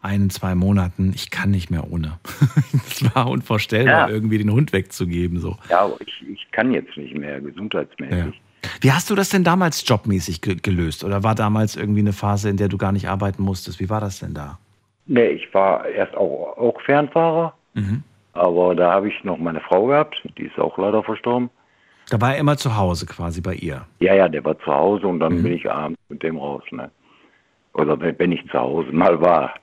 [0.03, 2.19] ein, zwei Monaten, ich kann nicht mehr ohne.
[2.87, 4.15] Es war unvorstellbar, Ja.
[4.15, 5.41] irgendwie den Hund wegzugeben.
[5.41, 5.57] So.
[5.69, 8.41] Ja, aber ich, ich kann jetzt nicht mehr gesundheitsmäßig.
[8.83, 11.03] Wie hast du das denn damals jobmäßig ge gelöst?
[11.05, 13.81] Oder war damals irgendwie eine Phase, in der du gar nicht arbeiten musstest?
[13.81, 14.59] Wie war das denn da?
[15.07, 18.03] Nee, ich war erst auch, auch Fernfahrer, Mhm.
[18.33, 21.49] aber da habe ich noch meine Frau gehabt, die ist auch leider verstorben.
[22.11, 23.87] Da war er immer zu Hause quasi bei ihr.
[24.01, 26.91] Ja, ja, der war zu Hause und dann bin ich abends mit dem raus, ne?
[27.75, 29.55] Oder wenn, wenn ich zu Hause mal war,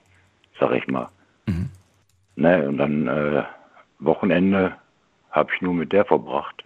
[0.58, 1.08] sag ich mal.
[2.38, 3.42] Ne, und dann äh,
[3.98, 4.72] Wochenende
[5.32, 6.62] habe ich nur mit der verbracht.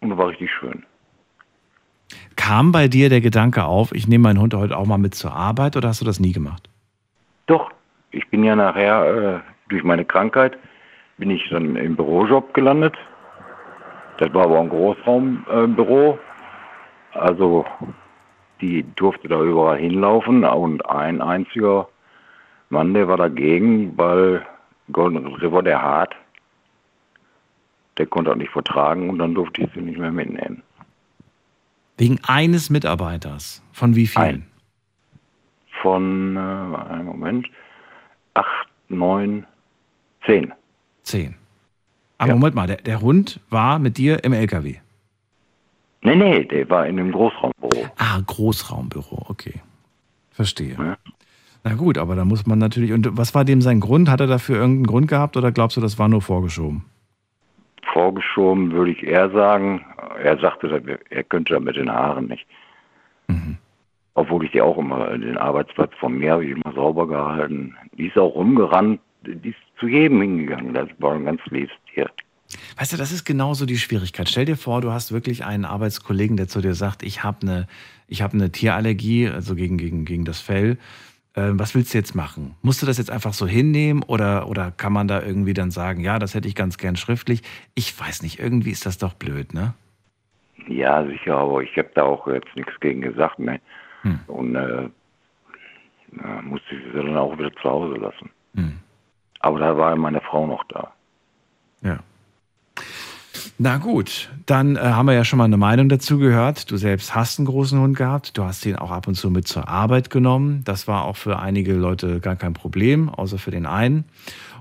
[0.00, 0.84] Und war richtig schön.
[2.36, 5.34] Kam bei dir der Gedanke auf, ich nehme meinen Hund heute auch mal mit zur
[5.34, 6.70] Arbeit oder hast du das nie gemacht?
[7.46, 7.70] Doch,
[8.10, 10.56] ich bin ja nachher äh, durch meine Krankheit
[11.18, 12.96] bin ich dann im Bürojob gelandet.
[14.22, 15.66] Das war aber ein Großraumbüro.
[15.74, 16.18] Büro.
[17.12, 17.64] also
[18.60, 21.88] die durfte da überall hinlaufen und ein einziger
[22.70, 24.46] Mann, der war dagegen, weil
[24.92, 26.14] Golden River, der hart,
[27.98, 30.62] der konnte auch nicht vertragen und dann durfte ich sie nicht mehr mitnehmen.
[31.98, 33.60] Wegen eines Mitarbeiters.
[33.72, 34.46] Von wie vielen?
[35.82, 37.50] Von, äh, einen Moment,
[38.34, 39.44] acht, neun,
[40.24, 40.54] zehn.
[41.02, 41.41] Zehn.
[42.22, 44.76] Aber Moment mal, der, der Hund war mit dir im LKW.
[46.02, 47.86] Nee, nee, der war in einem Großraumbüro.
[47.96, 49.54] Ah, Großraumbüro, okay.
[50.30, 50.74] Verstehe.
[50.78, 50.96] Ja.
[51.64, 52.92] Na gut, aber da muss man natürlich.
[52.92, 54.10] Und was war dem sein Grund?
[54.10, 56.84] Hat er dafür irgendeinen Grund gehabt oder glaubst du, das war nur vorgeschoben?
[57.92, 59.84] Vorgeschoben würde ich eher sagen.
[60.22, 62.46] Er sagte, er könnte mit den Haaren nicht.
[63.28, 63.58] Mhm.
[64.14, 67.76] Obwohl ich die auch immer, den Arbeitsplatz von mir habe ich immer sauber gehalten.
[67.96, 70.72] Die ist auch rumgerannt, die ist zu jedem hingegangen.
[70.72, 72.08] Das war ein ganz liebes Tier.
[72.78, 74.28] Weißt du, das ist genauso die Schwierigkeit.
[74.28, 77.66] Stell dir vor, du hast wirklich einen Arbeitskollegen, der zu dir sagt, ich habe eine,
[78.12, 80.78] hab eine Tierallergie, also gegen, gegen, gegen das Fell.
[81.34, 82.54] Ähm, was willst du jetzt machen?
[82.62, 86.02] Musst du das jetzt einfach so hinnehmen oder, oder kann man da irgendwie dann sagen,
[86.02, 87.42] ja, das hätte ich ganz gern schriftlich?
[87.74, 89.74] Ich weiß nicht, irgendwie ist das doch blöd, ne?
[90.68, 93.38] Ja, sicher, aber ich habe da auch jetzt nichts gegen gesagt.
[93.40, 93.60] Ne?
[94.02, 94.20] Hm.
[94.28, 94.88] Und äh,
[96.42, 98.30] musste ich sie dann auch wieder zu Hause lassen.
[98.54, 98.78] Hm.
[99.42, 100.92] Aber da war meine Frau noch da.
[101.82, 101.98] Ja.
[103.58, 106.70] Na gut, dann äh, haben wir ja schon mal eine Meinung dazu gehört.
[106.70, 108.38] Du selbst hast einen großen Hund gehabt.
[108.38, 110.62] Du hast ihn auch ab und zu mit zur Arbeit genommen.
[110.64, 114.04] Das war auch für einige Leute gar kein Problem, außer für den einen.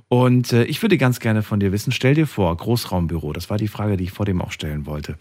[0.07, 3.57] Und äh, ich würde ganz gerne von dir wissen, stell dir vor, Großraumbüro, das war
[3.57, 5.15] die Frage, die ich vor dem auch stellen wollte.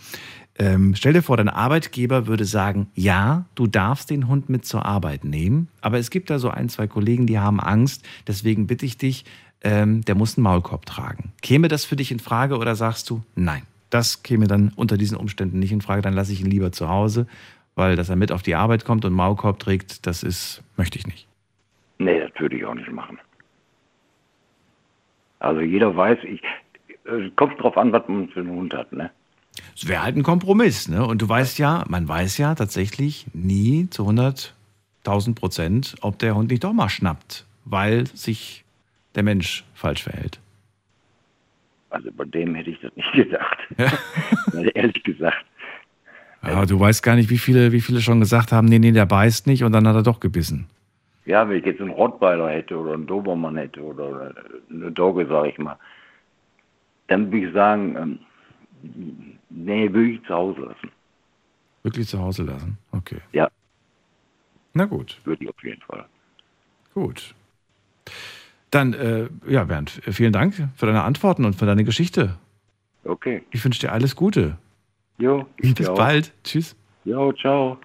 [0.59, 4.85] Ähm, stell dir vor, dein Arbeitgeber würde sagen, ja, du darfst den Hund mit zur
[4.85, 8.85] Arbeit nehmen, aber es gibt da so ein, zwei Kollegen, die haben Angst, deswegen bitte
[8.85, 9.25] ich dich,
[9.63, 11.33] ähm, der muss einen Maulkorb tragen.
[11.43, 15.17] Käme das für dich in Frage oder sagst du, nein, das käme dann unter diesen
[15.17, 17.27] Umständen nicht in Frage, dann lasse ich ihn lieber zu Hause,
[17.75, 21.07] weil dass er mit auf die Arbeit kommt und Maulkorb trägt, das ist, möchte ich
[21.07, 21.27] nicht.
[21.99, 23.19] Nee, das würde ich auch nicht machen.
[25.39, 26.43] Also jeder weiß, ich,
[27.05, 29.11] äh, kommt drauf an, was man für einen Hund hat, ne?
[29.75, 31.05] Es wäre halt ein Kompromiss, ne?
[31.05, 36.51] Und du weißt ja, man weiß ja tatsächlich nie zu 100.000 Prozent, ob der Hund
[36.51, 38.65] nicht doch mal schnappt, weil sich
[39.15, 40.41] der Mensch falsch verhält.
[41.91, 43.59] Also bei dem hätte ich das nicht gedacht.
[43.77, 43.93] Ja.
[44.75, 45.45] Ehrlich gesagt.
[46.43, 49.07] Ja, du weißt gar nicht, wie viele, wie viele schon gesagt haben, nee, nee, der
[49.07, 50.67] beißt nicht und dann hat er doch gebissen.
[51.27, 54.35] Ja, wenn ich jetzt einen Rottweiler hätte oder einen Dobermann hätte oder
[54.71, 55.79] eine Dogge, sage ich mal,
[57.09, 60.91] dann würde ich sagen, ähm, nee, würde ich zu Hause lassen.
[61.83, 62.79] Wirklich zu Hause lassen?
[62.93, 63.19] Okay.
[63.33, 63.51] Ja.
[64.73, 65.21] Na gut.
[65.25, 66.07] Würde ich auf jeden Fall.
[66.95, 67.35] Gut.
[68.71, 72.37] Dann, äh, ja, Bernd, vielen Dank für deine Antworten und für deine Geschichte.
[73.05, 73.43] Okay.
[73.51, 74.59] Ich wünsche dir alles Gute.
[75.19, 75.47] Jo.
[75.57, 76.33] Bis bald.
[76.45, 76.77] Tschüss.
[77.05, 77.79] Jo, ciao.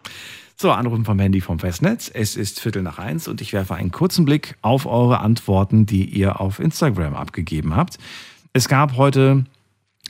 [0.57, 2.09] So, Anrufen vom Handy vom Festnetz.
[2.13, 6.05] Es ist Viertel nach eins und ich werfe einen kurzen Blick auf eure Antworten, die
[6.05, 7.97] ihr auf Instagram abgegeben habt.
[8.53, 9.43] Es gab heute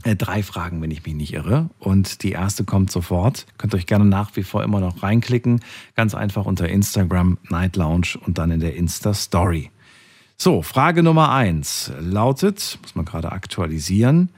[0.04, 1.70] äh, drei Fragen, wenn ich mich nicht irre.
[1.80, 3.48] Und die erste kommt sofort.
[3.58, 5.62] Könnt euch gerne nach wie vor immer noch reinklicken.
[5.96, 9.72] Ganz einfach unter Instagram Night Lounge und dann in der Insta Story.
[10.38, 14.30] So, Frage Nummer eins lautet, muss man gerade aktualisieren.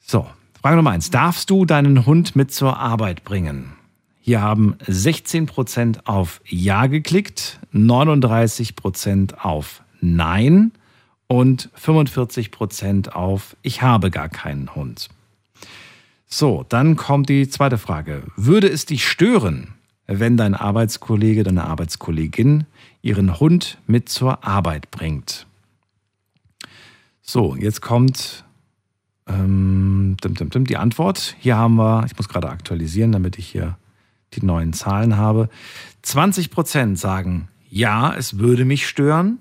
[0.00, 0.26] So,
[0.60, 1.10] Frage Nummer eins.
[1.10, 3.72] Darfst du deinen Hund mit zur Arbeit bringen?
[4.20, 10.72] Hier haben 16% auf Ja geklickt, 39% auf Nein
[11.28, 15.08] und 45% auf Ich habe gar keinen Hund.
[16.26, 18.24] So, dann kommt die zweite Frage.
[18.36, 19.74] Würde es dich stören,
[20.06, 22.66] wenn dein Arbeitskollege, deine Arbeitskollegin
[23.02, 25.46] ihren Hund mit zur Arbeit bringt.
[27.22, 28.44] So, jetzt kommt
[29.28, 31.36] ähm, die Antwort.
[31.38, 33.76] Hier haben wir, ich muss gerade aktualisieren, damit ich hier
[34.34, 35.48] die neuen Zahlen habe.
[36.02, 39.38] 20 Prozent sagen, ja, es würde mich stören.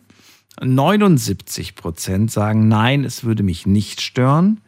[0.61, 4.61] 79 Prozent sagen, nein, es würde mich nicht stören.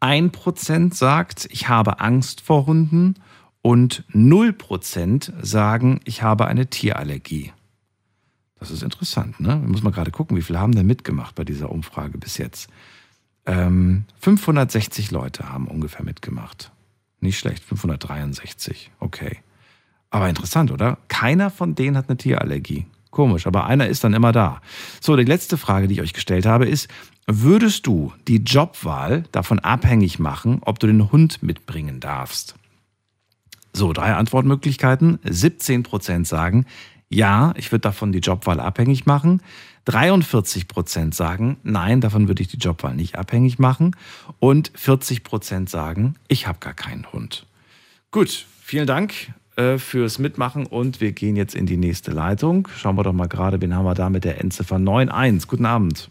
[0.00, 3.14] Ein Prozent sagt, ich habe Angst vor Hunden.
[3.62, 7.52] Und 0 Prozent sagen, ich habe eine Tierallergie.
[8.58, 9.56] Das ist interessant, ne?
[9.56, 12.68] Muss man gerade gucken, wie viele haben denn mitgemacht bei dieser Umfrage bis jetzt.
[13.44, 16.72] Ähm, 560 Leute haben ungefähr mitgemacht.
[17.20, 18.90] Nicht schlecht, 563.
[18.98, 19.38] Okay.
[20.10, 20.98] Aber interessant, oder?
[21.08, 22.86] Keiner von denen hat eine Tierallergie.
[23.10, 24.60] Komisch, aber einer ist dann immer da.
[25.00, 26.88] So, die letzte Frage, die ich euch gestellt habe, ist,
[27.26, 32.54] würdest du die Jobwahl davon abhängig machen, ob du den Hund mitbringen darfst?
[33.72, 35.18] So, drei Antwortmöglichkeiten.
[35.24, 36.66] 17 Prozent sagen,
[37.08, 39.40] ja, ich würde davon die Jobwahl abhängig machen.
[39.84, 43.94] 43 Prozent sagen, nein, davon würde ich die Jobwahl nicht abhängig machen.
[44.40, 47.46] Und 40 Prozent sagen, ich habe gar keinen Hund.
[48.10, 49.14] Gut, vielen Dank
[49.54, 52.68] äh, fürs Mitmachen und wir gehen jetzt in die nächste Leitung.
[52.76, 55.48] Schauen wir doch mal gerade, wen haben wir da mit der Endziffer 91.
[55.48, 56.10] Guten Abend.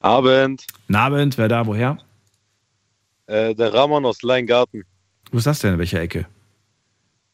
[0.00, 0.64] Abend.
[0.86, 1.98] Guten Abend, wer da, woher?
[3.26, 4.84] Äh, der Ramon aus Leingarten.
[5.30, 5.74] Wo ist das denn?
[5.74, 6.26] In welcher Ecke?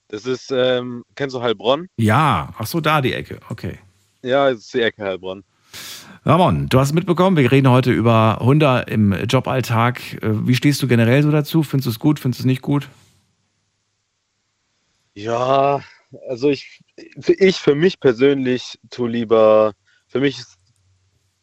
[0.09, 1.87] Das ist, ähm, kennst du Heilbronn?
[1.99, 3.79] Ja, ach so, da die Ecke, okay.
[4.23, 5.45] Ja, das ist die Ecke Heilbronn.
[6.25, 10.23] Ramon, du hast mitbekommen, wir reden heute über Hunde im Joballtag.
[10.23, 11.63] Äh, wie stehst du generell so dazu?
[11.63, 12.89] Findest du es gut, findest du es nicht gut?
[15.15, 15.83] Ja,
[16.29, 16.81] also ich,
[17.21, 19.73] für ich für mich persönlich tue lieber,
[20.07, 20.57] für mich ist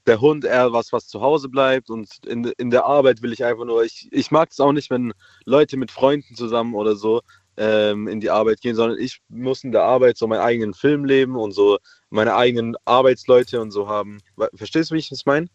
[0.07, 3.43] der Hund eher was, was zu Hause bleibt und in, in der Arbeit will ich
[3.43, 5.13] einfach nur, ich, ich mag es auch nicht, wenn
[5.45, 7.21] Leute mit Freunden zusammen oder so
[7.57, 11.06] ähm, in die Arbeit gehen, sondern ich muss in der Arbeit so meinen eigenen Film
[11.06, 11.77] leben und so
[12.10, 14.19] meine eigenen Arbeitsleute und so haben.
[14.53, 15.48] Verstehst du, wie ich das meine?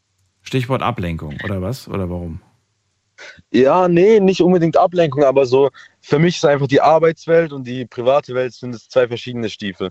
[0.42, 1.88] Stichwort Ablenkung, oder was?
[1.88, 2.40] Oder warum?
[3.52, 5.70] Ja, nee, nicht unbedingt Ablenkung, aber so,
[6.00, 9.90] für mich ist einfach die Arbeitswelt und die private Welt sind es zwei verschiedene Stiefel.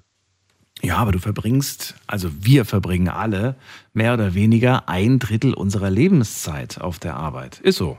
[0.82, 3.56] Ja, aber du verbringst, also wir verbringen alle
[3.94, 7.60] mehr oder weniger ein Drittel unserer Lebenszeit auf der Arbeit.
[7.60, 7.98] Ist so.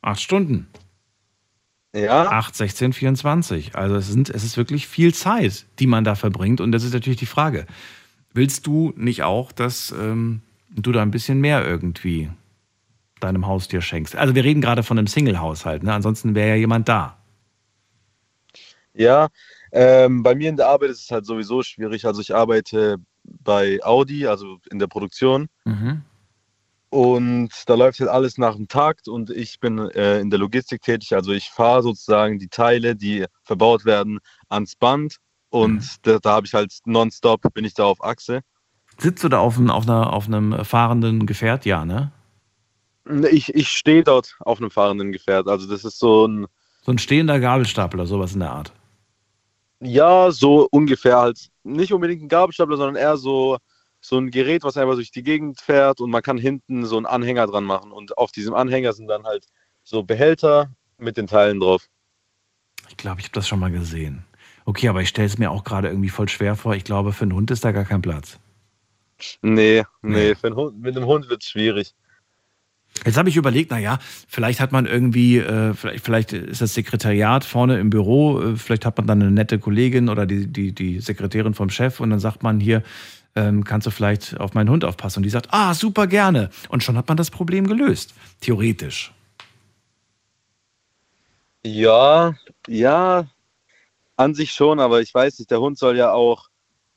[0.00, 0.66] Acht Stunden.
[1.94, 2.30] Ja.
[2.30, 3.76] 8, 16, 24.
[3.76, 6.60] Also es, sind, es ist wirklich viel Zeit, die man da verbringt.
[6.60, 7.66] Und das ist natürlich die Frage.
[8.32, 10.40] Willst du nicht auch, dass ähm,
[10.70, 12.30] du da ein bisschen mehr irgendwie
[13.20, 14.16] deinem Haustier schenkst?
[14.16, 15.92] Also wir reden gerade von einem Single-Haushalt, ne?
[15.92, 17.18] Ansonsten wäre ja jemand da.
[18.94, 19.28] Ja,
[19.70, 22.06] ähm, bei mir in der Arbeit ist es halt sowieso schwierig.
[22.06, 25.48] Also ich arbeite bei Audi, also in der Produktion.
[25.64, 26.02] Mhm.
[26.92, 30.82] Und da läuft halt alles nach dem Takt und ich bin äh, in der Logistik
[30.82, 31.14] tätig.
[31.14, 34.18] Also ich fahre sozusagen die Teile, die verbaut werden,
[34.50, 35.16] ans Band
[35.48, 35.88] und Mhm.
[36.02, 38.42] da, da habe ich halt nonstop, bin ich da auf Achse.
[38.98, 41.64] Sitzt du da auf, einem- auf, einer, auf einem fahrenden Gefährt?
[41.64, 42.12] Ja, ne?
[43.30, 45.48] Ich, ich stehe dort auf einem fahrenden Gefährt.
[45.48, 46.46] Also das ist so ein,
[46.82, 48.70] So ein stehender Gabelstapler, sowas in der Art.
[49.80, 53.56] ja, so ungefähr halt, nicht unbedingt ein Gabelstapler, sondern eher so,
[54.02, 57.06] so ein Gerät, was einfach durch die Gegend fährt und man kann hinten so einen
[57.06, 57.92] Anhänger dran machen.
[57.92, 59.46] Und auf diesem Anhänger sind dann halt
[59.84, 61.86] so Behälter mit den Teilen drauf.
[62.90, 64.24] Ich glaube, ich habe das schon mal gesehen.
[64.64, 66.74] Okay, aber ich stelle es mir auch gerade irgendwie voll schwer vor.
[66.74, 68.38] Ich glaube, für einen Hund ist da gar kein Platz.
[69.40, 71.94] Nee, nee, für einen Hund, mit einem Hund wird es schwierig.
[73.06, 73.98] Jetzt habe ich überlegt, naja,
[74.28, 78.84] vielleicht hat man irgendwie, äh, vielleicht, vielleicht ist das Sekretariat vorne im Büro, äh, vielleicht
[78.84, 82.20] hat man dann eine nette Kollegin oder die, die, die Sekretärin vom Chef und dann
[82.20, 82.82] sagt man hier,
[83.34, 85.20] ähm, kannst du vielleicht auf meinen Hund aufpassen?
[85.20, 86.50] Und die sagt, ah, super gerne.
[86.68, 88.14] Und schon hat man das Problem gelöst.
[88.40, 89.12] Theoretisch.
[91.64, 92.34] Ja,
[92.68, 93.26] ja,
[94.16, 96.48] an sich schon, aber ich weiß nicht, der Hund soll ja auch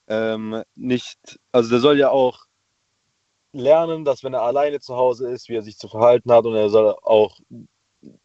[0.08, 2.46] ähm, nicht, also der soll ja auch
[3.54, 6.56] lernen, dass wenn er alleine zu Hause ist, wie er sich zu verhalten hat und
[6.56, 7.40] er soll auch,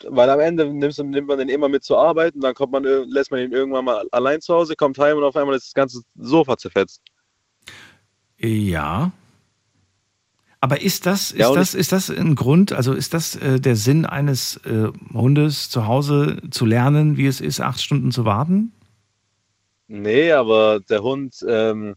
[0.09, 2.73] weil am Ende nimmst, du- nimmt man den immer mit zur Arbeit und dann kommt
[2.73, 5.69] man, lässt man ihn irgendwann mal allein zu Hause, kommt heim und auf einmal ist
[5.69, 7.03] das ganze Sofa zerfetzt.
[8.41, 9.13] Ja.
[10.61, 13.77] Aber ist das, ist Ja, das, ist das ein Grund, also ist das äh, der
[13.77, 18.73] Sinn eines äh, Hundes zu Hause zu lernen, wie es ist, acht Stunden zu warten?
[19.89, 21.97] Nee, aber der Hund, ähm,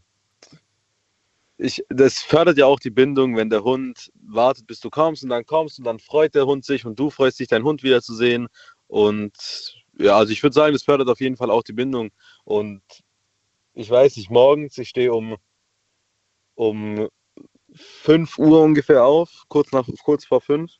[1.58, 5.30] ich, das fördert ja auch die Bindung, wenn der Hund wartet, bis du kommst und
[5.30, 8.48] dann kommst und dann freut der Hund sich und du freust dich, deinen Hund wiederzusehen.
[8.88, 9.32] Und
[9.98, 12.10] ja, also ich würde sagen, das fördert auf jeden Fall auch die Bindung.
[12.44, 12.82] Und
[13.74, 15.36] ich weiß nicht, morgens, ich stehe um,
[16.54, 17.08] um
[17.74, 20.70] 5 Uhr ungefähr auf, kurz, nach, kurz vor 5.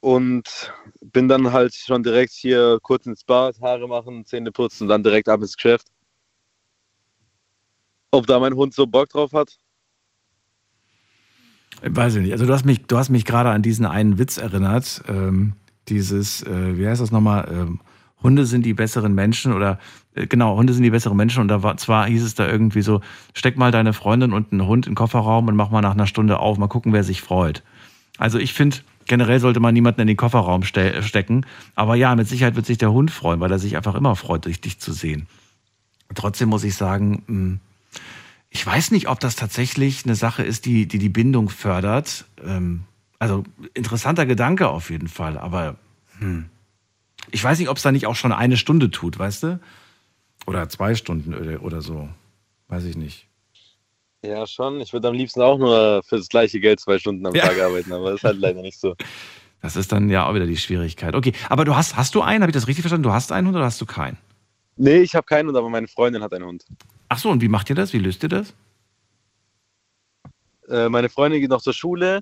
[0.00, 4.88] Und bin dann halt schon direkt hier kurz ins Bad, Haare machen, Zähne putzen und
[4.88, 5.88] dann direkt ab ins Geschäft.
[8.12, 9.58] Ob da mein Hund so Bock drauf hat?
[11.82, 12.32] Weiß ich nicht.
[12.32, 15.02] Also du hast mich, du hast mich gerade an diesen einen Witz erinnert.
[15.08, 15.54] Ähm,
[15.88, 17.48] dieses, äh, wie heißt das nochmal?
[17.50, 17.80] Ähm,
[18.22, 19.78] Hunde sind die besseren Menschen oder
[20.14, 22.82] äh, genau, Hunde sind die besseren Menschen und da war zwar hieß es da irgendwie
[22.82, 23.00] so,
[23.34, 26.06] steck mal deine Freundin und einen Hund in den Kofferraum und mach mal nach einer
[26.06, 27.62] Stunde auf, mal gucken, wer sich freut.
[28.18, 31.44] Also ich finde, generell sollte man niemanden in den Kofferraum ste stecken,
[31.74, 34.46] aber ja, mit Sicherheit wird sich der Hund freuen, weil er sich einfach immer freut,
[34.46, 35.26] dich, dich zu sehen.
[36.14, 37.58] Trotzdem muss ich sagen, mh,
[38.50, 42.24] ich weiß nicht, ob das tatsächlich eine Sache ist, die die, die Bindung fördert.
[42.42, 42.84] Ähm,
[43.18, 43.44] also
[43.74, 45.76] interessanter Gedanke auf jeden Fall, aber
[46.18, 46.46] hm.
[47.30, 49.60] Ich weiß nicht, ob es da nicht auch schon eine Stunde tut, weißt du?
[50.46, 52.08] Oder zwei Stunden oder, oder so.
[52.68, 53.26] Weiß ich nicht.
[54.24, 54.80] Ja, schon.
[54.80, 57.46] Ich würde am liebsten auch nur für das gleiche Geld zwei Stunden am Ja.
[57.46, 58.94] Tag arbeiten, aber das ist halt leider nicht so.
[59.62, 61.14] Das ist dann ja auch wieder die Schwierigkeit.
[61.14, 62.42] Okay, aber du hast, hast du einen?
[62.42, 63.04] Habe ich das richtig verstanden?
[63.04, 64.18] Du hast einen Hund oder hast du keinen?
[64.76, 66.64] Nee, ich habe keinen Hund, aber meine Freundin hat einen Hund.
[67.08, 67.92] Ach so, und wie macht ihr das?
[67.92, 68.54] Wie löst ihr das?
[70.68, 72.20] Äh, meine Freundin geht noch zur Schule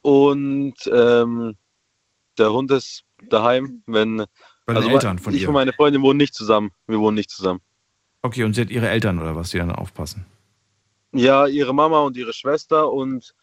[0.00, 1.56] und ähm,
[2.38, 4.24] der Hund ist daheim, wenn.
[4.64, 5.48] Bei den also Eltern von ich ihr?
[5.48, 6.70] und meine Freundin wohnen nicht zusammen.
[6.86, 7.60] Wir wohnen nicht zusammen.
[8.22, 10.24] Okay, und sie hat ihre Eltern oder was, die dann aufpassen?
[11.12, 13.34] Ja, ihre Mama und ihre Schwester und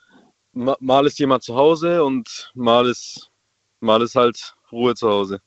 [0.54, 3.30] ma- mal ist jemand zu Hause und mal ist,
[3.82, 5.42] mal ist halt Ruhe zu Hause.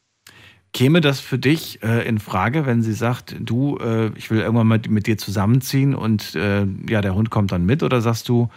[0.75, 4.69] Käme das für dich äh, in Frage, wenn sie sagt, du, äh, ich will irgendwann
[4.69, 7.83] mit, mit dir zusammenziehen und äh, ja, der Hund kommt dann mit?
[7.83, 8.49] Oder sagst du,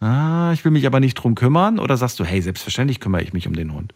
[0.00, 1.78] ah, ich will mich aber nicht drum kümmern?
[1.78, 3.94] Oder sagst du, hey, selbstverständlich kümmere ich mich um den Hund?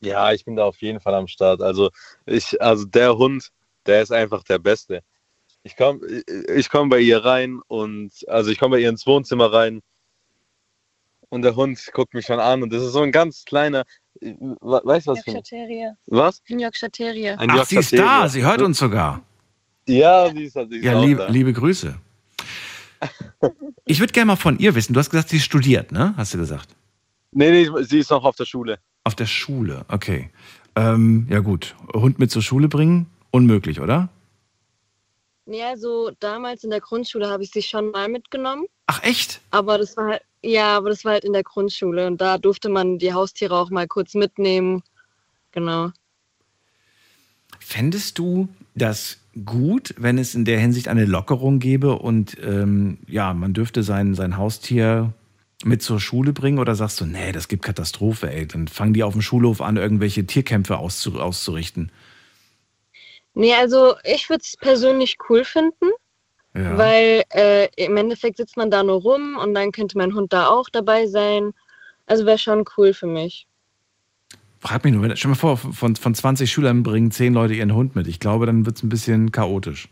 [0.00, 1.60] Ja, ich bin da auf jeden Fall am Start.
[1.62, 1.90] Also
[2.26, 3.50] ich, also der Hund,
[3.86, 5.02] der ist einfach der Beste.
[5.62, 6.00] Ich komme
[6.56, 9.82] ich komm bei ihr rein und also ich komme bei ihr ins Wohnzimmer rein
[11.28, 13.84] und der Hund guckt mich schon an und das ist so ein ganz kleiner,
[14.20, 15.18] we- weißt du was?
[15.18, 15.96] Yorkshire Terrier.
[16.06, 16.42] was?
[16.48, 17.38] Ein Yorkshire Terrier.
[17.38, 18.28] Ein Ach, sie ist Yorkshire da, Terrier.
[18.30, 19.22] sie hört uns sogar.
[19.86, 21.28] Ja, sie ist, sie ist Ja, auch liebe, da.
[21.28, 21.94] liebe Grüße.
[23.86, 24.92] Ich würde gerne mal von ihr wissen.
[24.92, 26.14] Du hast gesagt, sie studiert, ne?
[26.16, 26.68] Hast du gesagt?
[27.32, 28.78] Nee, nee, sie ist noch auf der Schule.
[29.04, 30.30] Auf der Schule, okay.
[30.76, 34.08] Ähm, ja gut, Hund mit zur Schule bringen, unmöglich, oder?
[35.46, 38.66] Nee, also damals in der Grundschule habe ich sie schon mal mitgenommen.
[38.86, 39.40] Ach echt?
[39.50, 42.68] Aber das war halt, ja, aber das war halt in der Grundschule und da durfte
[42.68, 44.82] man die Haustiere auch mal kurz mitnehmen.
[45.52, 45.90] Genau.
[47.58, 53.34] Fändest du das gut, wenn es in der Hinsicht eine Lockerung gäbe und ähm, ja,
[53.34, 55.12] man dürfte sein, sein Haustier
[55.64, 59.02] mit zur Schule bringen oder sagst du, nee, das gibt Katastrophe, ey, dann fangen die
[59.02, 61.92] auf dem Schulhof an, irgendwelche Tierkämpfe auszu auszurichten.
[63.34, 65.90] Nee, also ich würde es persönlich cool finden,
[66.54, 66.76] Ja.
[66.78, 70.48] weil äh, im Endeffekt sitzt man da nur rum und dann könnte mein Hund da
[70.48, 71.52] auch dabei sein.
[72.06, 73.46] Also wäre schon cool für mich.
[74.58, 77.74] Frag mich nur, wenn- stell mal vor, von, von 20 Schülern bringen 10 Leute ihren
[77.74, 78.06] Hund mit.
[78.08, 79.88] Ich glaube, dann wird es ein bisschen chaotisch.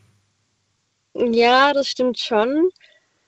[1.14, 2.70] Ja, das stimmt schon.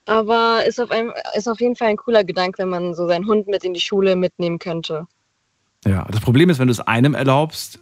[0.05, 3.27] Aber ist auf, einem, ist auf jeden Fall ein cooler Gedanke, wenn man so seinen
[3.27, 5.07] Hund mit in die Schule mitnehmen könnte.
[5.85, 7.79] Ja, das Problem ist, wenn du es einem erlaubst,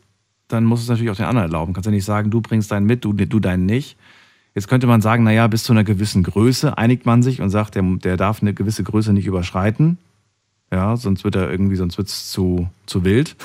[0.47, 1.73] dann musst du es natürlich auch den anderen erlauben.
[1.73, 3.97] Kannst ja nicht sagen, du bringst deinen mit, du, du deinen nicht.
[4.55, 7.75] Jetzt könnte man sagen, naja, bis zu einer gewissen Größe einigt man sich und sagt,
[7.75, 9.97] der, der darf eine gewisse Größe nicht überschreiten.
[10.71, 13.35] Ja, sonst wird er irgendwie, sonst wird es zu, zu wild.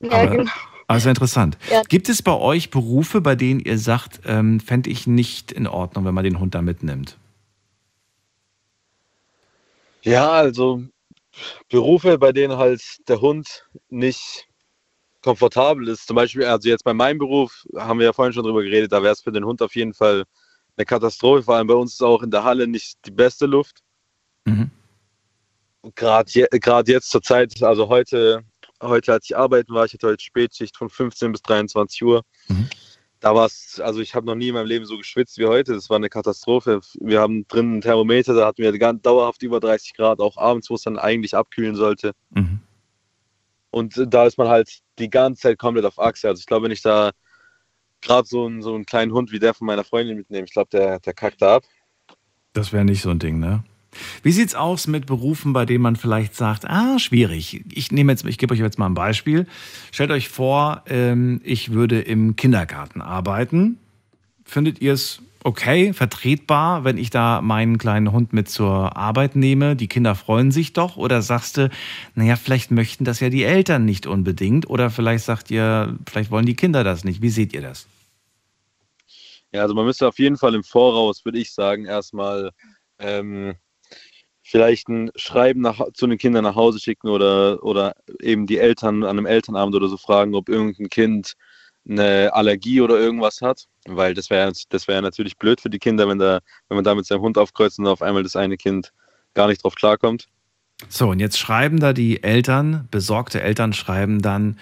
[0.00, 0.50] Ja, Aber, genau.
[0.90, 1.58] ja interessant.
[1.70, 1.82] Ja.
[1.88, 6.04] Gibt es bei euch Berufe, bei denen ihr sagt, ähm, fände ich nicht in Ordnung,
[6.04, 7.16] wenn man den Hund da mitnimmt?
[10.04, 10.82] Ja, also
[11.68, 14.46] Berufe, bei denen halt der Hund nicht
[15.22, 16.06] komfortabel ist.
[16.06, 19.02] Zum Beispiel, also jetzt bei meinem Beruf haben wir ja vorhin schon drüber geredet, da
[19.02, 20.24] wäre es für den Hund auf jeden Fall
[20.76, 21.42] eine Katastrophe.
[21.44, 23.78] Vor allem bei uns ist auch in der Halle nicht die beste Luft.
[24.44, 24.70] Mhm.
[25.94, 26.46] Gerade je,
[26.86, 28.42] jetzt zur Zeit, also heute,
[28.82, 32.22] heute als ich arbeiten war, ich hatte heute Spätschicht von 15 bis 23 Uhr.
[33.24, 35.72] Da war es, also ich habe noch nie in meinem Leben so geschwitzt wie heute.
[35.72, 36.82] Das war eine Katastrophe.
[37.00, 40.68] Wir haben drinnen ein Thermometer, da hatten wir ganz dauerhaft über 30 Grad, auch abends,
[40.68, 42.12] wo es dann eigentlich abkühlen sollte.
[42.34, 42.60] Mhm.
[43.70, 46.28] Und da ist man halt die ganze Zeit komplett auf Achse.
[46.28, 47.12] Also ich glaube, wenn ich da
[48.02, 50.68] gerade so, einen- so einen kleinen Hund wie der von meiner Freundin mitnehme, ich glaube,
[50.70, 51.64] der, der kackt da ab.
[52.52, 53.64] Das wäre nicht so ein Ding, ne?
[54.22, 57.64] Wie sieht's aus mit Berufen, bei denen man vielleicht sagt, ah, schwierig.
[57.72, 59.46] Ich nehme jetzt, ich gebe euch jetzt mal ein Beispiel.
[59.92, 63.78] Stellt euch vor, ähm, ich würde im Kindergarten arbeiten.
[64.44, 69.76] Findet ihr es okay, vertretbar, wenn ich da meinen kleinen Hund mit zur Arbeit nehme?
[69.76, 70.96] Die Kinder freuen sich doch.
[70.96, 71.70] Oder sagst du,
[72.14, 74.68] naja, vielleicht möchten das ja die Eltern nicht unbedingt.
[74.68, 77.22] Oder vielleicht sagt ihr, vielleicht wollen die Kinder das nicht.
[77.22, 77.86] Wie seht ihr das?
[79.52, 82.50] Ja, also man müsste auf jeden Fall im Voraus, würde ich sagen, erstmal
[82.98, 83.54] ähm,
[84.44, 89.02] vielleicht ein Schreiben nach, zu den Kindern nach Hause schicken oder, oder eben die Eltern
[89.02, 91.34] an einem Elternabend oder so fragen, ob irgendein Kind
[91.88, 96.08] eine Allergie oder irgendwas hat, weil das wäre das wäre natürlich blöd für die Kinder,
[96.08, 98.92] wenn da wenn man da mit seinem Hund aufkreuzt und auf einmal das eine Kind
[99.34, 100.28] gar nicht drauf klarkommt.
[100.88, 104.58] So, und jetzt schreiben da die Eltern, besorgte Eltern schreiben dann,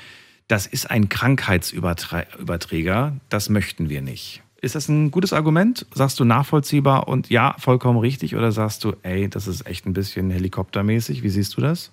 [0.49, 4.43] das ist ein Krankheitsüberträger, das möchten wir nicht.
[4.63, 5.87] Ist das ein gutes Argument?
[5.93, 8.37] Sagst du nachvollziehbar und ja, vollkommen richtig?
[8.37, 11.25] Oder sagst du, ey, das ist echt ein bisschen helikoptermäßig?
[11.25, 11.91] Wie siehst du das?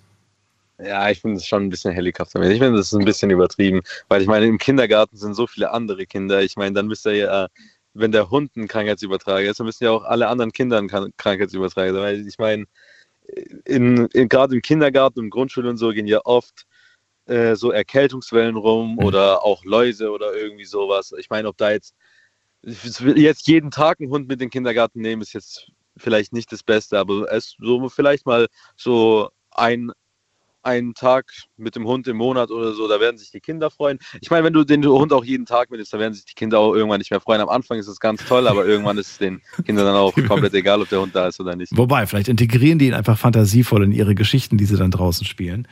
[0.78, 2.54] Ja, ich finde es schon ein bisschen helikoptermäßig.
[2.54, 5.72] Ich finde, das ist ein bisschen übertrieben, weil ich meine, im Kindergarten sind so viele
[5.72, 6.42] andere Kinder.
[6.42, 7.48] Ich meine, dann müsste ja,
[7.94, 11.12] wenn der Hund ein Krankheitsübertrager ist, dann müssen ja auch alle anderen Kinder ein Krank-
[11.16, 12.02] Krankheitsübertrager sein.
[12.02, 12.66] Weil ich meine,
[13.64, 16.66] in, in, gerade im Kindergarten und Grundschule und so gehen ja oft
[17.26, 21.12] äh, so Erkältungswellen rum oder auch Läuse oder irgendwie sowas.
[21.18, 21.96] Ich meine, ob da jetzt
[22.62, 26.62] jetzt jeden Tag einen Hund mit in den Kindergarten nehmen, ist jetzt vielleicht nicht das
[26.62, 28.46] Beste, aber es so vielleicht mal
[28.76, 29.92] so ein
[30.62, 33.98] einen Tag mit dem Hund im Monat oder so, da werden sich die Kinder freuen.
[34.20, 36.58] Ich meine, wenn du den Hund auch jeden Tag mitnimmst, da werden sich die Kinder
[36.58, 37.40] auch irgendwann nicht mehr freuen.
[37.40, 40.54] Am Anfang ist es ganz toll, aber irgendwann ist es den Kindern dann auch komplett
[40.54, 41.76] egal, ob der Hund da ist oder nicht.
[41.76, 45.66] Wobei, vielleicht integrieren die ihn einfach fantasievoll in ihre Geschichten, die sie dann draußen spielen.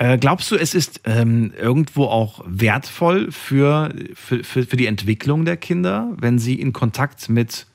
[0.00, 5.44] Äh, glaubst du, es ist ähm, irgendwo auch wertvoll für, für, für, für die Entwicklung
[5.44, 7.66] der Kinder, wenn sie in Kontakt mit,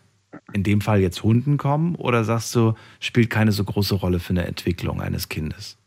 [0.51, 1.93] in dem Fall jetzt Hunden kommen?
[1.93, 5.77] Oder sagst du, spielt keine so große Rolle für eine Entwicklung eines Kindes?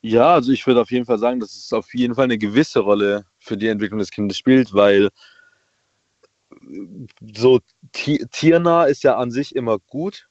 [0.00, 2.80] Ja, also ich würde auf jeden Fall sagen, dass es auf jeden Fall eine gewisse
[2.80, 5.10] Rolle für die Entwicklung des Kindes spielt, weil
[7.34, 7.60] so
[7.92, 10.26] ti tiernah ist ja an sich immer gut.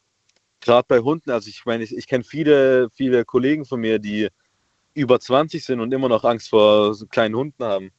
[0.59, 4.29] Gerade bei Hunden, also ich meine, ich, ich kenne viele, viele Kollegen von mir, die
[4.95, 7.91] über 20 sind und immer noch Angst vor so kleinen Hunden haben.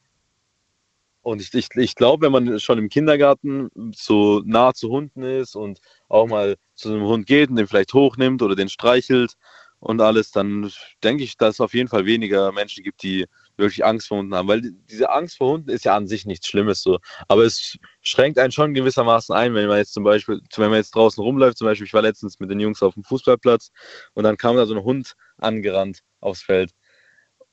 [1.21, 5.55] Und ich, ich, ich glaube, wenn man schon im Kindergarten so nah zu Hunden ist
[5.55, 9.33] und auch mal zu einem Hund geht und den vielleicht hochnimmt oder den streichelt
[9.79, 10.71] und alles, dann
[11.03, 13.25] denke ich, dass es auf jeden Fall weniger Menschen gibt, die
[13.57, 14.47] wirklich Angst vor Hunden haben.
[14.47, 16.99] Weil diese Angst vor Hunden ist ja an sich nichts Schlimmes so.
[17.27, 20.95] Aber es schränkt einen schon gewissermaßen ein, wenn man jetzt zum Beispiel, wenn man jetzt
[20.95, 23.71] draußen rumläuft, zum Beispiel, ich war letztens mit den Jungs auf dem Fußballplatz
[24.13, 26.71] und dann kam da so ein Hund angerannt aufs Feld.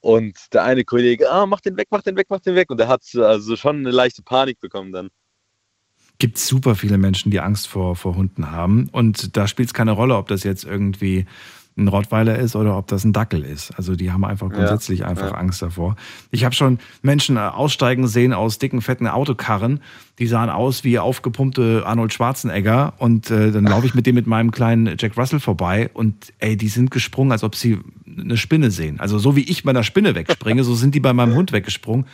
[0.04, 2.68] Und der eine Kollege, ah, mach den weg, mach den weg, mach den weg.
[2.68, 5.08] Und der hat also schon eine leichte Panik bekommen dann.
[6.18, 8.90] Gibt super viele Menschen, die Angst vor, vor Hunden haben.
[8.92, 11.24] Und da spielt es keine Rolle, ob das jetzt irgendwie
[11.76, 13.72] ein Rottweiler ist oder ob das ein Dackel ist.
[13.78, 15.38] Also die haben einfach grundsätzlich ja, einfach ja.
[15.38, 15.96] Angst davor.
[16.30, 19.80] Ich habe schon Menschen äh, aussteigen sehen aus dicken, fetten Autokarren.
[20.18, 22.92] Die sahen aus wie aufgepumpte Arnold Schwarzenegger.
[22.98, 26.56] Und äh, dann laufe ich mit dem mit meinem kleinen Jack Russell vorbei und ey,
[26.56, 27.80] die sind gesprungen, als ob sie
[28.18, 29.00] eine Spinne sehen.
[29.00, 32.06] Also so wie ich bei einer Spinne wegspringe, so sind die bei meinem Hund weggesprungen.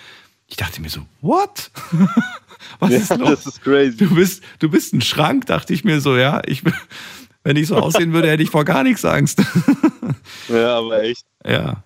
[0.47, 1.71] Ich dachte mir so, what?
[2.79, 3.45] Was ja, ist los?
[3.45, 3.97] Das ist crazy.
[3.97, 6.43] Du bist, du bist ein Schrank, dachte ich mir so, ja.
[6.47, 6.63] Ich
[7.43, 9.43] wenn ich so aussehen würde, hätte ich vor gar nichts Angst.
[10.49, 11.25] Ja, aber echt.
[11.47, 11.85] Ja.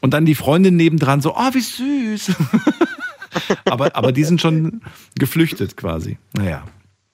[0.00, 2.32] Und dann die Freundin nebendran so, oh, wie süß.
[3.64, 4.82] aber, aber die sind schon
[5.18, 6.18] geflüchtet quasi.
[6.34, 6.64] Naja.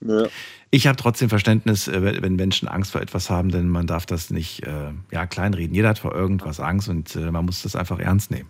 [0.01, 0.27] Ja.
[0.75, 4.31] Ich habe trotzdem Verständnis, äh, wenn Menschen Angst vor etwas haben, denn man darf das
[4.31, 5.75] nicht äh, ja, kleinreden.
[5.75, 8.49] Jeder hat vor irgendwas Angst und äh, man muss das einfach ernst nehmen.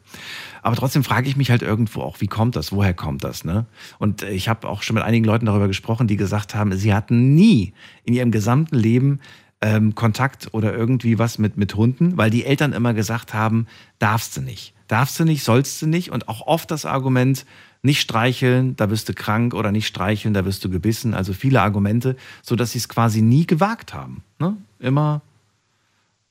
[0.62, 2.70] Aber trotzdem frage ich mich halt irgendwo auch, wie kommt das?
[2.70, 3.44] Woher kommt das?
[3.44, 3.66] Ne?
[3.98, 7.34] Und ich habe auch schon mit einigen Leuten darüber gesprochen, die gesagt haben, sie hatten
[7.34, 7.72] nie
[8.04, 9.18] in ihrem gesamten Leben
[9.60, 13.66] ähm, Kontakt oder irgendwie was mit, mit Hunden, weil die Eltern immer gesagt haben,
[13.98, 14.74] darfst du nicht.
[14.86, 16.12] Darfst du nicht, sollst du nicht.
[16.12, 17.46] Und auch oft das Argument,
[17.82, 21.14] nicht streicheln, da wirst du krank oder nicht streicheln, da wirst du gebissen.
[21.14, 24.22] Also viele Argumente, sodass sie es quasi nie gewagt haben.
[24.38, 24.56] Ne?
[24.78, 25.20] Immer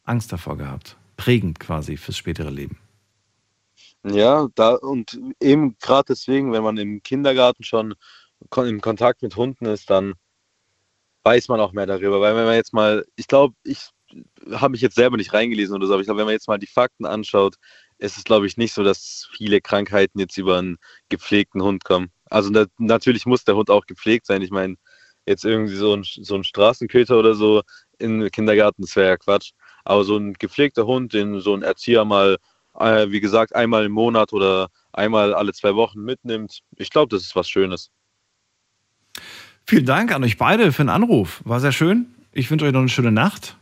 [0.06, 0.95] Angst davor gehabt.
[1.18, 2.78] Prägend quasi fürs spätere Leben.
[4.03, 7.94] Ja, da und eben gerade deswegen, wenn man im Kindergarten schon
[8.57, 10.14] in Kontakt mit Hunden ist, dann
[11.23, 12.19] weiß man auch mehr darüber.
[12.19, 13.90] Weil wenn man jetzt mal, ich glaube, ich
[14.52, 16.57] habe mich jetzt selber nicht reingelesen oder so, aber ich glaube, wenn man jetzt mal
[16.57, 17.57] die Fakten anschaut,
[18.02, 20.78] ist es, glaube ich, nicht so, dass viele Krankheiten jetzt über einen
[21.10, 22.11] gepflegten Hund kommen.
[22.30, 24.41] Also na natürlich muss der Hund auch gepflegt sein.
[24.41, 24.76] Ich meine,
[25.26, 27.61] jetzt irgendwie so ein, so ein Straßenköter oder so
[27.99, 29.52] im Kindergarten, das wäre ja Quatsch.
[29.86, 32.38] Aber so ein gepflegter Hund, den so ein Erzieher mal,
[32.80, 37.23] äh, wie gesagt, einmal im Monat oder einmal alle zwei Wochen mitnimmt, ich glaube, das
[37.23, 37.91] ist was Schönes.
[39.65, 41.41] Vielen Dank an euch beide für den Anruf.
[41.45, 42.07] War sehr schön.
[42.32, 43.57] Ich wünsche euch noch eine schöne Nacht.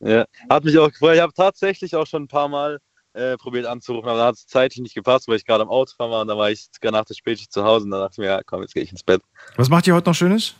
[0.00, 1.16] Ja, hat mich auch gefreut.
[1.16, 2.80] Ich habe tatsächlich auch schon ein paar Mal
[3.14, 5.92] äh, probiert anzurufen, aber da hat es zeitlich nicht gepasst, weil ich gerade am Auto
[5.98, 8.26] war und da war ich nach der Spätschicht zu Hause und dann dachte ich mir,
[8.26, 9.22] ja, komm, jetzt gehe ich ins Bett.
[9.56, 10.54] Was macht ihr heute noch Schönes?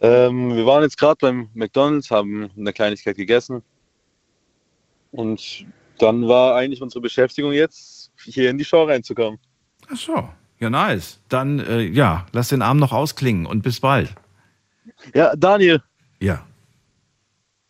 [0.00, 3.62] Ähm, wir waren jetzt gerade beim McDonalds, haben eine Kleinigkeit gegessen
[5.12, 5.66] und
[5.98, 9.38] dann war eigentlich unsere Beschäftigung jetzt, hier in die Show reinzukommen.
[9.92, 10.28] Ach so,
[10.58, 11.20] ja nice.
[11.28, 14.14] Dann, äh, ja, lass den Abend noch ausklingen und bis bald.
[15.14, 15.82] Ja, Daniel.
[16.18, 16.46] Ja.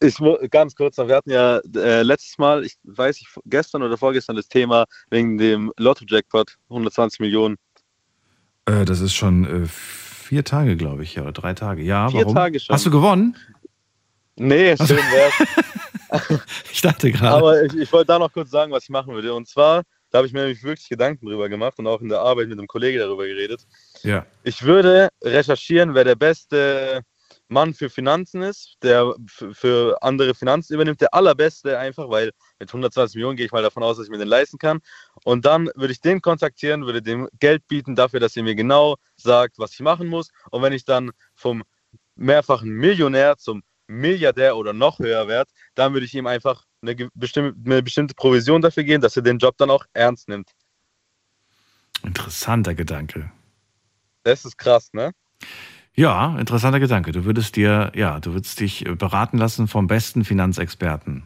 [0.02, 0.16] Ich
[0.50, 4.36] ganz kurz noch, wir hatten ja äh, letztes Mal, ich weiß nicht, gestern oder vorgestern
[4.36, 7.56] das Thema wegen dem Lotto-Jackpot, 120 Millionen.
[8.64, 11.82] Äh, das ist schon äh, vier Tage, glaube ich, ja, oder drei Tage.
[11.82, 12.34] Ja, vier warum?
[12.34, 12.74] Tage schon.
[12.74, 13.36] Hast du gewonnen?
[14.36, 16.40] Nee, schön wär's.
[16.72, 17.36] ich dachte gerade.
[17.36, 19.34] Aber ich, ich wollte da noch kurz sagen, was ich machen würde.
[19.34, 22.20] Und zwar, da habe ich mir nämlich wirklich Gedanken drüber gemacht und auch in der
[22.20, 23.66] Arbeit mit einem Kollegen darüber geredet.
[24.02, 24.24] Ja.
[24.42, 27.02] Ich würde recherchieren, wer der beste
[27.50, 33.16] Mann für Finanzen ist, der für andere Finanzen übernimmt, der allerbeste einfach, weil mit 120
[33.16, 34.80] Millionen gehe ich mal davon aus, dass ich mir den leisten kann.
[35.24, 38.96] Und dann würde ich den kontaktieren, würde dem Geld bieten dafür, dass er mir genau
[39.16, 40.30] sagt, was ich machen muss.
[40.50, 41.64] Und wenn ich dann vom
[42.14, 47.58] mehrfachen Millionär zum Milliardär oder noch höher werde, dann würde ich ihm einfach eine bestimmte,
[47.64, 50.52] eine bestimmte Provision dafür geben, dass er den Job dann auch ernst nimmt.
[52.04, 53.32] Interessanter Gedanke.
[54.22, 55.12] Das ist krass, ne?
[55.96, 57.12] Ja, interessanter Gedanke.
[57.12, 61.24] Du würdest dir, ja, du würdest dich beraten lassen vom besten Finanzexperten.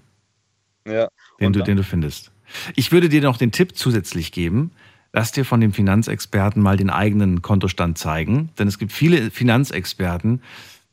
[0.86, 1.08] Ja.
[1.40, 2.30] Den du, den du findest.
[2.74, 4.72] Ich würde dir noch den Tipp zusätzlich geben,
[5.12, 8.50] lass dir von dem Finanzexperten mal den eigenen Kontostand zeigen.
[8.58, 10.42] Denn es gibt viele Finanzexperten,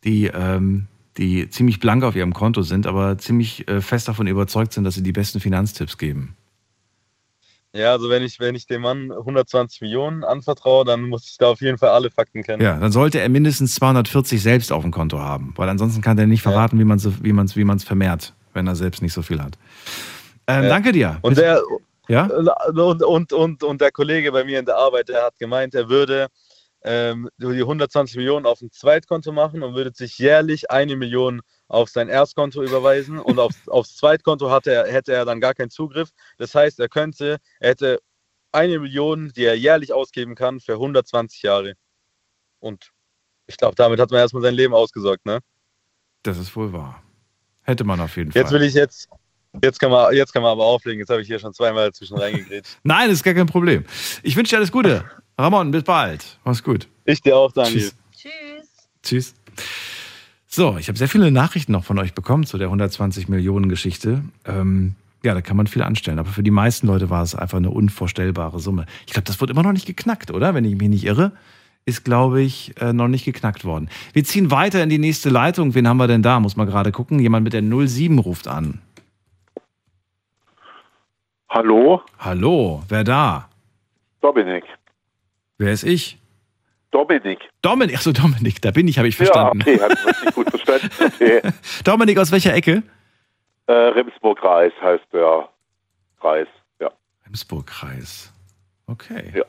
[0.03, 0.87] die, ähm,
[1.17, 4.95] die ziemlich blank auf ihrem Konto sind, aber ziemlich äh, fest davon überzeugt sind, dass
[4.95, 6.35] sie die besten Finanztipps geben.
[7.73, 11.47] Ja, also wenn ich, wenn ich dem Mann 120 Millionen anvertraue, dann muss ich da
[11.47, 12.61] auf jeden Fall alle Fakten kennen.
[12.61, 16.27] Ja, dann sollte er mindestens 240 selbst auf dem Konto haben, weil ansonsten kann der
[16.27, 16.81] nicht verraten, ja.
[16.81, 19.57] wie man es wie man's, wie man's vermehrt, wenn er selbst nicht so viel hat.
[20.47, 20.69] Ähm, ja.
[20.69, 21.17] Danke dir.
[21.21, 21.61] Und der,
[22.09, 22.25] ja?
[22.25, 25.87] und, und, und, und der Kollege bei mir in der Arbeit, der hat gemeint, er
[25.87, 26.27] würde
[26.83, 31.41] ähm, die 120 Millionen auf ein Zweitkonto machen und würde sich jährlich eine Million
[31.71, 35.69] auf sein Erstkonto überweisen und auf, aufs Zweitkonto hatte er, hätte er dann gar keinen
[35.69, 36.09] Zugriff.
[36.37, 37.99] Das heißt, er könnte, er hätte
[38.51, 41.73] eine Million, die er jährlich ausgeben kann für 120 Jahre.
[42.59, 42.91] Und
[43.47, 45.39] ich glaube, damit hat man erstmal sein Leben ausgesorgt, ne?
[46.23, 47.01] Das ist wohl wahr.
[47.63, 48.59] Hätte man auf jeden Jetzt Fall.
[48.59, 49.07] will ich jetzt,
[49.63, 50.99] jetzt kann man, jetzt kann man aber auflegen.
[50.99, 52.79] Jetzt habe ich hier schon zweimal dazwischen reingegrätscht.
[52.83, 53.85] Nein, ist gar kein Problem.
[54.23, 55.05] Ich wünsche dir alles Gute.
[55.37, 56.37] Ramon, bis bald.
[56.43, 56.87] Mach's gut.
[57.05, 57.91] Ich dir auch, Daniel.
[58.13, 58.69] Tschüss.
[59.01, 59.33] Tschüss.
[60.53, 64.21] So, ich habe sehr viele Nachrichten noch von euch bekommen zu der 120 Millionen Geschichte.
[64.45, 66.19] Ähm, ja, da kann man viel anstellen.
[66.19, 68.85] Aber für die meisten Leute war es einfach eine unvorstellbare Summe.
[69.07, 70.53] Ich glaube, das wird immer noch nicht geknackt, oder?
[70.53, 71.31] Wenn ich mich nicht irre,
[71.85, 73.89] ist, glaube ich, äh, noch nicht geknackt worden.
[74.11, 75.73] Wir ziehen weiter in die nächste Leitung.
[75.73, 76.41] Wen haben wir denn da?
[76.41, 77.19] Muss man gerade gucken.
[77.19, 78.81] Jemand mit der 07 ruft an.
[81.47, 82.01] Hallo?
[82.19, 83.47] Hallo, wer da?
[84.19, 84.65] Dominik.
[85.57, 86.20] Wer ist ich?
[86.91, 87.39] Dominik.
[87.61, 89.63] Dominik, achso, Dominik, da bin ich, habe ich verstanden.
[89.65, 90.89] Ja, okay, hat man nicht gut verstanden.
[90.99, 91.41] Okay.
[91.83, 92.83] Dominik, aus welcher Ecke?
[93.67, 95.47] Äh, Remsburg-Kreis heißt der
[96.19, 96.47] Kreis,
[96.79, 96.91] ja.
[97.25, 98.33] Remsburg-Kreis.
[98.87, 99.31] Okay.
[99.35, 99.43] Ja.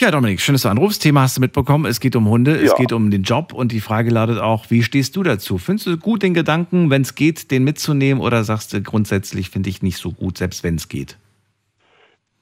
[0.00, 1.02] Ja, Dominik, schön, dass du anrufst.
[1.02, 1.86] Thema hast du mitbekommen.
[1.86, 2.76] Es geht um Hunde, es Ja.
[2.76, 5.56] geht um den Job und die Frage lautet auch, wie stehst du dazu?
[5.56, 9.70] Findest du gut den Gedanken, wenn es geht, den mitzunehmen oder sagst du grundsätzlich, finde
[9.70, 11.16] ich nicht so gut, selbst wenn es geht?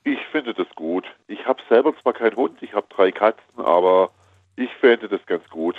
[0.04, 1.04] Ich finde das gut.
[1.32, 4.10] Ich habe selber zwar keinen Hund, ich habe drei Katzen, aber
[4.56, 5.76] ich fände das ganz gut.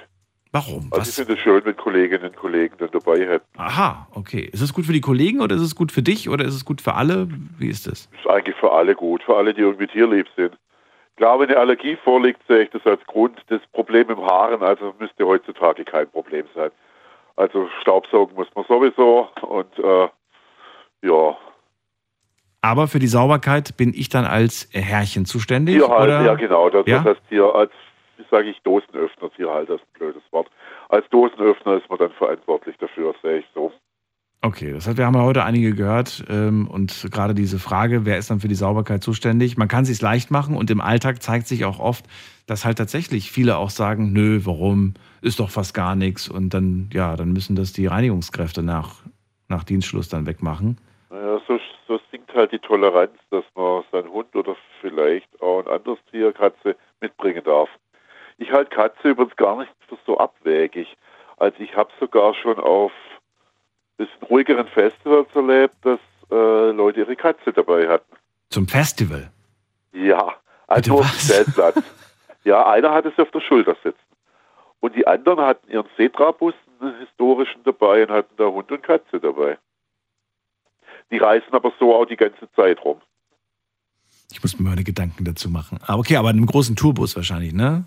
[0.51, 0.89] Warum?
[0.91, 3.45] Also ich finde es schön, wenn Kolleginnen und Kollegen dann dabei hätten.
[3.57, 4.49] Aha, okay.
[4.51, 6.65] Ist es gut für die Kollegen oder ist es gut für dich oder ist es
[6.65, 7.27] gut für alle?
[7.57, 8.09] Wie ist das?
[8.17, 10.55] ist eigentlich für alle gut, für alle, die irgendwie tierlieb sind.
[11.17, 13.39] Klar, wenn eine Allergie vorliegt, sehe ich das als Grund.
[13.47, 16.71] Das Problem im Haaren, also müsste heutzutage kein Problem sein.
[17.35, 20.07] Also Staubsaugen muss man sowieso und äh,
[21.07, 21.37] ja,
[22.63, 25.75] Aber für die Sauberkeit bin ich dann als Herrchen zuständig?
[25.75, 26.25] Tierhalter, oder?
[26.25, 26.99] ja genau, das, Ja?
[26.99, 27.71] das heißt Tier als,
[28.15, 30.49] wie sage ich, Dosenöffner, Tierhalter ist ein blödes Wort.
[30.87, 33.73] Als Dosenöffner ist man dann verantwortlich dafür, sehe ich so.
[34.41, 38.17] Okay, das heißt, wir haben ja heute einige gehört ähm, und gerade diese Frage, wer
[38.17, 39.57] ist dann für die Sauberkeit zuständig?
[39.57, 42.05] Man kann es sich leicht machen und im Alltag zeigt sich auch oft,
[42.45, 46.89] dass halt tatsächlich viele auch sagen, nö, warum, ist doch fast gar nichts und dann,
[46.93, 49.03] ja, dann müssen das die Reinigungskräfte nach,
[49.49, 50.77] nach Dienstschluss dann wegmachen.
[51.13, 55.67] Naja, so, so sinkt halt die Toleranz, dass man seinen Hund oder vielleicht auch ein
[55.67, 57.69] anderes Tier, Katze, mitbringen darf.
[58.39, 60.97] Ich halte Katze übrigens gar nicht für so abwägig.
[61.37, 62.91] Also ich habe sogar schon auf
[63.97, 65.99] bisschen ruhigeren Festivals erlebt, dass
[66.31, 68.15] äh, Leute ihre Katze dabei hatten.
[68.49, 69.29] Zum Festival.
[69.91, 70.33] Ja,
[70.65, 71.75] also auf dem Stellplatz.
[72.43, 73.99] ja, einer hatte sie auf der Schulter sitzen.
[74.79, 79.19] Und die anderen hatten ihren Setra-Bus, einen historischen dabei und hatten da Hund und Katze
[79.19, 79.59] dabei.
[81.13, 82.99] Die reisen aber so auch die ganze Zeit rum.
[84.31, 85.77] Ich muss mir meine Gedanken dazu machen.
[85.85, 87.83] Ah, okay, aber in einem großen Tourbus wahrscheinlich, ne?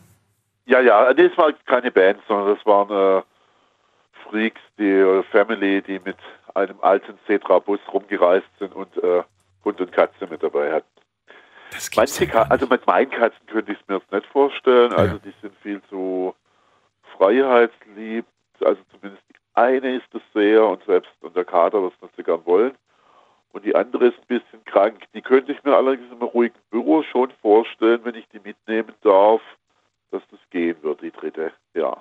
[0.66, 3.23] Ja, ja, nee, das war keine Band, sondern das waren äh,
[4.28, 6.16] Freaks, die Family, die mit
[6.55, 9.24] einem alten Setra-Bus rumgereist sind und äh,
[9.65, 10.86] Hund und Katze mit dabei hatten.
[11.97, 14.93] Manche Ka also mit meinen Katzen könnte ich es mir jetzt nicht vorstellen.
[14.93, 16.32] Also die sind viel zu
[17.16, 18.24] freiheitslieb.
[18.65, 22.47] Also zumindest die eine ist es sehr und selbst und der Kater nicht so gern
[22.47, 22.74] wollen.
[23.56, 24.98] Und die andere ist ein bisschen krank.
[25.14, 29.40] Die könnte ich mir allerdings im ruhigen Büro schon vorstellen, wenn ich die mitnehmen darf,
[30.10, 31.52] dass das gehen wird, die dritte.
[31.72, 31.96] Ja.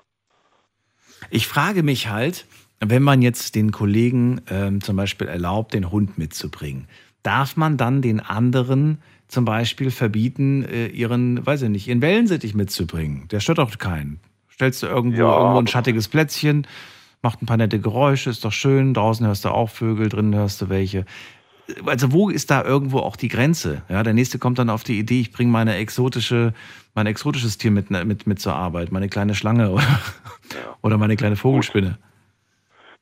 [1.29, 2.45] Ich frage mich halt,
[2.81, 6.89] wenn man jetzt den Kollegen ähm, zum Beispiel erlaubt, den Hund mitzubringen,
[7.23, 12.53] darf man dann den anderen zum Beispiel verbieten, äh, ihren, weiß ich nicht, ihren Wellensittich
[12.53, 13.29] mitzubringen?
[13.29, 14.19] Der stört doch keinen.
[14.51, 16.67] Stellst du irgendwo, Ja, irgendwo ein schattiges Plätzchen,
[17.21, 18.93] macht ein paar nette Geräusche, ist doch schön.
[18.93, 21.05] Draußen hörst du auch Vögel, drinnen hörst du welche.
[21.85, 23.81] Also wo ist da irgendwo auch die Grenze?
[23.89, 26.53] Ja, der nächste kommt dann auf die Idee, ich bringe meine exotische,
[26.93, 29.99] mein exotisches Tier mit, mit, mit zur Arbeit, meine kleine Schlange oder,
[30.83, 31.97] oder meine kleine Vogelspinne.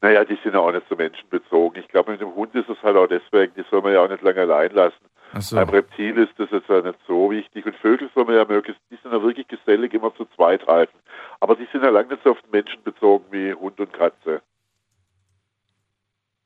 [0.01, 1.81] Naja, die sind ja auch nicht so menschenbezogen.
[1.81, 4.09] Ich glaube, mit dem Hund ist es halt auch deswegen, die soll man ja auch
[4.09, 5.05] nicht lange allein lassen.
[5.39, 5.55] So.
[5.55, 7.65] Beim Reptil ist das jetzt ja nicht so wichtig.
[7.65, 10.97] Und Vögel soll man ja möglichst, die sind ja wirklich gesellig immer zu zweit halten.
[11.39, 14.41] Aber die sind ja lange nicht so auf den Menschen bezogen wie Hund und Katze.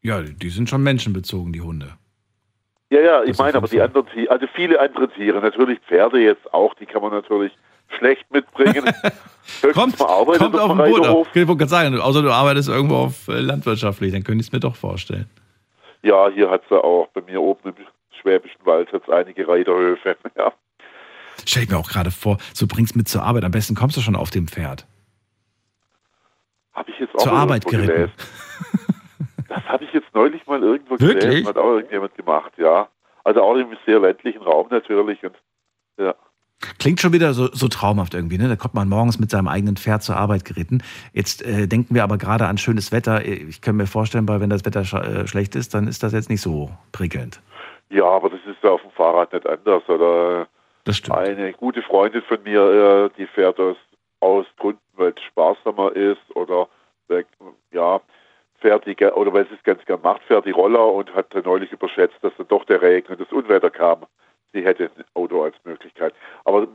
[0.01, 1.97] Ja, die sind schon menschenbezogen, die Hunde.
[2.89, 6.19] Ja, ja, ich Das meine aber die anderen Tiere, also viele andere Tiere, natürlich Pferde
[6.19, 7.51] jetzt auch, die kann man natürlich
[7.97, 8.85] schlecht mitbringen.
[9.73, 11.27] kommt, Kommt auf den auf.
[11.33, 14.59] Ich wollte sagen, außer du arbeitest irgendwo auf äh, landwirtschaftlich, dann könnte ich es mir
[14.59, 15.29] doch vorstellen.
[16.03, 17.75] Ja, hier hat es ja auch bei mir oben im
[18.21, 20.15] Schwäbischen Wald hat's einige Reiterhöfe.
[20.37, 20.53] Ja.
[21.45, 23.43] Stell ich mir auch gerade vor, so bringst mit zur Arbeit.
[23.43, 24.85] Am besten kommst du schon auf dem Pferd.
[26.73, 27.87] Habe ich jetzt auch Zur Arbeit geritten.
[27.93, 28.13] gelesen.
[29.47, 31.19] Das habe ich jetzt neulich mal irgendwo Wirklich?
[31.19, 32.87] gelesen, hat auch irgendjemand gemacht, ja.
[33.23, 35.35] Also auch im sehr ländlichen Raum natürlich und
[35.97, 36.15] ja.
[36.79, 38.47] Klingt schon wieder so, so traumhaft irgendwie, ne?
[38.49, 40.81] Da kommt man morgens mit seinem eigenen Pferd zur Arbeit geritten.
[41.13, 43.23] Jetzt äh, denken wir aber gerade an schönes Wetter.
[43.25, 46.13] Ich kann mir vorstellen, weil wenn das Wetter sch äh, schlecht ist, dann ist das
[46.13, 47.41] jetzt nicht so prickelnd.
[47.89, 49.87] Ja, aber das ist ja auf dem Fahrrad nicht anders.
[49.87, 50.47] Oder
[50.83, 51.17] Das stimmt.
[51.17, 53.77] eine gute Freundin von mir, äh, die fährt aus,
[54.21, 56.67] aus Gründen, weil es sparsamer ist oder
[57.71, 58.01] ja,
[58.57, 61.33] fährt die, ge- oder weil sie es ganz gern macht, fährt die Roller und hat
[61.45, 64.05] neulich überschätzt, dass dann doch der Regen und das Unwetter kam.
[64.53, 66.13] Sie hätte ein Auto als Möglichkeit.
[66.45, 66.67] Aber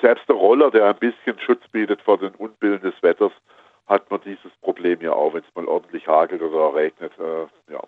[0.00, 3.32] selbst der Roller, der ein bisschen Schutz bietet vor den Unbillen des Wetters,
[3.86, 7.12] hat man dieses Problem ja auch, wenn es mal ordentlich hagelt oder regnet.
[7.18, 7.82] Äh, ja.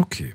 [0.00, 0.34] Okay.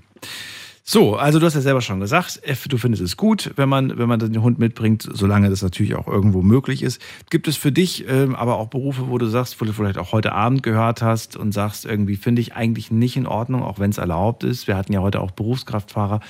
[0.91, 4.09] So, also du hast ja selber schon gesagt, du findest es gut, wenn man, wenn
[4.09, 6.99] man den Hund mitbringt, solange das natürlich auch irgendwo möglich ist.
[7.29, 10.13] Gibt es für dich ähm, aber auch Berufe, wo du sagst, wo du vielleicht auch
[10.13, 13.91] heute Abend gehört hast und sagst, irgendwie finde ich eigentlich nicht in Ordnung, auch wenn
[13.91, 14.65] es erlaubt ist.
[14.67, 16.21] Wir hatten ja heute auch Berufskraftfahrer.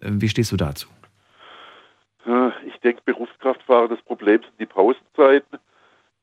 [0.00, 0.86] Ähm, Wie stehst du dazu?
[2.64, 5.58] Ich denke, Berufskraftfahrer, das Problem sind die Pausenzeiten.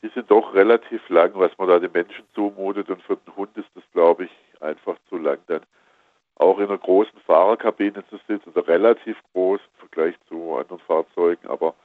[0.01, 2.89] Die sind doch relativ lang, was man da den Menschen zumutet.
[2.89, 4.31] Und für den Hund ist das, glaube ich,
[4.61, 5.39] einfach zu lang.
[5.47, 5.63] Dann
[6.35, 11.47] auch in einer großen Fahrerkabine zu sitzen, oder relativ groß im Vergleich zu anderen Fahrzeugen.
[11.47, 11.75] Aber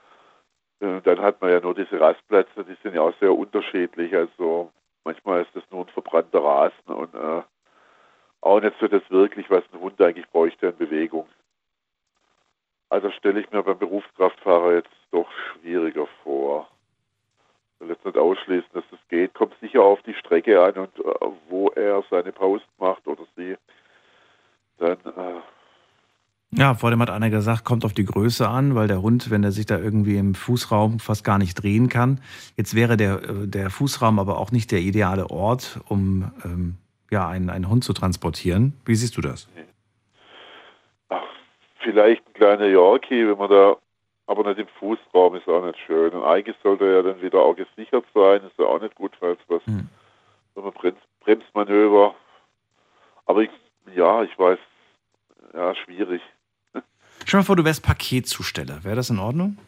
[0.80, 4.14] äh, dann hat man ja nur diese Rastplätze, die sind ja auch sehr unterschiedlich.
[4.14, 4.70] Also
[5.04, 7.42] manchmal ist das nur ein verbrannter Rasen und äh,
[8.40, 11.26] auch nicht so das wirklich, was ein Hund eigentlich bräuchte an Bewegung.
[12.88, 16.68] Also stelle ich mir beim Berufskraftfahrer jetzt doch schwieriger vor.
[17.74, 19.34] Ich will jetzt nicht ausschließen, dass das geht.
[19.34, 23.56] Kommt sicher auf die Strecke an und äh, wo er seine Pausen macht oder sie.
[24.78, 25.40] Dann, äh,
[26.52, 29.44] Ja, vor dem hat einer gesagt, kommt auf die Größe an, weil der Hund, wenn
[29.44, 32.20] er sich da irgendwie im Fußraum fast gar nicht drehen kann.
[32.56, 36.76] Jetzt wäre der, äh, der Fußraum aber auch nicht der ideale Ort, um ähm,
[37.10, 38.74] ja, einen, einen Hund zu transportieren.
[38.84, 39.48] Wie siehst du das?
[41.88, 43.76] vielleicht ein kleiner Yorkie, wenn man da,
[44.26, 46.12] aber nicht im Fußraum, ist auch nicht schön.
[46.12, 49.38] Und eigentlich sollte er dann wieder auch gesichert sein, ist ja auch nicht gut, falls
[49.48, 49.62] was,
[50.55, 52.14] so ein Brems Bremsmanöver.
[53.26, 53.50] Aber ich,
[53.94, 54.59] ja, ich weiß,
[55.55, 56.23] ja, schwierig.
[56.73, 56.82] Stell
[57.32, 58.85] dir mal vor, du wärst Paketzusteller.
[58.85, 59.59] Wäre das in Ordnung?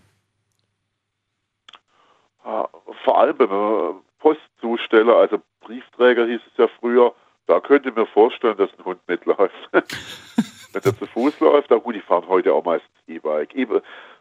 [2.44, 2.68] Ah,
[3.04, 7.14] Vor allem beim Postzusteller, also Briefträger hieß es ja früher,
[7.46, 9.54] da könnte ich mir vorstellen, dass ein Hund mitläuft.
[9.72, 13.54] Wenn der zu Fuß läuft, na gut, die fahren heute auch meistens E-Bike.
[13.56, 13.66] E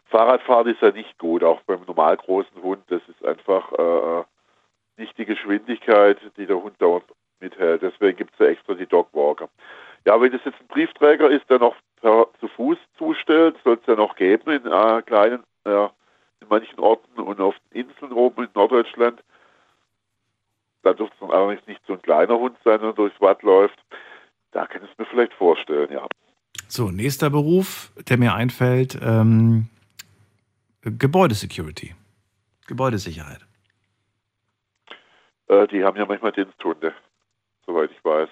[0.06, 2.82] Fahrradfahren ist ja nicht gut, auch beim normal großen Hund.
[2.88, 4.24] Das ist einfach äh,
[4.96, 7.04] nicht die Geschwindigkeit, die der Hund dauernd
[7.38, 7.82] mithält.
[7.82, 9.48] Deswegen gibt es ja extra die Dogwalker.
[10.06, 13.86] Ja, wenn das jetzt ein Briefträger ist, der noch per, zu Fuß zustellt, soll es
[13.86, 15.84] ja noch geben in äh, kleinen, äh,
[16.40, 19.22] in manchen Orten und auf den Inseln oben in Norddeutschland.
[20.82, 23.78] Da dürfte es dann allerdings nicht so ein kleiner Hund sein, der durchs Watt läuft.
[24.52, 26.06] Da kann ich es mir vielleicht vorstellen, ja.
[26.68, 29.68] So, nächster Beruf, der mir einfällt, ähm,
[30.82, 31.94] Gebäudesecurity.
[32.66, 33.44] Gebäudesicherheit.
[35.48, 36.94] Äh, die haben ja manchmal Diensthunde,
[37.66, 38.28] soweit ich weiß.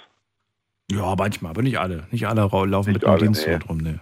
[0.91, 2.07] Ja, manchmal, aber nicht alle.
[2.11, 3.69] Nicht alle laufen Nicht mit alle, Diensthund nee.
[3.69, 4.01] rum, ne.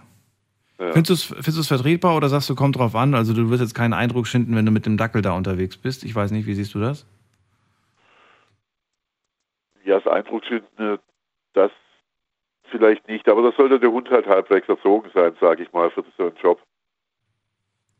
[0.79, 0.91] Ja.
[0.91, 3.15] Findest du es vertretbar oder sagst du, kommt drauf an?
[3.15, 6.03] Also du wirst jetzt keinen Eindruck schinden, wenn du mit dem Dackel da unterwegs bist.
[6.03, 7.05] Ich weiß nicht, wie siehst du das?
[9.83, 10.97] Ja, das Eindrucksschinden, äh,
[11.53, 11.71] das
[12.69, 16.03] vielleicht nicht, aber da sollte der Hund halt halbwegs erzogen sein, sage ich mal, für
[16.17, 16.61] so einen Job.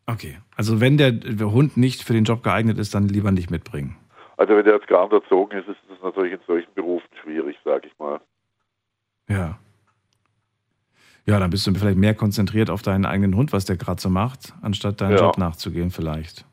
[0.05, 0.37] Okay.
[0.55, 3.97] Also wenn der, der Hund nicht für den Job geeignet ist, dann lieber nicht mitbringen.
[4.37, 7.57] Also wenn der jetzt gar nicht erzogen ist, ist das natürlich in solchen Berufen schwierig,
[7.65, 8.21] sage ich mal.
[9.29, 9.57] Ja.
[11.25, 14.09] Ja, dann bist du vielleicht mehr konzentriert auf deinen eigenen Hund, was der gerade so
[14.09, 15.23] macht, anstatt deinem Ja.
[15.23, 16.45] Job nachzugehen vielleicht.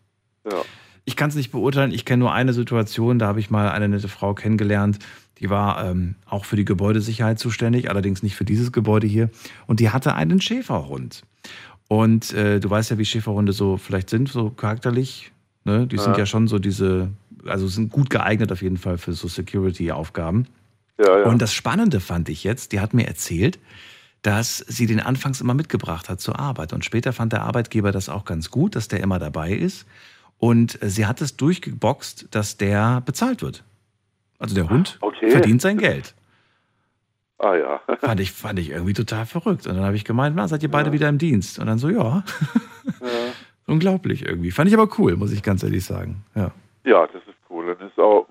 [0.44, 0.62] Ja.
[1.04, 1.92] Ich kann es nicht beurteilen.
[1.92, 4.98] Ich kenne nur eine Situation, da habe ich mal eine nette Frau kennengelernt,
[5.38, 9.30] die war ähm, auch für die Gebäudesicherheit zuständig, allerdings nicht für dieses Gebäude hier.
[9.66, 11.22] Und die hatte einen Schäferhund.
[11.88, 15.32] Und äh, du weißt ja, wie Schäferhunde so vielleicht sind, so charakterlich.
[15.64, 15.86] Ne?
[15.86, 16.18] Die sind Ja.
[16.20, 17.10] ja schon so diese,
[17.46, 20.46] also sind gut geeignet auf jeden Fall für so Security-Aufgaben.
[20.98, 21.24] Ja, ja.
[21.26, 23.58] Und das Spannende fand ich jetzt, die hat mir erzählt,
[24.22, 26.72] dass sie den anfangs immer mitgebracht hat zur Arbeit.
[26.72, 29.86] Und später fand der Arbeitgeber das auch ganz gut, dass der immer dabei ist.
[30.38, 33.64] Und äh, sie hat es durchgeboxt, dass der bezahlt wird.
[34.38, 35.30] Also der Hund Okay.
[35.30, 36.14] verdient sein Geld.
[37.38, 37.80] Ah ja.
[38.00, 39.66] Fand ich, fand ich irgendwie total verrückt.
[39.66, 41.58] Und dann habe ich gemeint, na, seid ihr beide wieder im Dienst?
[41.58, 42.24] Und dann so, ja.
[43.66, 44.50] Unglaublich irgendwie.
[44.50, 46.24] Fand ich aber cool, muss ich ganz ehrlich sagen.
[46.34, 46.50] Ja.
[46.84, 47.70] Ja, das ist cool.
[47.70, 48.26] Und ist auch,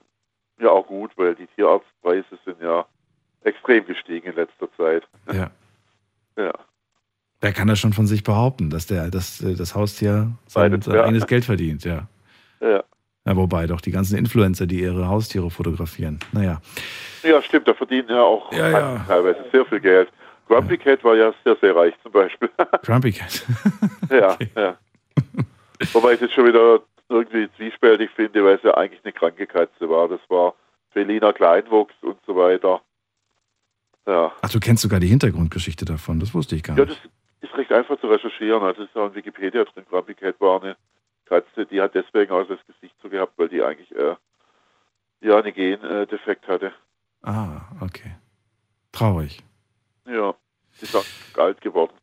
[0.63, 2.85] ja auch gut, weil die Tierarztpreise sind ja
[3.43, 5.03] extrem gestiegen in letzter Zeit.
[5.31, 5.51] Ja.
[6.37, 6.53] Ja.
[7.41, 11.03] Der kann das schon von sich behaupten, dass der, dass äh, das Haustier sein, ja.
[11.03, 12.07] eigenes Geld verdient, ja.
[12.61, 12.83] Ja.
[13.25, 16.19] Ja, wobei doch die ganzen Influencer, die ihre Haustiere fotografieren.
[16.33, 16.61] Naja.
[17.21, 19.05] Ja, stimmt, da verdienen ja auch Ja, ja.
[19.07, 20.09] teilweise sehr viel Geld.
[20.47, 22.49] Grumpy Cat war ja sehr, sehr reich zum Beispiel.
[22.83, 23.45] Grumpy Cat.
[24.09, 24.77] ja, ja.
[25.93, 26.81] Wobei ich das schon wieder
[27.13, 30.07] irgendwie zwiespältig finde, weil es ja eigentlich eine kranke Katze war.
[30.09, 30.55] Das war
[30.91, 32.81] Feliner Kleinwuchs und so weiter.
[34.05, 34.33] Ja.
[34.41, 36.99] Ach, du kennst sogar die Hintergrundgeschichte davon, das wusste ich gar Ja, nicht.
[37.41, 38.61] das ist recht einfach zu recherchieren.
[38.63, 39.85] Also es ist auch in Wikipedia drin.
[39.89, 40.75] Grumpy Cat war eine
[41.25, 44.15] Katze, die hat deswegen auch das Gesicht so gehabt, weil die eigentlich äh,
[45.21, 46.73] ja einen Gendefekt hatte.
[47.21, 48.15] Ah, okay.
[48.91, 49.39] Traurig.
[50.05, 50.35] Ja,
[50.81, 51.05] ist auch
[51.41, 51.93] alt geworden.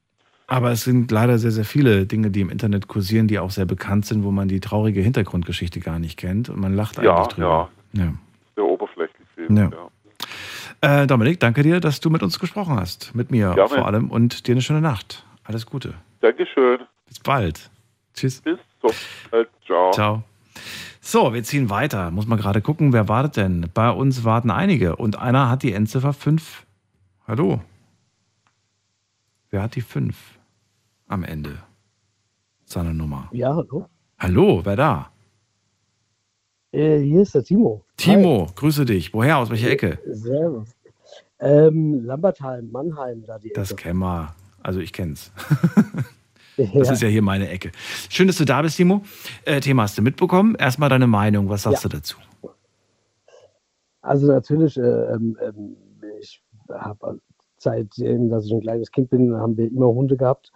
[0.51, 3.66] Aber es sind leider sehr, sehr viele Dinge, die im Internet kursieren, die auch sehr
[3.66, 7.28] bekannt sind, wo man die traurige Hintergrundgeschichte gar nicht kennt und man lacht Ja, eigentlich
[7.28, 7.70] drüber.
[7.93, 8.12] Ja.
[8.56, 9.28] Sehr oberflächlich.
[9.36, 9.70] Film, Ja.
[10.82, 11.02] ja.
[11.02, 13.14] Äh, Dominik, danke dir, dass du mit uns gesprochen hast.
[13.14, 13.68] Mit mir Gerne.
[13.68, 15.24] vor allem und dir eine schöne Nacht.
[15.44, 15.94] Alles Gute.
[16.20, 16.81] Dankeschön.
[17.06, 17.70] Bis bald.
[18.14, 18.40] Tschüss.
[18.40, 18.90] Bis zum
[19.31, 19.48] bald.
[19.64, 19.90] Ciao.
[19.93, 20.22] Ciao.
[21.01, 22.10] So, wir ziehen weiter.
[22.10, 23.70] Muss man gerade gucken, wer wartet denn?
[23.72, 26.66] Bei uns warten einige und einer hat die Endziffer 5.
[27.28, 27.60] Hallo.
[29.51, 30.16] Wer hat die 5
[31.11, 31.59] am Ende?
[32.65, 33.28] Seine Nummer.
[33.32, 33.87] Ja, hallo.
[34.19, 35.11] Hallo, wer da?
[36.73, 37.85] Äh, hier ist der Timo.
[37.97, 39.12] Timo, grüße dich.
[39.12, 39.39] Woher?
[39.39, 39.99] Aus welcher Ecke?
[40.07, 40.69] Servus.
[41.41, 44.35] Ähm, Lambertheim, Mannheim, da die Das kennen wir.
[44.62, 45.32] Also ich kenn's.
[45.37, 46.05] Ja.
[46.74, 47.73] Das ist ja hier meine Ecke.
[48.11, 49.03] Schön, dass du da bist, Timo.
[49.47, 50.57] Äh, Thema hast du mitbekommen.
[50.57, 51.49] Erstmal deine Meinung.
[51.49, 51.89] Was sagst Ja.
[51.89, 52.19] du dazu?
[54.03, 55.77] Also natürlich, äh, ähm, ähm,
[56.20, 57.19] ich habe
[57.57, 60.53] seitdem, dass ich ein kleines Kind bin, haben wir immer Hunde gehabt.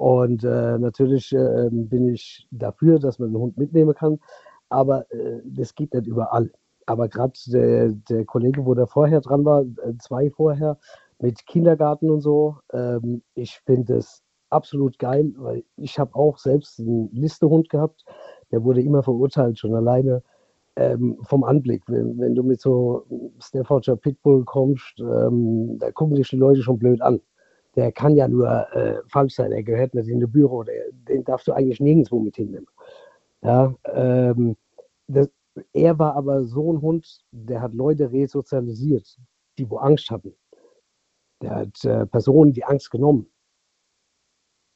[0.00, 4.18] Und äh, natürlich äh, ähm, bin ich dafür, dass man einen Hund mitnehmen kann.
[4.70, 6.50] Aber äh, das geht nicht überall.
[6.86, 10.78] Aber gerade der, der Kollege, wo der vorher dran war, äh, zwei vorher,
[11.18, 16.80] mit Kindergarten und so, ähm, ich finde es absolut geil, weil ich habe auch selbst
[16.80, 18.02] einen Listehund gehabt.
[18.52, 20.22] Der wurde immer verurteilt, schon alleine
[20.76, 21.82] ähm, vom Anblick.
[21.88, 23.04] Wenn, wenn du mit so
[23.38, 27.20] Staffordshire Pitbull kommst, ähm, da gucken dich die Leute schon blöd an.
[27.80, 28.46] Der kann ja nur
[28.76, 32.20] äh, falsch sein, er gehört nicht in das Büro, der, den darfst du eigentlich nirgendwo
[32.20, 32.66] mit hinnehmen.
[33.40, 34.58] Ja, ähm,
[35.06, 35.30] das,
[35.72, 39.16] er war aber so ein Hund, der hat Leute resozialisiert,
[39.56, 40.34] die wo Angst hatten.
[41.40, 43.30] Der hat äh, Personen die Angst genommen.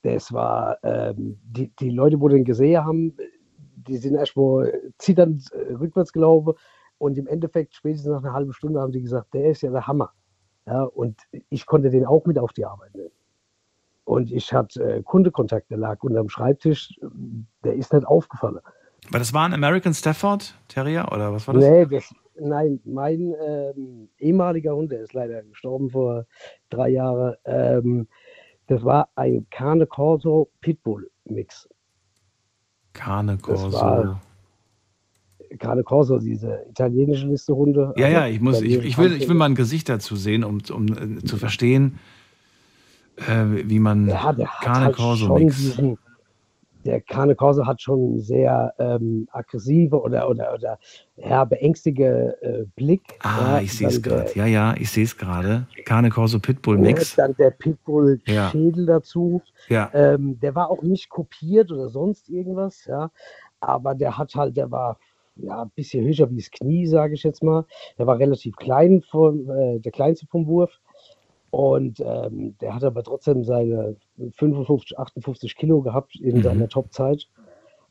[0.01, 3.15] Das war, ähm, die, die Leute, wo den gesehen haben,
[3.87, 6.55] die sind erstmal zitternd äh, rückwärts gelaufen
[6.97, 9.87] und im Endeffekt spätestens nach einer halben Stunde haben die gesagt, der ist ja der
[9.87, 10.11] Hammer.
[10.67, 11.21] Ja, und
[11.51, 13.11] ich konnte den auch mit auf die Arbeit nehmen.
[14.05, 16.99] Und ich hatte äh, Kundekontakt, der lag unterm Schreibtisch,
[17.65, 18.61] der ist nicht aufgefallen.
[19.09, 21.65] Aber das war ein American Stafford Terrier oder was war das?
[21.65, 26.27] Nee, das, nein, mein ähm, ehemaliger Hund, der ist leider gestorben vor
[26.71, 28.09] drei Jahren, ähm,
[28.67, 31.69] das war ein Cane Corso Pitbull Mix.
[32.95, 34.17] Cane Das Corso.
[35.57, 37.95] Cane Corso, diese italienische Listehunde.
[37.97, 40.45] Ja, also ja, ich muss, ich, ich will, ich will mal ein Gesicht dazu sehen,
[40.45, 41.99] um, um äh, zu verstehen,
[43.17, 45.57] äh, wie man Ja, der Cane halt Corso schon Mix.
[45.57, 45.99] diesen,
[46.85, 50.79] der Cane Corso hat schon einen sehr ähm, aggressive oder, oder, oder
[51.17, 53.03] ja, beängstige äh, Blick.
[53.21, 54.31] Ah, ja, ich sehe es gerade.
[54.35, 55.67] Ja, ja, ich sehe es gerade.
[55.87, 57.15] Cane Corso Pitbull Mix.
[57.17, 59.41] Dann der Pitbull-Schädel dazu.
[59.69, 59.91] Ja.
[59.95, 63.11] Ähm, der war auch nicht kopiert oder sonst irgendwas, ja.
[63.61, 64.99] Aber der hat halt, der war
[65.37, 67.65] ja ein bisschen höher wie das Knie, sage ich jetzt mal.
[67.99, 70.81] Der war relativ klein, vom, äh, der kleinste vom Wurf.
[71.51, 73.97] Und ähm, der hat aber trotzdem seine
[74.33, 76.43] 55, 58 Kilo gehabt in Mhm.
[76.43, 77.29] seiner Topzeit.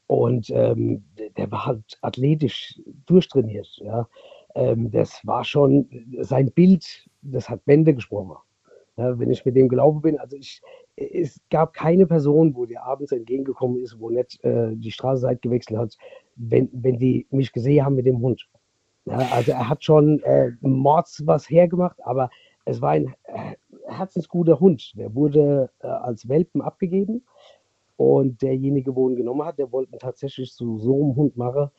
[0.07, 1.03] Und ähm,
[1.37, 3.67] der- war halt athletisch durchtrainiert.
[3.81, 4.07] Ja.
[4.55, 5.87] Ähm, das war schon
[6.21, 8.35] sein Bild, das hat Bände gesprochen.
[8.97, 10.61] Ja, wenn ich mit dem gelaufen bin, also ich,
[10.95, 15.79] es gab keine Person, wo dir abends entgegengekommen ist, wo nicht äh, die Straßenseite gewechselt
[15.79, 15.97] hat,
[16.35, 18.47] wenn, wenn die mich gesehen haben mit dem Hund.
[19.05, 22.29] Ja, also er hat schon äh, Mords was hergemacht, aber
[22.65, 23.55] es war ein äh,
[23.87, 24.93] herzensguter Hund.
[24.95, 27.23] Der wurde äh, als Welpen abgegeben
[27.97, 31.69] und derjenige, wo ihn genommen hat, der wollte ihn tatsächlich zu so einem Hund machen,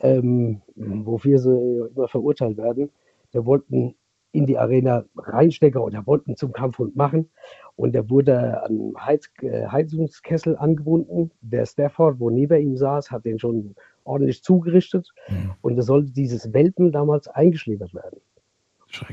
[0.00, 2.90] ähm, wofür sie immer verurteilt werden.
[3.32, 3.94] Der wollte ihn
[4.36, 7.30] in die Arena reinstecken oder wollten zum Kampfhund machen.
[7.74, 11.30] Und der wurde an Heiz, äh, Heizungskessel angebunden.
[11.40, 15.12] Der Stafford, wo neben ihm saß, hat den schon ordentlich zugerichtet.
[15.60, 18.20] Und es sollte dieses Welpen damals eingeschläfert werden.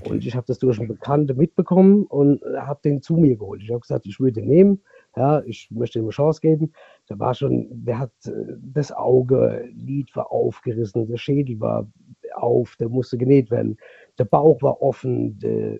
[0.05, 3.61] Und ich habe das durch einen Bekannten mitbekommen und habe den zu mir geholt.
[3.61, 4.81] Ich habe gesagt, ich würde den nehmen.
[5.15, 6.73] Ja, ich möchte ihm eine Chance geben.
[7.09, 8.31] Der war schon, der hat äh,
[8.61, 11.87] das Auge, Lid war aufgerissen, der Schädel war
[12.35, 13.77] auf, der musste genäht werden.
[14.17, 15.39] Der Bauch war offen.
[15.39, 15.79] Der,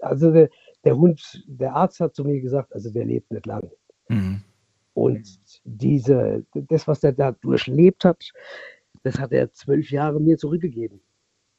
[0.00, 0.48] also der,
[0.84, 3.70] der Hund, der Arzt hat zu mir gesagt, also der lebt nicht lang.
[4.08, 4.42] Mhm.
[4.94, 8.30] Und diese, das, was der da durchlebt hat,
[9.02, 11.00] das hat er zwölf Jahre mir zurückgegeben.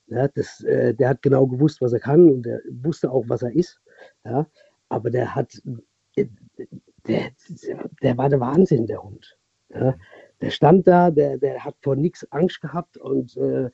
[0.08, 3.42] Ja, das, äh, der hat genau gewusst, was er kann und der wusste auch, was
[3.42, 3.82] er ist.
[4.26, 4.48] Ja,
[4.90, 5.62] aber der hat,
[6.16, 6.28] äh,
[7.08, 7.32] der,
[8.02, 9.38] der war der Wahnsinn, der Hund.
[9.70, 9.96] Ja,
[10.42, 13.72] der stand da, der, der hat vor nichts Angst gehabt und äh,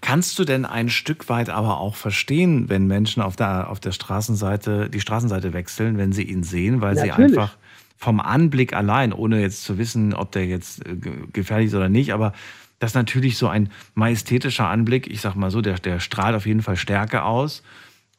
[0.00, 3.92] Kannst du denn ein Stück weit aber auch verstehen, wenn Menschen auf der, auf der
[3.92, 7.38] Straßenseite, die Straßenseite wechseln, wenn sie ihn sehen, weil sie Natürlich.
[7.38, 7.56] einfach
[7.96, 11.88] vom Anblick allein, ohne jetzt zu wissen, ob der jetzt äh, ge- gefährlich ist oder
[11.88, 12.32] nicht, aber
[12.78, 16.46] das ist natürlich so ein majestätischer Anblick, ich sag mal so, der, der strahlt auf
[16.46, 17.64] jeden Fall Stärke aus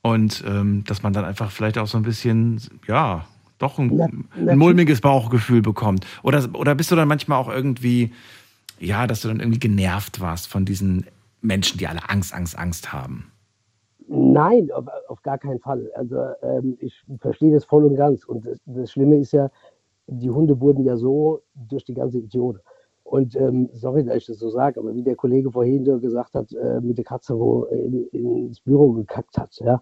[0.01, 3.25] und ähm, dass man dann einfach vielleicht auch so ein bisschen, ja,
[3.57, 6.05] doch ein, ein mulmiges Bauchgefühl bekommt.
[6.23, 8.11] Oder, oder bist du dann manchmal auch irgendwie,
[8.79, 11.05] ja, dass du dann irgendwie genervt warst von diesen
[11.41, 13.31] Menschen, die alle Angst, Angst, Angst haben?
[14.07, 15.91] Nein, auf, gar keinen Fall.
[15.93, 18.25] Also ähm, ich verstehe das voll und ganz.
[18.25, 19.49] Und das, das Schlimme ist ja,
[20.07, 22.59] die Hunde wurden ja so durch die ganze Idiode.
[23.03, 26.51] Und ähm, sorry, dass ich das so sage, aber wie der Kollege vorhin gesagt hat,
[26.53, 29.81] äh, mit der Katze, wo in, ins Büro gekackt hat, ja,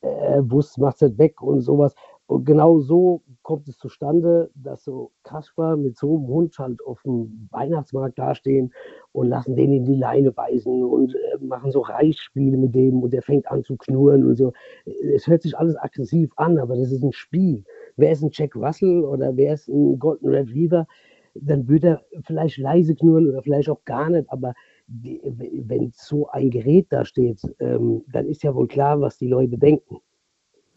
[0.00, 1.94] äh, wusste, macht es weg und sowas.
[2.28, 7.00] Und genau so kommt es zustande, dass so Kasper mit so einem Hund halt auf
[7.02, 8.74] dem Weihnachtsmarkt dastehen
[9.12, 13.14] und lassen den in die Leine beißen und äh, machen so Reichspiele mit dem und
[13.14, 14.52] der fängt an zu knurren und so.
[14.84, 17.64] Es hört sich alles aggressiv an, aber das ist ein Spiel.
[17.96, 20.86] Wer ist ein Jack Russell oder wer ist ein Golden Retriever?
[21.32, 24.52] Dann würde er vielleicht leise knurren oder vielleicht auch gar nicht, aber
[24.88, 29.56] wenn so ein Gerät da steht, ähm, dann ist ja wohl klar, was die Leute
[29.56, 29.96] denken.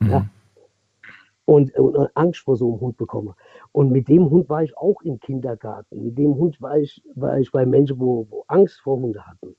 [0.02, 0.28] Ja?
[1.46, 3.36] Und, und, Angst vor so einem Hund bekomme.
[3.72, 6.04] Und mit dem Hund war ich auch im Kindergarten.
[6.04, 9.56] Mit dem Hund war ich, war ich bei Menschen, wo, wo Angst vor Hunde hatten.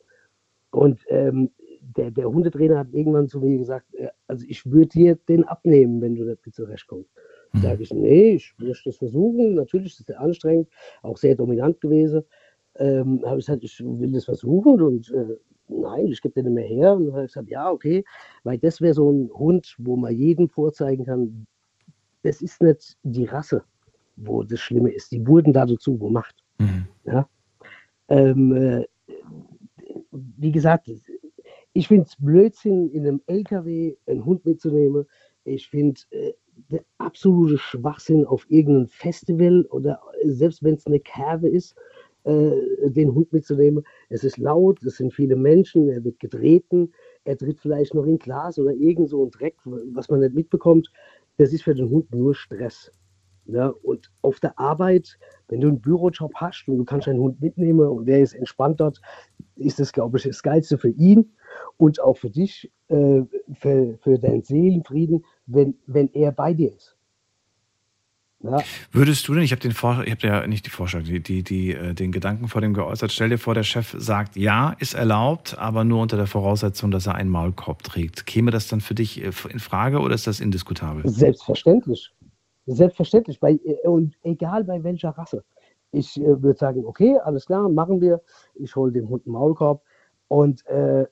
[0.70, 1.50] Und ähm,
[1.96, 6.00] der, der Hundetrainer hat irgendwann zu mir gesagt, äh, also ich würde dir den abnehmen,
[6.00, 7.10] wenn du damit zurechtkommst.
[7.54, 9.54] Sage ich, nee, ich möchte das versuchen.
[9.54, 10.68] Natürlich ist es anstrengend,
[11.02, 12.24] auch sehr dominant gewesen.
[12.76, 15.36] Ähm, habe ich gesagt, ich will das versuchen und äh,
[15.68, 16.94] nein, ich gebe den nicht mehr her.
[16.94, 18.04] Und dann habe ich gesagt, ja, okay,
[18.44, 21.46] weil das wäre so ein Hund, wo man jedem vorzeigen kann,
[22.22, 23.64] das ist nicht die Rasse,
[24.16, 25.12] wo das Schlimme ist.
[25.12, 26.34] Die wurden da dazu gemacht.
[27.04, 27.28] Ja?
[28.08, 28.86] Ähm, äh,
[30.10, 30.90] wie gesagt,
[31.72, 35.06] ich finde es Blödsinn, in einem LKW einen Hund mitzunehmen.
[35.44, 36.32] Ich finde äh,
[36.70, 41.74] der absolute Schwachsinn auf irgendeinem Festival oder selbst wenn es eine Kerbe ist,
[42.24, 42.52] äh,
[42.90, 43.84] den Hund mitzunehmen.
[44.08, 46.92] Es ist laut, es sind viele Menschen, er wird getreten,
[47.24, 50.92] er tritt vielleicht noch in Glas oder irgend so ein Dreck, was man nicht mitbekommt.
[51.38, 52.92] Das ist für den Hund nur Stress.
[53.46, 55.18] Ja, und auf der Arbeit,
[55.48, 58.80] wenn du einen Bürojob hast und du kannst einen Hund mitnehmen und der ist entspannt
[58.80, 59.00] dort,
[59.56, 61.32] ist das, glaube ich, das Geilste für ihn
[61.76, 63.22] und auch für dich, äh,
[63.54, 66.91] für, für deinen Seelenfrieden, wenn, wenn er bei dir ist.
[68.43, 68.59] Ja,
[68.90, 71.44] Würdest du denn, ich habe den Vor ich habe ja nicht die Vorschlag, die, die,
[71.44, 74.94] die, äh, den Gedanken vor dem geäußert, stell dir vor, der Chef sagt, ja, ist
[74.94, 78.27] erlaubt, aber nur unter der Voraussetzung, dass er einen Maulkorb trägt.
[78.27, 81.09] Käme das dann für dich äh, in Frage oder ist das indiskutabel?
[81.09, 82.10] Selbstverständlich.
[82.66, 83.39] Selbstverständlich.
[83.39, 85.44] Bei, äh, und egal bei welcher Rasse.
[85.93, 88.23] Ich würde sagen, okay, alles klar, machen wir.
[88.55, 89.82] Ich hole dem Hund einen Maulkorb.
[90.27, 91.05] Und äh,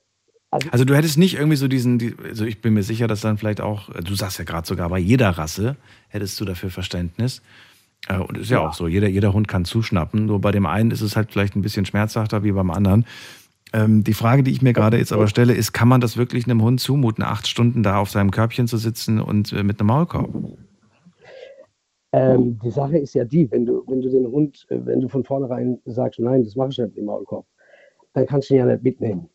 [0.50, 3.38] Also du hättest nicht irgendwie so diesen, die, also ich bin mir sicher, dass dann
[3.38, 5.76] vielleicht auch, du sagst ja gerade sogar bei jeder Rasse
[6.08, 7.40] hättest du dafür Verständnis.
[8.08, 10.26] Äh, Und ist ja, auch so, jeder, jeder Hund kann zuschnappen.
[10.26, 13.04] Nur bei dem einen ist es halt vielleicht ein bisschen schmerzhafter wie beim anderen.
[13.72, 16.46] Ähm, die Frage, die ich mir gerade jetzt aber stelle, ist, kann man das wirklich
[16.46, 19.86] einem Hund zumuten, acht Stunden da auf seinem Körbchen zu sitzen und äh, mit einem
[19.88, 20.28] Maulkorb?
[22.12, 25.08] Ähm, die Sache ist ja die, wenn du, wenn du den Hund, äh, wenn du
[25.08, 27.46] von vornherein sagst, nein, das mache ich nicht mit dem Maulkorb,
[28.14, 29.29] dann kannst du ihn ja nicht mitnehmen.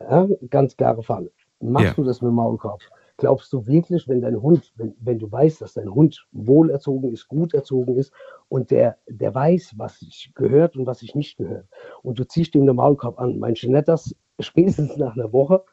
[0.00, 1.30] Ja, ganz klare Fall.
[1.60, 1.94] Machst Ja.
[1.94, 2.80] du das mit dem Maulkorb?
[3.16, 7.28] Glaubst du wirklich, wenn dein Hund, wenn, wenn du weißt, dass dein Hund wohlerzogen ist,
[7.28, 8.12] gut erzogen ist
[8.48, 11.68] und der, der weiß, was sich gehört und was sich nicht gehört,
[12.02, 15.64] und du ziehst ihm den Maulkorb an, meinst du nicht, dass spätestens nach einer Woche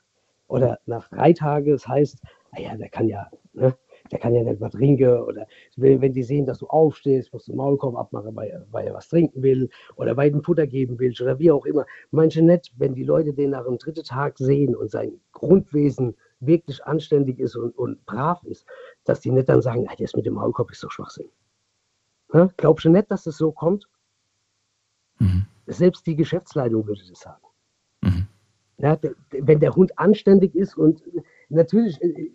[0.48, 2.20] oder nach drei Tagen, das heißt,
[2.52, 3.76] naja, der kann ja, ne,
[4.12, 5.48] der kann ja nicht mal trinken oder
[5.78, 9.08] wenn die sehen, dass du aufstehst, musst du Maulkorb abmachen, weil, er- weil er was
[9.10, 11.86] trinken will oder weil du Futter geben willst oder wie auch immer.
[12.12, 16.84] Manche nicht, wenn die Leute den nach dem dritten Tag sehen und sein Grundwesen wirklich
[16.86, 18.66] anständig ist und, und brav ist,
[19.06, 21.30] dass die nicht dann sagen, ah, das mit dem Maulkorb ist doch Schwachsinn.
[22.34, 22.50] Ja?
[22.58, 23.88] Glaubst du nicht, dass es so kommt?
[25.68, 27.42] Selbst die Geschäftsleitung würde das sagen.
[28.78, 31.04] Ja, der, der- wenn der Hund anständig ist und
[31.50, 32.32] natürlich, äh,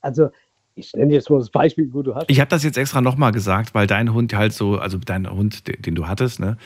[0.00, 0.30] also
[0.76, 2.26] ich nenne jetzt mal das Beispiel, wo du hast.
[2.28, 5.66] Ich habe das jetzt extra nochmal gesagt, weil dein Hund halt so, also dein Hund,
[5.66, 6.58] den, den du hattest, ne,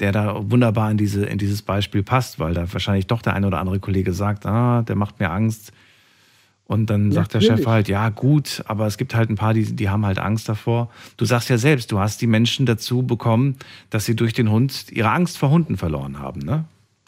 [0.00, 3.46] der da wunderbar in, diese, in dieses Beispiel passt, weil da wahrscheinlich doch der eine
[3.46, 5.72] oder andere Kollege sagt, ah, der macht mir Angst.
[6.66, 9.76] Und dann sagt der Chef halt, ja gut, aber es gibt halt ein paar, die,
[9.76, 10.90] die haben halt Angst davor.
[11.18, 13.56] Du sagst ja selbst, du hast die Menschen dazu bekommen,
[13.90, 16.64] dass sie durch den Hund ihre Angst vor Hunden verloren haben, ne?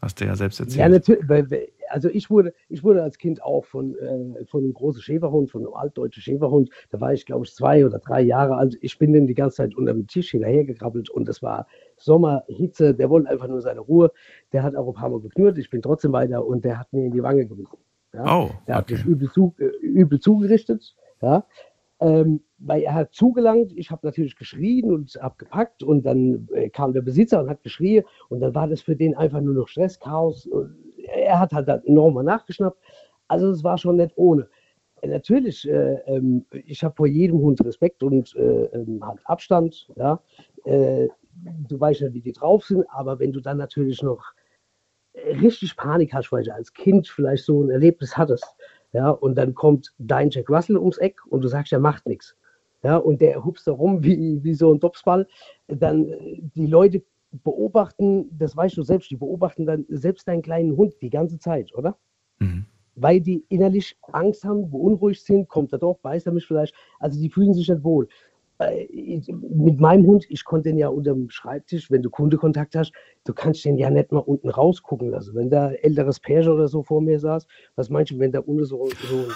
[0.06, 0.78] Hast du ja selbst erzählt.
[0.78, 1.28] Ja, natürlich.
[1.28, 5.50] weil- Also ich wurde, ich wurde als Kind auch von, äh, von einem großen Schäferhund,
[5.50, 8.76] von einem altdeutschen Schäferhund, da war ich glaube ich zwei oder drei Jahre alt.
[8.80, 11.66] Ich bin dem die ganze Zeit unter dem Tisch hinterhergekrabbelt und das war
[11.96, 14.10] Sommer, Hitze, der wollte einfach nur seine Ruhe.
[14.52, 17.04] Der hat auch ein paar Mal geknurrt, ich bin trotzdem weiter und der hat mir
[17.04, 17.78] in die Wange gebissen.
[18.14, 18.36] Ja?
[18.36, 20.94] Oh, der hat mich übel, zu, äh, übel zugerichtet.
[21.22, 21.44] Ja?
[22.00, 26.70] Ähm, weil er hat zugelangt, ich habe natürlich geschrien und habe gepackt und dann äh,
[26.70, 29.68] kam der Besitzer und hat geschrien und dann war das für den einfach nur noch
[29.68, 30.48] Stress, Chaos.
[31.06, 32.78] Er hat halt nochmal nachgeschnappt.
[33.28, 34.48] Also es war schon nicht ohne.
[35.02, 39.88] Äh, Natürlich, äh, ähm, ich habe vor jedem Hund Respekt und äh, ähm, halt Abstand.
[39.96, 40.20] Ja?
[40.64, 41.08] Äh,
[41.68, 44.32] du weißt ja, wie die drauf sind, aber wenn du dann natürlich noch
[45.14, 48.46] richtig Panik hast, weil du als Kind vielleicht so ein Erlebnis hattest,
[48.92, 52.36] ja, und dann kommt dein Jack Russell ums Eck und du sagst, er macht nichts.
[52.82, 55.26] Ja, und der hupst da rum wie, wie so ein Dopsball.
[55.66, 60.76] Dann äh, die Leute beobachten, das weißt du selbst, die beobachten dann selbst deinen kleinen
[60.76, 61.96] Hund die ganze Zeit, oder?
[62.94, 66.74] Weil die innerlich Angst haben, beunruhigt sind, kommt er doch, beißt er mich vielleicht.
[66.98, 68.08] Also die fühlen sich nicht wohl.
[68.58, 72.74] Äh, ich- Mit meinem Hund, ich konnte den ja unter dem Schreibtisch, wenn du Kundekontakt
[72.74, 72.92] hast,
[73.24, 75.34] du kannst den ja nicht mal unten rausgucken lassen.
[75.34, 78.64] Wenn da älteres Pärchen oder so vor mir saß, was meinst du, wenn da unten
[78.64, 79.26] so, so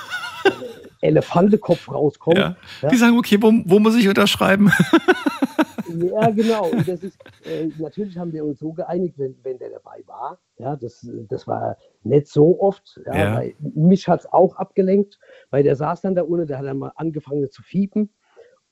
[1.02, 2.39] ein Elefantenkopf rauskommt?
[2.39, 2.56] Ja.
[2.90, 4.70] Die sagen, okay, wo, wo muss ich unterschreiben?
[5.98, 6.70] Ja, genau.
[6.70, 10.39] Und das ist, äh, natürlich haben wir uns so geeinigt, wenn, wenn der dabei war.
[10.59, 13.01] Ja, das, das war nicht so oft.
[13.06, 13.51] Ja, Ja.
[13.59, 15.18] Mich hat es auch abgelenkt,
[15.51, 18.10] weil der saß dann da unten, der hat dann mal angefangen zu fiepen.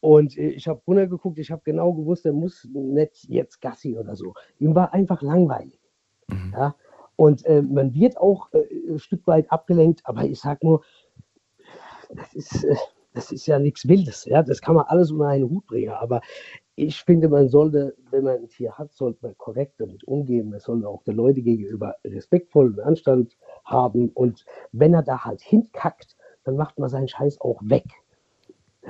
[0.00, 4.14] Und äh, ich habe runtergeguckt, ich habe genau gewusst, der muss nicht jetzt Gassi oder
[4.14, 4.34] so.
[4.59, 5.80] Ihm war einfach langweilig.
[6.52, 6.76] Ja?
[7.16, 10.84] Und äh, man wird auch äh, ein Stück weit abgelenkt, aber ich sag nur,
[12.14, 12.76] das ist, äh,
[13.14, 14.24] das ist ja nichts Wildes.
[14.24, 14.43] Ja?
[14.43, 15.90] Das kann man alles unter einen Hut bringen.
[15.90, 16.20] Aber
[16.74, 20.51] ich finde, man sollte, wenn man ein Tier hat, sollte man korrekt damit umgehen.
[20.51, 24.10] Man sollte auch den Leuten gegenüber respektvoll und Anstand haben.
[24.10, 27.85] Und wenn er da halt hinkackt, dann macht man seinen Scheiß auch weg.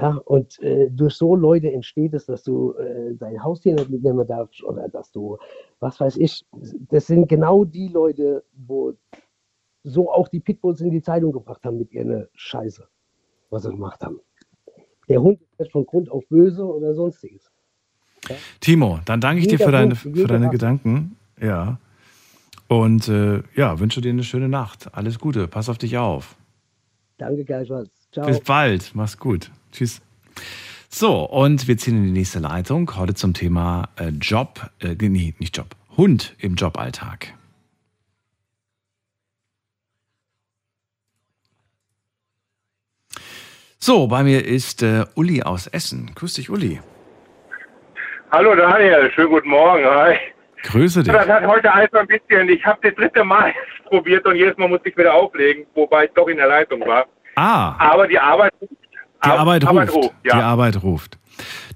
[0.00, 4.26] Ja, und äh, durch so Leute entsteht es, dass du äh, dein Haustier nicht mitnehmen
[4.26, 5.38] darfst oder dass du,
[5.80, 6.46] was weiß ich,
[6.88, 8.92] das sind genau die Leute, wo
[9.82, 12.86] so auch die Pitbulls in die Zeitung gebracht haben mit ihrer Scheiße,
[13.50, 14.20] was sie gemacht haben.
[15.08, 17.50] Der Hund ist von Grund auf böse oder sonstiges.
[18.60, 20.50] Timo, dann danke ich dir Jeder für deine, für deine.
[20.50, 21.16] Gedanken.
[21.40, 21.78] Ja.
[22.66, 24.94] Und äh, ja, wünsche dir eine schöne Nacht.
[24.94, 25.48] Alles Gute.
[25.48, 26.36] Pass auf dich auf.
[27.16, 27.90] Danke gleichfalls.
[28.12, 28.26] Ciao.
[28.26, 28.90] Bis bald.
[28.94, 29.50] Mach's gut.
[29.72, 30.02] Tschüss.
[30.90, 32.96] So, und wir ziehen in die nächste Leitung.
[32.96, 37.37] Heute zum Thema äh, Job, äh, nee, nicht Job, Hund im Joballtag.
[43.80, 46.10] So, bei mir ist äh, Uli aus Essen.
[46.16, 46.80] Grüß dich, Uli.
[48.32, 49.84] Hallo Daniel, schönen guten Morgen.
[49.84, 50.16] Hi.
[50.64, 51.12] Grüße dich.
[51.12, 53.52] Das hat heute alles ein bisschen, ich habe das dritte Mal
[53.86, 57.06] probiert und jedes Mal musste ich wieder auflegen, wobei ich doch in der Leitung war.
[57.36, 60.12] Ah, Aber die Arbeit, die Arbeit ruft.
[60.24, 60.34] ja.
[60.36, 61.18] Die Arbeit ruft.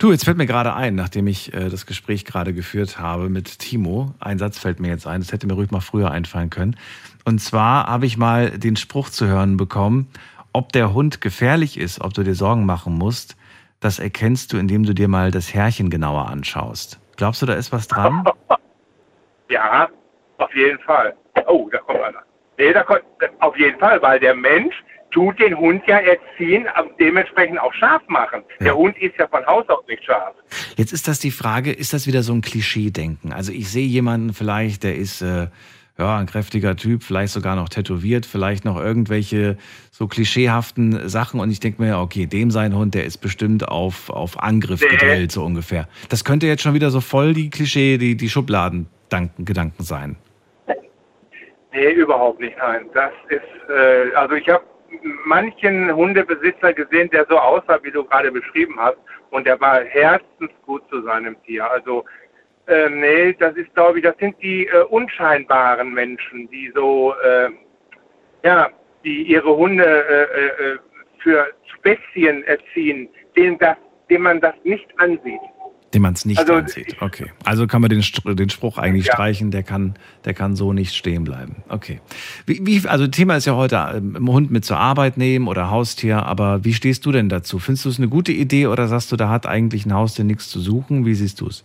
[0.01, 3.61] Du, jetzt fällt mir gerade ein, nachdem ich äh, das Gespräch gerade geführt habe mit
[3.61, 6.77] Timo, ein Satz fällt mir jetzt ein, das hätte mir ruhig mal früher einfallen können.
[7.25, 10.09] Und zwar habe ich mal den Spruch zu hören bekommen,
[10.53, 13.37] ob der Hund gefährlich ist, ob du dir Sorgen machen musst,
[13.81, 17.01] das erkennst du, indem du dir mal das Härchen genauer anschaust.
[17.17, 18.25] Glaubst du, da ist was dran?
[19.51, 19.87] Ja,
[20.39, 21.15] auf jeden Fall.
[21.47, 22.23] Oh, da kommt einer.
[22.57, 23.03] Nee, da kommt,
[23.41, 24.75] auf jeden Fall, weil der Mensch
[25.11, 28.43] tut den Hund ja erziehen, aber dementsprechend auch scharf machen.
[28.61, 30.35] Der Hund ist ja von Haus aus nicht scharf.
[30.77, 33.33] Jetzt ist das die Frage, ist das wieder so ein Klischee-Denken?
[33.33, 35.49] Also ich sehe jemanden vielleicht, der ist äh,
[36.03, 39.57] ja, ein kräftiger Typ, vielleicht sogar noch tätowiert, vielleicht noch irgendwelche
[39.93, 44.11] so klischeehaften Sachen und ich denke mir, okay, dem sein Hund, der ist bestimmt auf,
[44.11, 44.89] auf Angriff Nee.
[44.89, 45.87] gedrillt, so ungefähr.
[46.09, 50.17] Das könnte jetzt schon wieder so voll die Klischee, die, die Schubladen-Gedanken sein.
[51.73, 52.87] Nee, überhaupt nicht, nein.
[52.93, 54.65] Das ist, äh, also ich habe
[55.25, 58.99] manchen Hundebesitzer gesehen, der so aussah, wie du gerade beschrieben hast,
[59.31, 61.71] und der war herzensgut zu seinem Tier.
[61.71, 62.05] Also,
[62.67, 67.49] äh, nee, das ist, glaube ich, das sind die äh, unscheinbaren Menschen, die so, äh,
[68.45, 68.69] ja,
[69.05, 70.79] die ihre Hunde äh, äh,
[71.23, 71.47] für
[71.79, 73.77] Spezien erziehen, denen, das,
[74.09, 75.41] denen man das nicht ansieht.
[75.93, 76.97] Dem man es nicht Also, ansieht.
[77.03, 77.31] Okay.
[77.45, 79.13] Also kann man den, den Spruch eigentlich Ja.
[79.13, 79.95] streichen, der kann,
[80.25, 81.57] der kann so nicht stehen bleiben.
[81.69, 82.01] Okay.
[82.47, 86.25] Wie, wie, also Thema ist ja heute ähm, Hund mit zur Arbeit nehmen oder Haustier,
[86.25, 87.59] aber wie stehst du denn dazu?
[87.59, 90.49] Findest du es eine gute Idee oder sagst du, da hat eigentlich ein Haustier nichts
[90.49, 91.05] zu suchen?
[91.05, 91.65] Wie siehst du es?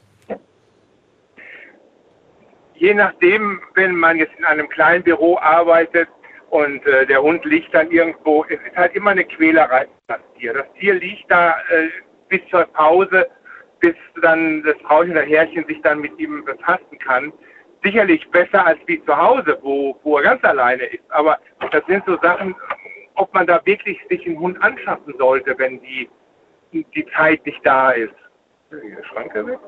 [2.78, 6.08] Je nachdem, wenn man jetzt in einem kleinen Büro arbeitet
[6.50, 10.54] und äh, der Hund liegt dann irgendwo, es ist halt immer eine Quälerei das Tier.
[10.54, 11.90] Das Tier liegt da äh,
[12.30, 13.28] bis zur Pause,
[13.80, 17.34] bis dann das Frauchen oder Herrchen sich dann mit ihm befassen kann.
[17.84, 21.04] Sicherlich besser als wie zu Hause, wo, wo er ganz alleine ist.
[21.10, 21.38] Aber
[21.72, 22.56] das sind so Sachen,
[23.16, 26.10] ob man da wirklich sich einen Hund anschaffen sollte, wenn die,
[26.72, 28.14] die Zeit nicht da ist.
[28.72, 29.60] Ist die Schranke weg?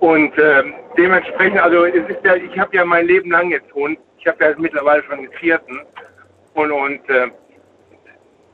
[0.00, 3.98] Und ähm, dementsprechend, also es ist ja, ich habe ja mein Leben lang jetzt Hund.
[4.18, 5.80] Ich habe ja mittlerweile schon den vierten.
[6.54, 7.28] Und, und äh,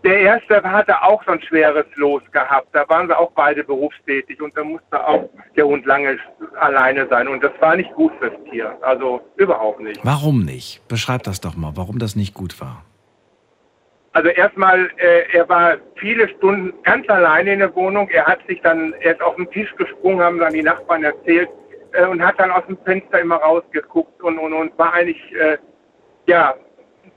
[0.05, 2.69] der erste hatte auch so ein schweres Los gehabt.
[2.73, 6.19] Da waren sie auch beide berufstätig und da musste auch der Hund lange
[6.59, 7.29] alleine sein.
[7.29, 8.77] Und das war nicht gut fürs Tier.
[8.81, 10.01] Also überhaupt nicht.
[10.03, 10.87] Warum nicht?
[10.89, 12.85] Beschreib das doch mal, warum das nicht gut war.
[14.13, 18.09] Also erstmal, äh, er war viele Stunden ganz alleine in der Wohnung.
[18.09, 21.49] Er hat sich dann, er ist auf den Tisch gesprungen, haben dann die Nachbarn erzählt
[21.93, 25.59] äh, und hat dann aus dem Fenster immer rausgeguckt und, und, und war eigentlich, äh,
[26.27, 26.55] ja,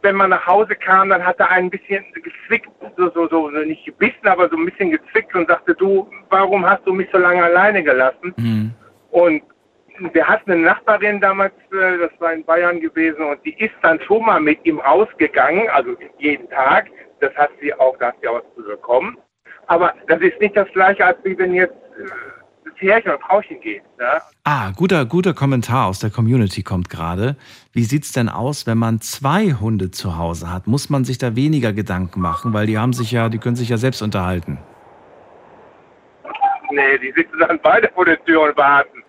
[0.03, 3.85] wenn man nach Hause kam, dann hat er ein bisschen gezwickt, so, so, so, nicht
[3.85, 7.43] gebissen, aber so ein bisschen gezwickt und sagte, du, warum hast du mich so lange
[7.43, 8.33] alleine gelassen?
[8.37, 8.73] Mhm.
[9.11, 9.41] Und
[10.13, 13.99] wir hatten eine Nachbarin damals, äh, das war in Bayern gewesen, und die ist dann
[14.01, 16.87] schon mal mit ihm rausgegangen, also jeden Tag.
[17.19, 19.17] Das hat sie auch, da hat sie auch was zu bekommen.
[19.67, 22.05] Aber das ist nicht das Gleiche, als wie wenn jetzt äh,
[22.65, 23.83] das Härchen und Frauchen geht.
[23.99, 24.21] Ja?
[24.43, 27.37] Ah, guter, guter Kommentar aus der Community kommt gerade.
[27.71, 30.67] Wie sieht's denn aus, wenn man zwei Hunde zu Hause hat?
[30.67, 33.69] Muss man sich da weniger Gedanken machen, weil die haben sich ja, die können sich
[33.69, 34.59] ja selbst unterhalten.
[36.71, 39.02] Nee, die sitzen dann beide vor der Tür und warten.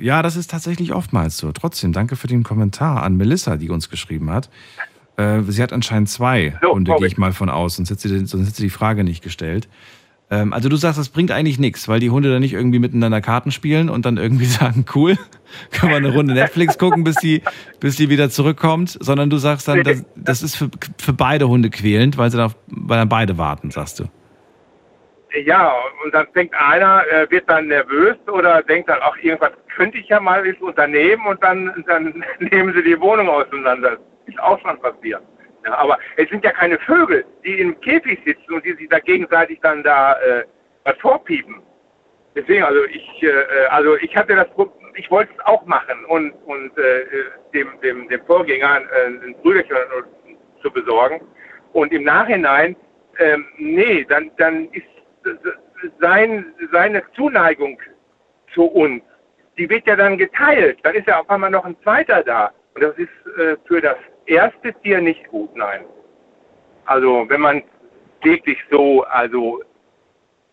[0.00, 1.52] Ja, das ist tatsächlich oftmals so.
[1.52, 4.50] Trotzdem, danke für den Kommentar an Melissa, die uns geschrieben hat.
[5.16, 8.46] Äh, sie hat anscheinend zwei Hunde, gehe ich mal von aus, sonst hätte sie, sonst
[8.46, 9.68] hätte sie die Frage nicht gestellt.
[10.30, 13.20] Ähm, also du sagst, das bringt eigentlich nichts, weil die Hunde dann nicht irgendwie miteinander
[13.20, 15.18] Karten spielen und dann irgendwie sagen, cool,
[15.70, 17.42] können wir eine Runde Netflix gucken, bis die,
[17.80, 21.68] bis die wieder zurückkommt, sondern du sagst dann, das, das ist für, für beide Hunde
[21.68, 24.04] quälend, weil sie da, weil dann beide warten, sagst du.
[25.34, 29.98] Ja, und dann denkt einer, äh, wird dann nervös oder denkt dann, ach, irgendwas könnte
[29.98, 33.98] ich ja mal jetzt unternehmen und dann, dann nehmen sie die Wohnung auseinander.
[34.26, 35.22] Ist auch schon passiert.
[35.64, 38.98] Ja, aber es sind ja keine Vögel, die im Käfig sitzen und die sich da
[38.98, 40.44] gegenseitig dann da äh,
[40.84, 41.62] was vorpiepen.
[42.34, 44.48] Deswegen, also ich, äh, also ich hatte das,
[44.96, 47.04] ich wollte es auch machen und und äh,
[47.54, 49.76] dem dem dem Vorgänger äh, ein Brüderchen
[50.62, 51.20] zu besorgen
[51.72, 52.74] und im Nachhinein,
[53.18, 54.91] ähm, nee, dann dann ist
[56.00, 57.78] sein, seine Zuneigung
[58.54, 59.02] zu uns,
[59.58, 60.78] die wird ja dann geteilt.
[60.82, 62.52] Dann ist ja auf einmal noch ein zweiter da.
[62.74, 63.08] Und das ist
[63.38, 63.96] äh, für das
[64.26, 65.84] erste Tier nicht gut, nein.
[66.86, 67.62] Also wenn man
[68.22, 69.62] wirklich so, also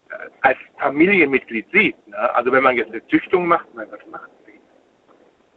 [0.10, 2.36] äh, als Familienmitglied sieht, ne?
[2.36, 4.60] also wenn man jetzt eine Züchtung macht, nein, was macht sie?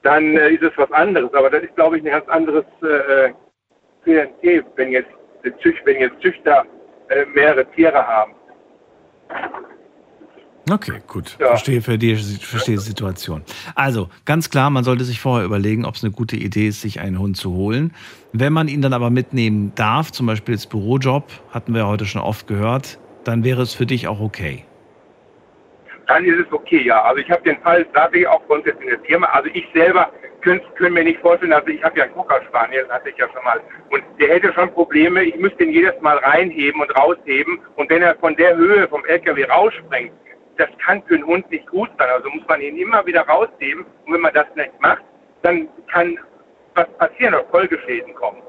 [0.02, 1.32] Dann äh, ist es was anderes.
[1.34, 3.32] Aber das ist, glaube ich, ein ganz anderes äh,
[4.05, 5.10] Klientel, wenn jetzt,
[5.43, 6.64] wenn jetzt Züchter
[7.09, 8.34] äh, mehrere Tiere haben.
[10.71, 11.31] Okay, gut.
[11.39, 13.43] Verstehe für die, verstehe die Situation.
[13.75, 17.01] Also, ganz klar, man sollte sich vorher überlegen, ob es eine gute Idee ist, sich
[17.01, 17.93] einen Hund zu holen.
[18.33, 22.23] Wenn man ihn dann aber mitnehmen darf, zum Beispiel als Bürojob, hatten wir heute schon
[22.23, 24.65] oft gehört, dann wäre es für dich auch okay.
[26.07, 27.03] dann ist es okay, ja.
[27.03, 29.27] Also ich habe den Fall tatsächlich auch jetzt in der Firma.
[29.29, 30.11] Also ich selber
[30.43, 33.28] könnte könnt mir nicht vorstellen, also ich habe ja einen Cocker Spaniel, hatte ich ja
[33.32, 33.60] schon mal.
[33.90, 37.60] Und der hätte schon Probleme, ich müsste ihn jedes Mal reinheben und rausheben.
[37.77, 40.12] Und wenn er von der Höhe vom LKW rausspringt,
[40.59, 42.09] das kann für einen Hund nicht gut sein.
[42.10, 43.86] Also muss man ihn immer wieder rausheben.
[44.06, 45.02] Und wenn man das nicht macht,
[45.43, 46.19] dann kann
[46.74, 48.43] was passieren, oder Folgeschäden kommen.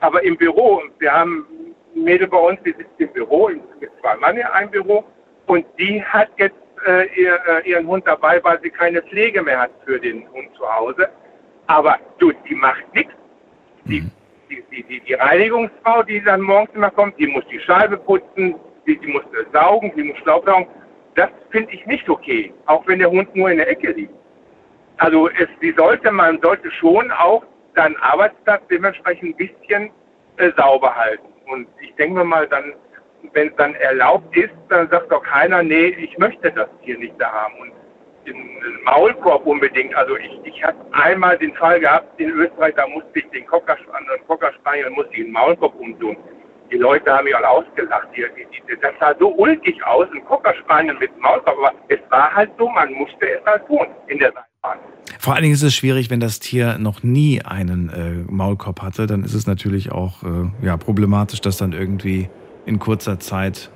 [0.00, 3.48] Aber im Büro, wir haben ein Mädel bei uns, die sitzt im Büro,
[3.80, 5.04] mit zwei Mann in einem Büro,
[5.46, 6.56] und die hat jetzt
[6.86, 10.68] äh, äh, ihren Hund dabei, weil sie keine Pflege mehr hat für den Hund zu
[10.72, 11.08] Hause.
[11.68, 13.12] Aber du, die macht nichts.
[13.84, 14.00] Die,
[14.50, 18.54] die, die, die, die Reinigungsfrau, die dann morgens immer kommt, die muss die Scheibe putzen,
[18.86, 19.22] die, die muss
[19.52, 20.66] saugen, die muss Staubsaugen.
[21.14, 24.12] Das finde ich nicht okay, auch wenn der Hund nur in der Ecke liegt.
[24.96, 27.44] Also es, die sollte, man sollte schon auch
[27.76, 29.90] seinen Arbeitsplatz dementsprechend ein bisschen
[30.38, 31.28] äh, sauber halten.
[31.50, 32.72] Und ich denke mal, dann,
[33.32, 37.14] wenn es dann erlaubt ist, dann sagt doch keiner, nee, ich möchte das hier nicht
[37.18, 37.54] da haben.
[37.60, 37.72] Und
[38.28, 39.94] den Maulkorb unbedingt.
[39.94, 43.76] Also ich, ich habe einmal den Fall gehabt in Österreich, da musste ich den Cocker,
[44.94, 46.16] musste ich den Maulkorb umtun.
[46.70, 48.08] Die Leute haben mich alle ausgelacht.
[48.14, 52.34] Die, die, das sah so ulkig aus, ein Cocker Spaniel mit Maulkorb, aber es war
[52.34, 54.78] halt so, man musste es halt tun in der Seilbahn.
[55.18, 59.06] Vor allen Dingen ist es schwierig, wenn das Tier noch nie einen äh, Maulkorb hatte,
[59.06, 62.28] dann ist es natürlich auch äh, ja, problematisch, das dann irgendwie
[62.66, 63.70] in kurzer Zeit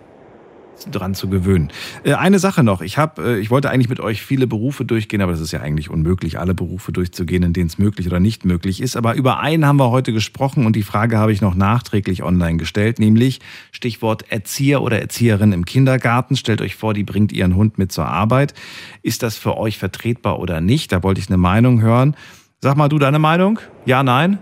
[0.90, 1.70] dran zu gewöhnen.
[2.04, 5.20] Äh, eine Sache noch, ich habe, äh, ich wollte eigentlich mit euch viele Berufe durchgehen,
[5.20, 8.44] aber das ist ja eigentlich unmöglich, alle Berufe durchzugehen, in denen es möglich oder nicht
[8.44, 8.96] möglich ist.
[8.96, 12.56] Aber über einen haben wir heute gesprochen und die Frage habe ich noch nachträglich online
[12.58, 13.40] gestellt, nämlich
[13.70, 16.36] Stichwort Erzieher oder Erzieherin im Kindergarten.
[16.36, 18.54] Stellt euch vor, die bringt ihren Hund mit zur Arbeit.
[19.02, 20.92] Ist das für euch vertretbar oder nicht?
[20.92, 22.16] Da wollte ich eine Meinung hören.
[22.60, 23.58] Sag mal du deine Meinung?
[23.86, 24.38] Ja, nein?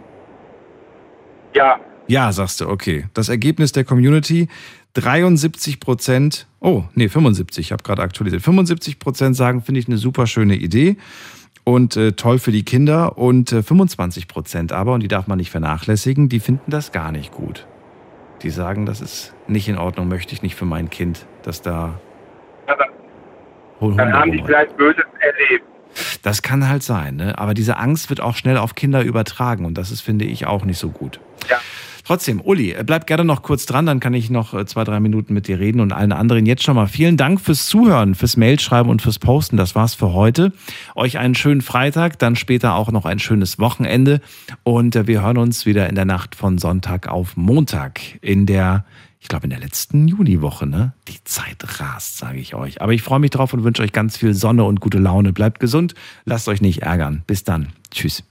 [1.55, 1.81] Ja.
[2.07, 3.07] Ja, sagst du, okay.
[3.15, 4.49] Das Ergebnis der Community,
[4.95, 8.43] 73 Prozent, oh, nee, 75, ich habe gerade aktualisiert.
[8.43, 10.97] 75 Prozent sagen, finde ich eine super schöne Idee
[11.65, 13.19] und äh, toll für die Kinder.
[13.19, 17.13] Und äh, 25 Prozent aber, und die darf man nicht vernachlässigen, die finden das gar
[17.13, 17.67] nicht gut.
[18.43, 22.01] Die sagen, das ist nicht in Ordnung, möchte ich nicht für mein Kind, dass da.
[23.81, 25.65] Hunde Dann haben die vielleicht Böses erlebt.
[26.23, 27.39] Das kann halt sein, ne?
[27.39, 30.65] aber diese Angst wird auch schnell auf Kinder übertragen und das ist, finde ich, auch
[30.65, 31.19] nicht so gut.
[32.05, 35.01] Trotzdem, Uli, äh, bleib gerne noch kurz dran, dann kann ich noch äh, zwei, drei
[35.01, 38.37] Minuten mit dir reden und allen anderen jetzt schon mal vielen Dank fürs Zuhören, fürs
[38.37, 39.57] Mailschreiben und fürs Posten.
[39.57, 40.53] Das war's für heute.
[40.95, 44.21] Euch einen schönen Freitag, dann später auch noch ein schönes Wochenende
[44.63, 48.85] und äh, wir hören uns wieder in der Nacht von Sonntag auf Montag in der
[49.23, 50.95] ich glaube, in der letzten Juniwoche, ne?
[51.09, 52.81] Die Zeit rast, sage ich euch.
[52.81, 55.35] Aber ich freue mich drauf und wünsche euch ganz viel Sonne und gute Laune.
[55.35, 55.95] Bleibt gesund,
[56.25, 57.23] lasst euch nicht ärgern.
[57.27, 57.69] Bis dann.
[57.91, 58.25] Tschüss.